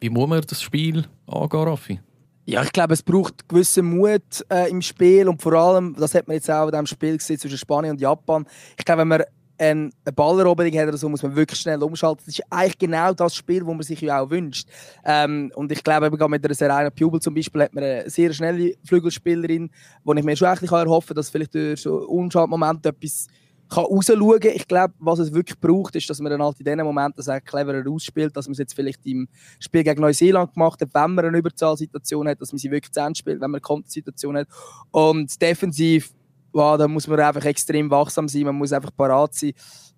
Wie 0.00 0.10
muss 0.10 0.28
man 0.28 0.42
das 0.42 0.60
Spiel 0.60 1.06
angehen, 1.26 1.60
Raffi? 1.60 2.00
Ja, 2.44 2.62
ich 2.64 2.72
glaube, 2.72 2.94
es 2.94 3.04
braucht 3.04 3.48
gewissen 3.48 3.86
Mut 3.86 4.44
äh, 4.50 4.68
im 4.68 4.82
Spiel 4.82 5.28
und 5.28 5.40
vor 5.40 5.52
allem, 5.52 5.94
das 5.96 6.12
hat 6.14 6.26
man 6.26 6.34
jetzt 6.34 6.50
auch 6.50 6.66
in 6.66 6.72
diesem 6.72 6.86
Spiel 6.86 7.16
gesehen 7.16 7.38
zwischen 7.38 7.56
Spanien 7.56 7.92
und 7.92 8.00
Japan. 8.00 8.44
Ich 8.76 8.84
glaube, 8.84 9.02
wenn 9.02 9.08
man 9.08 9.22
eine 9.58 9.90
Balleroberung 10.16 10.72
hat 10.72 10.88
oder 10.88 10.96
so, 10.96 11.08
muss 11.08 11.22
man 11.22 11.36
wirklich 11.36 11.60
schnell 11.60 11.80
umschalten. 11.80 12.24
Das 12.26 12.36
ist 12.36 12.44
eigentlich 12.50 12.78
genau 12.78 13.12
das 13.12 13.36
Spiel, 13.36 13.60
das 13.60 13.68
man 13.68 13.82
sich 13.82 14.00
ja 14.00 14.20
auch 14.20 14.28
wünscht. 14.28 14.68
Ähm, 15.04 15.52
und 15.54 15.70
ich 15.70 15.84
glaube, 15.84 16.06
eben 16.06 16.30
mit 16.30 16.44
der 16.44 16.54
Serena 16.54 16.90
Pubel 16.90 17.20
zum 17.20 17.34
Beispiel 17.34 17.62
hat 17.62 17.74
man 17.74 17.84
eine 17.84 18.10
sehr 18.10 18.32
schnelle 18.32 18.74
Flügelspielerin, 18.84 19.70
wo 20.02 20.14
ich 20.14 20.24
mir 20.24 20.36
schon 20.36 20.48
eigentlich 20.48 20.72
erhoffen 20.72 21.08
kann, 21.08 21.16
dass 21.16 21.30
vielleicht 21.30 21.54
durch 21.54 21.82
so 21.82 22.08
Unschaltmomente 22.08 22.88
etwas 22.88 23.28
kann 23.72 23.84
rausschauen 23.84 24.40
kann. 24.40 24.52
Ich 24.54 24.66
glaube, 24.66 24.94
was 24.98 25.18
es 25.18 25.32
wirklich 25.32 25.58
braucht, 25.58 25.96
ist, 25.96 26.08
dass 26.08 26.20
man 26.20 26.30
dann 26.30 26.42
halt 26.42 26.58
in 26.58 26.64
diesen 26.64 26.84
Momenten 26.84 27.22
sehr 27.22 27.40
cleverer 27.40 27.88
ausspielt, 27.90 28.36
dass 28.36 28.46
man 28.46 28.52
es 28.52 28.58
jetzt 28.58 28.74
vielleicht 28.74 29.04
im 29.06 29.28
Spiel 29.58 29.82
gegen 29.82 30.00
Neuseeland 30.00 30.54
gemacht 30.54 30.80
hat, 30.80 30.88
wenn 30.92 31.14
man 31.14 31.24
eine 31.24 31.38
Überzahlsituation 31.38 32.28
hat, 32.28 32.40
dass 32.40 32.52
man 32.52 32.58
sie 32.58 32.70
wirklich 32.70 32.92
zu 32.92 33.00
Ende 33.00 33.18
spielt, 33.18 33.40
wenn 33.40 33.50
man 33.50 33.58
eine 33.58 33.62
Kontersituation 33.62 34.36
hat. 34.36 34.48
Und 34.90 35.40
defensiv, 35.40 36.12
wow, 36.52 36.76
da 36.76 36.88
muss 36.88 37.06
man 37.06 37.20
einfach 37.20 37.44
extrem 37.44 37.90
wachsam 37.90 38.28
sein, 38.28 38.44
man 38.44 38.56
muss 38.56 38.72
einfach 38.72 38.94
parat 38.96 39.34
sein. 39.34 39.52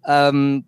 Ähm, 0.06 0.64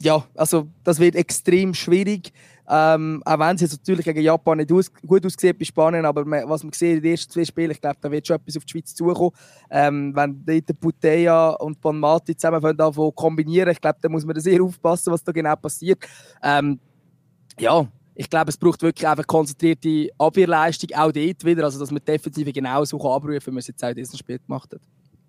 ja, 0.00 0.24
also 0.34 0.68
das 0.84 0.98
wird 0.98 1.14
extrem 1.14 1.74
schwierig. 1.74 2.32
Ähm, 2.68 3.22
auch 3.24 3.38
wenn 3.38 3.54
es 3.54 3.62
jetzt 3.62 3.78
natürlich 3.78 4.04
gegen 4.04 4.20
Japan 4.20 4.58
nicht 4.58 4.72
aus, 4.72 4.92
gut 5.06 5.24
aussieht 5.24 5.58
bei 5.58 5.64
Spanien, 5.64 6.04
aber 6.04 6.24
man, 6.24 6.48
was 6.48 6.64
man 6.64 6.72
sieht 6.72 6.96
in 6.96 7.02
den 7.02 7.12
ersten 7.12 7.32
zwei 7.32 7.44
Spielen, 7.44 7.70
ich 7.70 7.80
glaube, 7.80 7.96
da 8.00 8.10
wird 8.10 8.26
schon 8.26 8.36
etwas 8.36 8.56
auf 8.56 8.64
die 8.64 8.72
Schweiz 8.72 8.94
zukommen. 8.94 9.30
Ähm, 9.70 10.14
wenn 10.14 10.44
dort 10.44 10.80
Puteya 10.80 11.50
und 11.50 11.80
Bonmati 11.80 12.36
zusammen 12.36 12.64
anfangen 12.64 13.14
kombinieren, 13.14 13.70
ich 13.70 13.80
glaube, 13.80 13.98
da 14.00 14.08
muss 14.08 14.24
man 14.24 14.38
sehr 14.40 14.62
aufpassen, 14.62 15.12
was 15.12 15.22
da 15.22 15.32
genau 15.32 15.54
passiert. 15.56 16.04
Ähm, 16.42 16.80
ja, 17.58 17.86
ich 18.14 18.30
glaube, 18.30 18.48
es 18.48 18.56
braucht 18.56 18.82
wirklich 18.82 19.06
einfach 19.06 19.26
konzentrierte 19.26 20.08
Abwehrleistung, 20.18 20.90
auch 20.94 21.12
dort 21.12 21.44
wieder, 21.44 21.64
also 21.64 21.78
dass 21.78 21.90
man 21.90 22.00
die 22.00 22.12
Defensive 22.12 22.52
genauso 22.52 22.96
abrufen 22.96 23.38
kann, 23.38 23.46
wie 23.46 23.50
man 23.50 23.58
es 23.58 23.66
jetzt 23.68 23.84
auch 23.84 23.90
in 23.90 23.96
diesem 23.96 24.18
Spiel 24.18 24.38
gemacht 24.38 24.72
hat. 24.72 24.80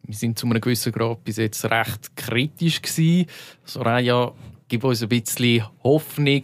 Wir 0.04 0.16
sind 0.16 0.40
zu 0.40 0.48
einem 0.48 0.62
gewissen 0.62 0.94
Grad 0.94 1.22
bis 1.26 1.36
jetzt 1.36 1.66
recht 1.66 2.16
kritisch 2.16 2.82
gewesen. 2.82 3.26
Soraya 3.66 4.32
gib 4.68 4.84
uns 4.84 5.02
ein 5.02 5.10
bisschen 5.10 5.64
Hoffnung. 5.84 6.44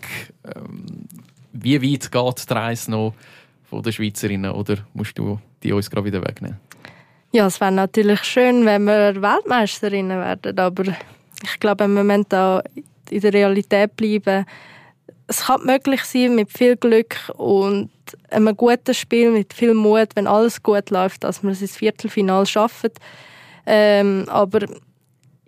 Ähm, 0.55 0.85
wie 1.51 1.81
weit 1.81 2.11
geht 2.11 2.49
die 2.49 2.53
Reise 2.53 2.91
noch 2.91 3.13
von 3.63 3.83
den 3.83 3.93
Schweizerinnen 3.93 4.51
oder 4.51 4.77
musst 4.93 5.17
du 5.17 5.39
die 5.61 5.71
uns 5.71 5.89
gerade 5.89 6.05
wieder 6.05 6.21
wegnehmen? 6.21 6.59
Ja, 7.31 7.47
es 7.47 7.59
wäre 7.59 7.71
natürlich 7.71 8.23
schön, 8.23 8.65
wenn 8.65 8.83
wir 8.83 9.21
Weltmeisterinnen 9.21 10.19
werden, 10.19 10.59
aber 10.59 10.83
ich 11.43 11.59
glaube, 11.59 11.87
wir 11.87 12.03
müssen 12.03 12.25
da 12.29 12.61
in 13.09 13.21
der 13.21 13.33
Realität 13.33 13.95
bleiben. 13.95 14.45
es 15.27 15.45
kann 15.45 15.65
möglich 15.65 16.03
sein 16.03 16.35
mit 16.35 16.51
viel 16.51 16.75
Glück 16.75 17.15
und 17.37 17.89
einem 18.29 18.55
guten 18.55 18.93
Spiel, 18.93 19.31
mit 19.31 19.53
viel 19.53 19.73
Mut, 19.73 20.09
wenn 20.15 20.27
alles 20.27 20.61
gut 20.61 20.89
läuft, 20.89 21.23
dass 21.23 21.41
wir 21.41 21.51
es 21.51 21.61
ins 21.61 21.77
Viertelfinale 21.77 22.45
schaffen. 22.45 22.91
Ähm, 23.65 24.25
aber 24.27 24.67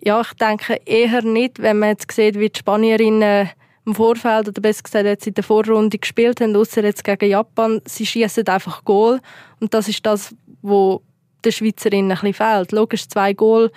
ja, 0.02 0.20
ich 0.20 0.32
denke 0.34 0.80
eher 0.84 1.22
nicht, 1.22 1.60
wenn 1.60 1.78
man 1.78 1.90
jetzt 1.90 2.10
sieht, 2.12 2.38
wie 2.38 2.50
die 2.50 2.58
Spanierinnen 2.58 3.50
im 3.86 3.94
Vorfeld 3.94 4.48
oder 4.48 4.60
besser 4.60 4.82
gesagt 4.82 5.06
jetzt 5.06 5.26
in 5.26 5.34
der 5.34 5.44
Vorrunde 5.44 5.98
gespielt 5.98 6.40
haben, 6.40 6.56
außer 6.56 6.82
jetzt 6.84 7.04
gegen 7.04 7.30
Japan, 7.30 7.80
sie 7.84 8.04
schießen 8.04 8.46
einfach 8.48 8.84
Goal 8.84 9.20
und 9.60 9.72
das 9.72 9.88
ist 9.88 10.04
das, 10.04 10.34
wo 10.60 11.02
den 11.44 11.52
Schweizerinnen 11.52 12.10
ein 12.10 12.18
bisschen 12.18 12.34
fehlt. 12.34 12.72
Logisch 12.72 13.08
zwei 13.08 13.32
Goal, 13.32 13.70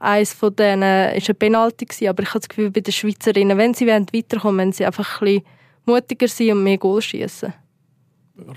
eins 0.00 0.32
von 0.34 0.54
denen 0.56 0.82
war 0.82 1.08
ein 1.08 1.36
Penalty, 1.38 2.08
aber 2.08 2.22
ich 2.24 2.30
habe 2.30 2.40
das 2.40 2.48
Gefühl, 2.48 2.70
bei 2.70 2.80
den 2.80 2.92
Schweizerinnen, 2.92 3.56
wenn 3.56 3.74
sie 3.74 3.86
weiterkommen 3.86 4.58
wollen, 4.58 4.72
sie 4.72 4.84
einfach 4.84 5.22
ein 5.22 5.26
bisschen 5.26 5.44
mutiger 5.86 6.28
sein 6.28 6.50
und 6.52 6.64
mehr 6.64 6.78
Goal 6.78 7.00
schießen. 7.00 7.54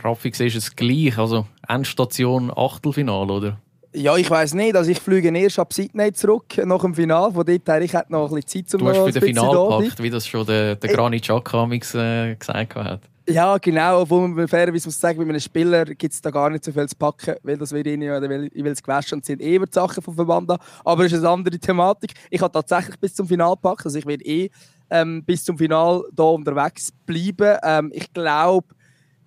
Raffi, 0.04 0.32
siehst 0.34 0.56
du 0.56 0.60
es 0.60 0.76
gleich? 0.76 1.18
Also 1.18 1.46
Endstation 1.68 2.52
Achtelfinale, 2.56 3.32
oder? 3.32 3.62
Ja, 3.98 4.16
ich 4.16 4.30
weiß 4.30 4.54
nicht. 4.54 4.76
Also 4.76 4.92
ich 4.92 5.00
fliege 5.00 5.36
erst 5.36 5.58
ab 5.58 5.74
Sydney 5.74 6.14
zurück 6.14 6.56
nach 6.64 6.82
dem 6.82 6.94
Finale. 6.94 7.34
Von 7.34 7.44
dort 7.44 7.68
her, 7.68 7.82
ich 7.82 7.94
hätte 7.94 8.12
noch 8.12 8.30
ein 8.30 8.36
bisschen 8.36 8.68
Zeit, 8.68 8.76
um 8.76 8.86
Du 8.86 8.90
hast 8.90 9.14
für 9.14 9.20
den 9.20 9.24
Final 9.24 9.80
gepackt, 9.80 10.04
wie 10.04 10.10
das 10.12 10.28
schon 10.28 10.46
der, 10.46 10.76
der 10.76 10.94
Granit 10.94 11.24
Xhaka 11.24 11.68
äh, 11.72 12.36
gesagt 12.36 12.76
hat. 12.76 13.02
Ja, 13.28 13.58
genau. 13.58 14.02
Obwohl 14.02 14.28
man 14.28 14.48
fairerweise 14.48 14.88
muss 14.88 15.00
sagen, 15.00 15.18
bei 15.18 15.24
einem 15.24 15.40
Spieler 15.40 15.84
gibt 15.84 16.14
es 16.14 16.22
da 16.22 16.30
gar 16.30 16.50
nicht 16.52 16.64
so 16.64 16.72
viel 16.72 16.88
zu 16.88 16.96
packen, 16.96 17.36
weil 17.42 17.58
das 17.58 17.72
wird 17.72 17.88
ihnen 17.88 18.16
oder 18.16 18.30
weil 18.30 18.52
es 18.54 18.84
gewaschen 18.84 19.18
und 19.18 19.26
sind 19.26 19.42
eh 19.42 19.58
die 19.58 19.66
Sachen 19.72 20.04
vom 20.04 20.16
Verband 20.16 20.52
an. 20.52 20.60
Aber 20.86 21.04
es 21.04 21.12
ist 21.12 21.20
eine 21.20 21.30
andere 21.30 21.58
Thematik. 21.58 22.14
Ich 22.30 22.42
habe 22.42 22.54
tatsächlich 22.54 23.00
bis 23.00 23.16
zum 23.16 23.28
Final 23.28 23.56
gepackt. 23.56 23.84
Also 23.84 23.98
ich 23.98 24.06
werde 24.06 24.24
eh 24.24 24.50
ähm, 24.92 25.24
bis 25.26 25.44
zum 25.44 25.58
Final 25.58 26.04
hier 26.16 26.26
unterwegs 26.26 26.92
bleiben. 27.06 27.58
Ähm, 27.64 27.92
ich 27.94 28.14
glaube, 28.14 28.68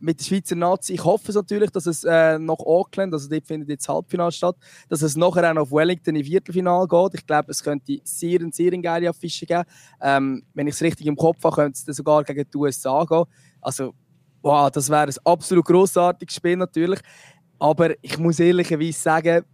mit 0.00 0.18
der 0.18 0.24
Schweizer 0.24 0.56
Nazi. 0.56 0.94
Ich 0.94 1.04
hoffe 1.04 1.28
es 1.28 1.34
natürlich, 1.34 1.70
dass 1.70 1.86
es 1.86 2.04
äh, 2.04 2.38
nach 2.38 2.58
Auckland, 2.58 3.12
also 3.12 3.28
dort 3.28 3.46
findet 3.46 3.68
jetzt 3.68 3.86
das 3.86 3.94
Halbfinale 3.94 4.32
statt, 4.32 4.56
dass 4.88 5.02
es 5.02 5.16
nachher 5.16 5.48
auch 5.48 5.54
noch 5.54 5.62
auf 5.62 5.72
Wellington 5.72 6.16
im 6.16 6.24
Viertelfinale 6.24 6.88
geht. 6.88 7.20
Ich 7.20 7.26
glaube, 7.26 7.50
es 7.50 7.62
könnte 7.62 7.98
sehr, 8.02 8.40
sehr 8.50 8.70
geile 8.78 9.10
Affische 9.10 9.46
geben. 9.46 9.64
Ähm, 10.00 10.42
wenn 10.54 10.66
ich 10.66 10.74
es 10.74 10.82
richtig 10.82 11.06
im 11.06 11.16
Kopf 11.16 11.42
habe, 11.44 11.54
könnte 11.54 11.78
es 11.86 11.96
sogar 11.96 12.24
gegen 12.24 12.44
die 12.50 12.56
USA 12.56 13.04
gehen. 13.04 13.24
Also, 13.60 13.92
wow, 14.42 14.70
das 14.70 14.88
wäre 14.88 15.02
ein 15.02 15.14
absolut 15.24 15.64
grossartiges 15.64 16.34
Spiel 16.34 16.56
natürlich. 16.56 17.00
Aber 17.58 17.94
ich 18.02 18.18
muss 18.18 18.40
ehrlicherweise 18.40 18.98
sagen, 18.98 19.44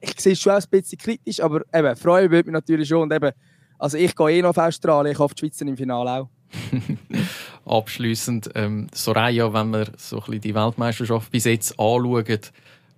ich 0.00 0.20
sehe 0.20 0.32
es 0.32 0.40
schon 0.40 0.52
ein 0.52 0.62
bisschen 0.70 0.98
kritisch, 0.98 1.40
aber 1.40 1.62
eben, 1.72 1.96
freuen 1.96 2.30
würde 2.30 2.50
mich 2.50 2.52
natürlich 2.52 2.88
schon. 2.88 3.02
Und 3.02 3.12
eben, 3.12 3.30
also 3.78 3.96
ich 3.96 4.14
gehe 4.14 4.30
eh 4.30 4.42
noch 4.42 4.50
auf 4.50 4.58
Australien, 4.58 5.12
ich 5.12 5.18
hoffe 5.18 5.34
die 5.34 5.40
Schweizer 5.40 5.66
im 5.66 5.76
Finale 5.76 6.10
auch. 6.10 6.28
Abschließend, 7.66 8.50
ähm, 8.54 8.88
Soraya, 8.92 9.52
wenn 9.52 9.70
wir 9.70 9.86
so 9.96 10.22
ein 10.28 10.40
die 10.40 10.54
Weltmeisterschaft 10.54 11.30
bis 11.30 11.44
jetzt 11.44 11.72
anschauen, 11.78 12.40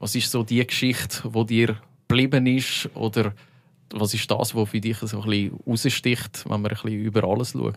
was 0.01 0.15
ist 0.15 0.31
so 0.31 0.43
die 0.43 0.67
Geschichte, 0.67 1.29
die 1.29 1.47
dir 1.47 1.77
geblieben 2.09 2.47
ist? 2.47 2.89
Oder 2.95 3.33
was 3.93 4.15
ist 4.15 4.31
das, 4.31 4.55
was 4.55 4.69
für 4.69 4.81
dich 4.81 4.99
so 4.99 5.21
ein 5.21 5.29
bisschen 5.29 5.61
raussticht, 5.67 6.45
wenn 6.49 6.61
man 6.63 6.71
ein 6.71 6.77
bisschen 6.77 7.01
über 7.01 7.25
alles 7.25 7.53
schaut? 7.53 7.77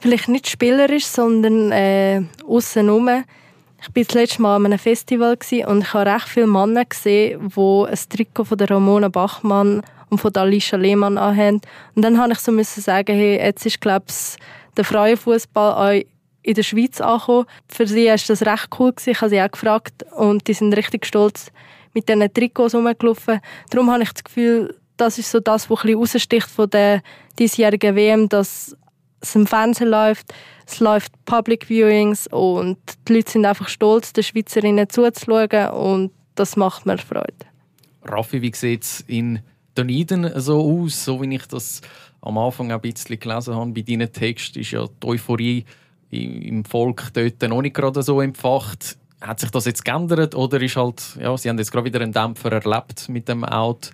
Vielleicht 0.00 0.28
nicht 0.28 0.48
spielerisch, 0.48 1.06
sondern 1.06 1.70
äh, 1.70 2.22
außenrum. 2.46 3.24
Ich 3.80 3.96
war 3.96 4.04
das 4.04 4.14
letzte 4.14 4.42
Mal 4.42 4.56
an 4.56 4.66
einem 4.66 4.78
Festival 4.78 5.36
und 5.66 5.82
ich 5.82 5.94
habe 5.94 6.10
recht 6.10 6.28
viele 6.28 6.46
Männer 6.46 6.84
gesehen, 6.84 7.52
die 7.56 7.84
ein 7.88 7.98
Trikot 8.08 8.44
von 8.44 8.58
der 8.58 8.70
Ramona 8.70 9.08
Bachmann 9.08 9.82
und 10.08 10.18
von 10.18 10.34
Alicia 10.36 10.78
Lehmann 10.78 11.18
anhaben. 11.18 11.60
Und 11.94 12.02
dann 12.02 12.16
musste 12.16 12.50
ich 12.60 12.68
so 12.68 12.80
sagen, 12.80 13.16
hey, 13.16 13.38
jetzt 13.38 13.64
ist, 13.64 13.80
glaube 13.80 14.06
ich, 14.08 14.36
der 14.76 14.84
Frauenfußball 14.84 15.72
auch 15.72 16.04
in 16.42 16.54
der 16.54 16.62
Schweiz 16.62 17.00
angekommen. 17.00 17.46
Für 17.68 17.86
sie 17.86 18.06
war 18.06 18.16
das 18.16 18.42
recht 18.44 18.68
cool. 18.78 18.92
Ich 19.04 19.20
habe 19.20 19.30
sie 19.30 19.40
auch 19.40 19.50
gefragt 19.50 20.04
und 20.16 20.46
die 20.48 20.54
sind 20.54 20.76
richtig 20.76 21.06
stolz 21.06 21.52
mit 21.94 22.08
diesen 22.08 22.32
Trikots 22.32 22.74
rumgelaufen. 22.74 23.40
Darum 23.70 23.90
habe 23.90 24.02
ich 24.02 24.12
das 24.12 24.24
Gefühl, 24.24 24.74
das 24.96 25.18
ist 25.18 25.30
so 25.30 25.40
das, 25.40 25.68
was 25.70 25.84
ein 25.84 25.98
bisschen 25.98 26.40
von 26.42 26.70
der 26.70 27.02
diesjährigen 27.38 27.96
WM, 27.96 28.28
dass 28.28 28.76
es 29.20 29.34
im 29.34 29.46
Fernsehen 29.46 29.88
läuft, 29.88 30.34
es 30.66 30.80
läuft 30.80 31.12
Public 31.24 31.68
Viewings 31.68 32.26
und 32.28 32.78
die 33.06 33.14
Leute 33.14 33.30
sind 33.30 33.46
einfach 33.46 33.68
stolz, 33.68 34.12
den 34.12 34.24
Schweizerinnen 34.24 34.88
zuzuschauen 34.88 35.70
und 35.70 36.12
das 36.34 36.56
macht 36.56 36.86
mir 36.86 36.98
Freude. 36.98 37.46
Raffi, 38.04 38.42
wie 38.42 38.52
sieht 38.52 38.82
es 38.82 39.00
in 39.06 39.40
Dunedin 39.74 40.30
so 40.36 40.60
aus, 40.60 41.04
so 41.04 41.20
wie 41.22 41.34
ich 41.34 41.46
das 41.46 41.82
am 42.22 42.38
Anfang 42.38 42.72
ein 42.72 42.80
bisschen 42.80 43.18
gelesen 43.18 43.54
habe, 43.54 43.72
bei 43.72 43.82
deinen 43.82 44.10
Texten 44.12 44.60
ist 44.60 44.70
ja 44.70 44.86
die 44.86 45.06
Euphorie 45.06 45.64
im 46.10 46.64
Volk 46.64 47.10
dort 47.14 47.42
noch 47.42 47.62
nicht 47.62 47.74
gerade 47.74 48.02
so 48.02 48.20
empfacht. 48.20 48.96
Hat 49.20 49.40
sich 49.40 49.50
das 49.50 49.64
jetzt 49.66 49.84
geändert 49.84 50.34
oder 50.34 50.60
ist 50.60 50.76
halt, 50.76 51.16
ja, 51.20 51.36
sie 51.36 51.48
haben 51.48 51.58
jetzt 51.58 51.70
gerade 51.70 51.84
wieder 51.84 52.00
einen 52.00 52.12
Dämpfer 52.12 52.52
erlebt 52.52 53.08
mit 53.08 53.28
dem 53.28 53.44
Out 53.44 53.90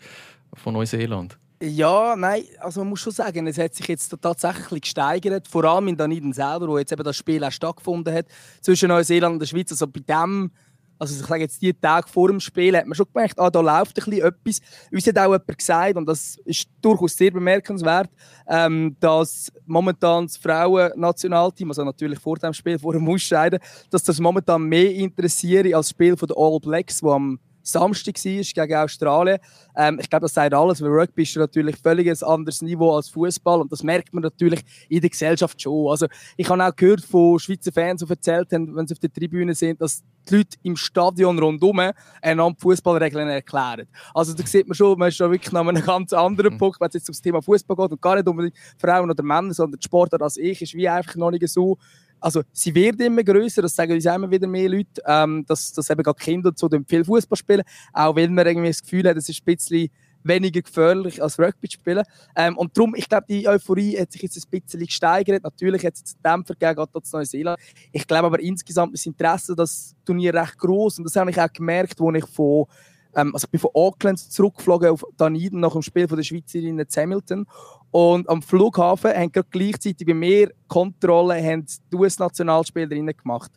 von 0.55 0.75
Neuseeland? 0.75 1.39
Ja, 1.61 2.15
nein, 2.17 2.45
also 2.61 2.81
man 2.81 2.91
muss 2.91 3.01
schon 3.01 3.13
sagen, 3.13 3.47
es 3.49 3.59
hat 3.59 3.75
sich 3.75 3.89
jetzt 3.89 4.15
tatsächlich 4.21 4.83
gesteigert, 4.83 5.49
vor 5.49 5.65
allem 5.65 5.89
in 5.89 5.97
Dunedin 5.97 6.33
selber, 6.33 6.69
wo 6.69 6.79
jetzt 6.79 6.93
eben 6.93 7.03
das 7.03 7.17
Spiel 7.17 7.43
auch 7.43 7.51
stattgefunden 7.51 8.15
hat 8.15 8.27
zwischen 8.61 8.89
Neuseeland 8.89 9.35
und 9.35 9.41
der 9.41 9.47
Schweiz. 9.47 9.73
Also 9.73 9.89
bei 9.89 10.01
dem 10.01 10.53
also 10.99 11.21
ich 11.21 11.27
sage 11.27 11.43
jetzt, 11.43 11.63
die 11.63 11.73
Tage 11.73 12.09
vor 12.09 12.29
dem 12.29 12.41
Spiel 12.41 12.77
hat 12.77 12.87
man 12.87 12.95
schon 12.95 13.07
gemerkt, 13.13 13.39
ah, 13.39 13.51
da 13.51 13.61
läuft 13.61 13.99
ein 13.99 14.05
bisschen 14.11 14.27
etwas. 14.27 14.61
Uns 14.93 15.07
hat 15.07 15.19
auch 15.19 15.25
jemand 15.33 15.59
gesagt, 15.59 15.97
und 15.97 16.07
das 16.07 16.37
ist 16.45 16.69
durchaus 16.83 17.17
sehr 17.17 17.31
bemerkenswert, 17.31 18.11
ähm, 18.49 18.97
dass 19.01 19.53
momentan 19.67 20.27
das 20.27 20.37
Frauen-Nationalteam, 20.37 21.71
also 21.71 21.85
natürlich 21.85 22.19
vor 22.19 22.37
dem 22.37 22.53
Spiel, 22.53 22.79
vor 22.79 22.93
dem 22.93 23.09
Ausscheiden, 23.09 23.61
dass 23.91 24.03
das 24.03 24.19
momentan 24.19 24.63
mehr 24.63 24.93
interessiert 24.93 25.67
als 25.67 25.87
das 25.87 25.91
Spiel 25.91 26.17
der 26.17 26.37
All 26.37 26.59
Blacks, 26.61 27.03
wo 27.03 27.13
am 27.13 27.39
Samstag 27.69 28.17
war 28.25 28.67
gegen 28.67 28.75
Australien. 28.75 29.39
Ähm, 29.77 29.99
ich 30.01 30.09
glaube, 30.09 30.25
das 30.25 30.35
sagt 30.35 30.55
alles, 30.55 30.83
weil 30.83 30.91
Rugby 30.91 31.23
ist 31.23 31.37
natürlich 31.37 31.77
völlig 31.77 32.09
ein 32.09 32.29
anderes 32.29 32.63
Niveau 32.63 32.95
als 32.97 33.09
Fußball 33.09 33.61
und 33.61 33.71
das 33.71 33.83
merkt 33.83 34.13
man 34.13 34.23
natürlich 34.23 34.61
in 34.89 35.01
der 35.01 35.11
Gesellschaft 35.11 35.61
schon. 35.61 35.91
Also 35.91 36.07
ich 36.37 36.49
habe 36.49 36.65
auch 36.65 36.75
gehört 36.75 37.03
von 37.03 37.39
Schweizer 37.39 37.73
Fans, 37.73 38.03
die 38.05 38.11
erzählt 38.11 38.53
haben, 38.53 38.75
wenn 38.75 38.87
sie 38.87 38.95
auf 38.95 38.99
der 38.99 39.13
Tribüne 39.13 39.55
sind, 39.55 39.81
dass 39.81 40.03
die 40.29 40.37
Leute 40.37 40.59
im 40.63 40.77
Stadion 40.77 41.39
rundherum 41.39 41.93
einander 42.23 42.57
Fußballregeln 42.59 43.29
erklären. 43.29 43.87
Also 44.15 44.35
da 44.35 44.47
sieht 44.47 44.67
man 44.67 44.75
schon, 44.75 44.99
man 44.99 45.09
ist 45.09 45.17
schon 45.17 45.31
wirklich 45.31 45.53
noch 45.53 45.67
einem 45.67 45.85
ganz 45.85 46.13
anderen 46.13 46.55
mhm. 46.55 46.59
Punkt, 46.59 46.81
wenn 46.81 46.89
es 46.89 46.95
jetzt 46.95 47.09
ums 47.09 47.21
Thema 47.21 47.43
Fußball 47.43 47.77
geht 47.77 47.93
und 47.93 48.03
gar 48.03 48.17
nicht 48.17 48.29
unbedingt 48.29 48.57
Frauen 48.79 49.11
oder 49.11 49.23
Männer, 49.23 49.55
sondern 49.55 49.79
die 49.79 49.85
Sportler 49.85 50.21
als 50.21 50.37
ich 50.37 50.63
ist 50.63 50.75
wie 50.75 50.89
einfach 50.89 51.17
noch 51.17 51.31
nicht 51.31 51.49
so 51.49 51.79
also 52.21 52.43
sie 52.53 52.75
wird 52.75 53.01
immer 53.01 53.23
größer, 53.23 53.63
das 53.63 53.75
sagen 53.75 53.93
uns 53.93 54.05
immer 54.05 54.31
wieder 54.31 54.47
mehr 54.47 54.69
Leute, 54.69 55.03
ähm, 55.07 55.45
dass, 55.47 55.73
dass 55.73 55.91
eben 55.91 56.03
gerade 56.03 56.19
Kinder 56.19 56.53
so 56.55 56.69
viel 56.87 57.05
Fußball 57.05 57.37
spielen, 57.37 57.63
auch 57.93 58.17
wenn 58.17 58.35
man 58.35 58.47
irgendwie 58.47 58.69
das 58.69 58.83
Gefühl 58.83 59.09
hat, 59.09 59.17
es 59.17 59.29
ist 59.29 59.41
ein 59.41 59.45
bisschen 59.45 59.89
weniger 60.25 60.61
gefährlich 60.61 61.23
als 61.23 61.39
Rugby 61.39 61.69
zu 61.69 61.79
spielen. 61.79 62.05
Ähm, 62.37 62.57
und 62.57 62.77
darum, 62.77 62.95
ich 62.97 63.09
glaube, 63.09 63.27
die 63.29 63.49
Euphorie 63.49 63.99
hat 63.99 64.13
sich 64.13 64.23
jetzt 64.23 64.37
ein 64.37 64.61
bisschen 64.61 64.81
gesteigert. 64.81 65.43
Natürlich 65.43 65.85
hat 65.85 65.95
es 65.95 66.01
jetzt 66.01 66.19
Dämpfer 66.25 66.55
gegeben, 66.55 66.77
gerade 66.77 67.03
zu 67.03 67.17
Neuseeland. 67.17 67.59
Ich 67.93 68.07
glaube 68.07 68.27
aber 68.27 68.41
insgesamt 68.41 68.95
das 68.95 69.07
Interesse 69.07 69.55
das 69.55 69.95
Turnier 70.05 70.35
recht 70.35 70.59
groß 70.59 70.99
und 70.99 71.05
das 71.05 71.17
habe 71.17 71.31
ich 71.31 71.41
auch 71.41 71.53
gemerkt, 71.53 72.01
als 72.01 72.17
ich 72.17 72.27
von 72.27 72.67
ähm, 73.15 73.35
also 73.35 73.47
ich 73.47 73.51
bin 73.51 73.61
von 73.61 73.71
Auckland 73.75 74.19
zurückgeflogen 74.19 74.91
auf 74.91 75.05
Dunedin 75.17 75.61
nach 75.61 75.73
dem 75.73 75.83
Spiel 75.83 76.07
von 76.07 76.17
der 76.17 76.25
Schweizerinnen 76.25 76.87
Hamilton 76.95 77.47
und 77.91 78.29
am 78.29 78.43
Flughafen 78.43 79.13
haben 79.13 79.33
gerade 79.33 79.49
gleichzeitig 79.51 80.07
bei 80.07 80.15
mir 80.15 80.53
Kontrollen 80.67 81.67
die 81.91 81.97
US-Nationalspielerinnen 81.97 83.17
gemacht. 83.17 83.51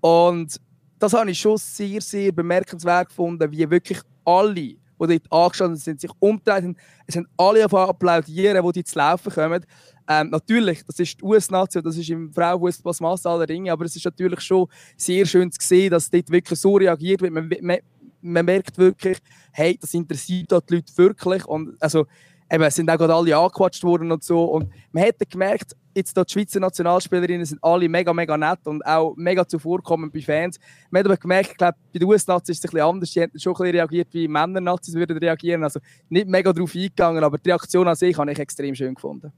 Und 0.00 0.60
das 0.98 1.12
habe 1.12 1.30
ich 1.30 1.38
schon 1.38 1.58
sehr, 1.58 2.00
sehr 2.00 2.32
bemerkenswert 2.32 3.08
gefunden, 3.08 3.50
wie 3.52 3.68
wirklich 3.68 4.00
alle, 4.24 4.54
die 4.54 4.78
dort 4.98 5.32
angestanden 5.32 5.76
sind, 5.76 6.00
sich 6.00 6.10
umdrehen. 6.20 6.76
Es 7.06 7.14
sind 7.14 7.28
alle 7.36 7.66
auf 7.66 7.74
applaudieren, 7.74 8.64
die 8.64 8.72
dort 8.72 8.86
zu 8.86 8.98
laufen 8.98 9.32
kommen. 9.32 9.66
Ähm, 10.08 10.30
natürlich, 10.30 10.84
das 10.84 10.98
ist 10.98 11.20
die 11.20 11.24
US-Nation, 11.24 11.82
das 11.82 11.96
ist 11.96 12.08
im 12.08 12.32
Frauenfußball 12.32 12.90
das 12.90 13.00
Mass 13.00 13.26
aller 13.26 13.48
Ringe, 13.48 13.72
aber 13.72 13.84
es 13.84 13.96
ist 13.96 14.04
natürlich 14.04 14.40
schon 14.40 14.68
sehr 14.96 15.26
schön 15.26 15.50
zu 15.50 15.58
sehen, 15.60 15.90
dass 15.90 16.08
dort 16.08 16.30
wirklich 16.30 16.58
so 16.58 16.76
reagiert 16.76 17.20
wird. 17.22 17.32
Man, 17.32 17.50
man, 17.60 17.78
man 18.22 18.44
merkt 18.44 18.78
wirklich, 18.78 19.18
hey, 19.52 19.76
das 19.78 19.92
interessiert 19.94 20.50
die 20.50 20.74
Leute 20.74 20.96
wirklich. 20.96 21.44
Und 21.44 21.76
also, 21.80 22.06
eben, 22.50 22.70
sind 22.70 22.90
auch 22.90 22.98
gerade 22.98 23.14
alle 23.14 23.36
angequatscht 23.36 23.82
worden 23.84 24.12
und 24.12 24.22
so. 24.22 24.44
Und 24.44 24.70
man 24.92 25.04
hätte 25.04 25.26
gemerkt, 25.26 25.74
jetzt 25.94 26.16
die 26.16 26.22
Schweizer 26.28 26.60
Nationalspielerinnen 26.60 27.44
sind 27.44 27.62
alle 27.62 27.88
mega, 27.88 28.12
mega 28.12 28.36
nett 28.36 28.60
und 28.64 28.84
auch 28.84 29.14
mega 29.16 29.46
zuvorkommend 29.46 30.12
bei 30.12 30.20
Fans. 30.20 30.58
Man 30.90 31.00
hat 31.00 31.06
aber 31.06 31.16
gemerkt, 31.16 31.52
ich 31.52 31.56
glaube, 31.56 31.76
bei 31.92 31.98
den 31.98 32.08
US-Nazis 32.08 32.56
ist 32.56 32.64
es 32.64 32.70
ein 32.70 32.74
bisschen 32.74 32.88
anders. 32.88 33.10
Die 33.10 33.22
haben 33.22 33.38
schon 33.38 33.52
ein 33.52 33.58
bisschen 33.58 33.76
reagiert, 33.76 34.08
wie 34.12 34.28
Männer-Nazis 34.28 34.94
würden 34.94 35.16
reagieren. 35.18 35.64
Also 35.64 35.80
nicht 36.08 36.28
mega 36.28 36.52
darauf 36.52 36.74
eingegangen, 36.74 37.24
aber 37.24 37.38
die 37.38 37.50
Reaktion 37.50 37.88
an 37.88 37.96
sich 37.96 38.16
habe 38.16 38.30
ich 38.30 38.38
extrem 38.38 38.74
schön 38.74 38.94
gefunden. 38.94 39.32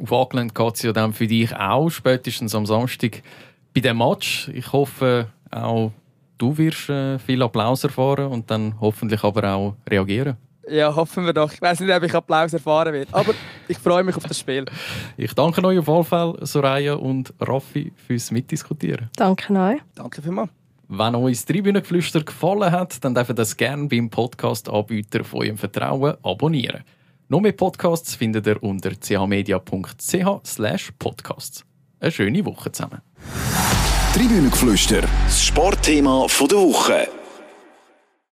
Auf 0.00 0.10
Auckland 0.10 0.54
geht 0.54 0.74
es 0.74 0.82
ja 0.82 0.92
dann 0.92 1.12
für 1.12 1.28
dich 1.28 1.54
auch, 1.54 1.88
spätestens 1.88 2.54
am 2.54 2.66
Samstag 2.66 3.22
bei 3.72 3.80
dem 3.80 3.98
Match. 3.98 4.48
Ich 4.48 4.72
hoffe 4.72 5.28
auch, 5.52 5.92
du 6.38 6.58
wirst 6.58 6.88
äh, 6.88 7.18
viel 7.20 7.40
Applaus 7.42 7.84
erfahren 7.84 8.26
und 8.26 8.50
dann 8.50 8.80
hoffentlich 8.80 9.22
aber 9.22 9.54
auch 9.54 9.76
reagieren. 9.88 10.36
Ja, 10.68 10.94
hoffen 10.94 11.26
wir 11.26 11.32
doch. 11.32 11.52
Ich 11.52 11.60
weiß 11.60 11.80
nicht, 11.80 11.94
ob 11.94 12.02
ich 12.02 12.14
Applaus 12.14 12.52
erfahren 12.52 12.92
werde. 12.92 13.12
Aber 13.12 13.34
Ich 13.68 13.78
freue 13.78 14.04
mich 14.04 14.16
auf 14.16 14.24
das 14.24 14.38
Spiel. 14.38 14.64
Ich 15.16 15.34
danke 15.34 15.64
euch 15.64 15.78
auf 15.78 15.88
jeden 15.88 16.04
Fall, 16.04 16.36
Soraya 16.42 16.94
und 16.94 17.32
Raffi, 17.40 17.92
fürs 18.06 18.30
Mitdiskutieren. 18.30 19.10
Danke 19.16 19.52
euch. 19.52 19.80
Danke 19.94 20.22
vielmals. 20.22 20.50
Wenn 20.88 21.14
euch 21.14 21.36
das 21.36 21.46
Tribünengeflüster 21.46 22.22
gefallen 22.22 22.70
hat, 22.70 23.02
dann 23.04 23.14
dürft 23.14 23.30
ihr 23.30 23.34
das 23.34 23.56
gerne 23.56 23.88
beim 23.88 24.10
Podcast-Anbieter 24.10 25.24
von 25.24 25.42
eurem 25.42 25.56
Vertrauen 25.56 26.14
abonnieren. 26.22 26.84
Noch 27.28 27.40
mehr 27.40 27.52
Podcasts 27.52 28.14
findet 28.14 28.46
ihr 28.46 28.62
unter 28.62 28.90
chmedia.ch 28.90 30.98
podcasts. 30.98 31.64
Eine 32.00 32.12
schöne 32.12 32.44
Woche 32.44 32.70
zusammen. 32.70 33.00
Tribünengeflüster, 34.14 35.00
das 35.24 35.42
Sportthema 35.42 36.26
der 36.28 36.58
Woche. 36.58 37.08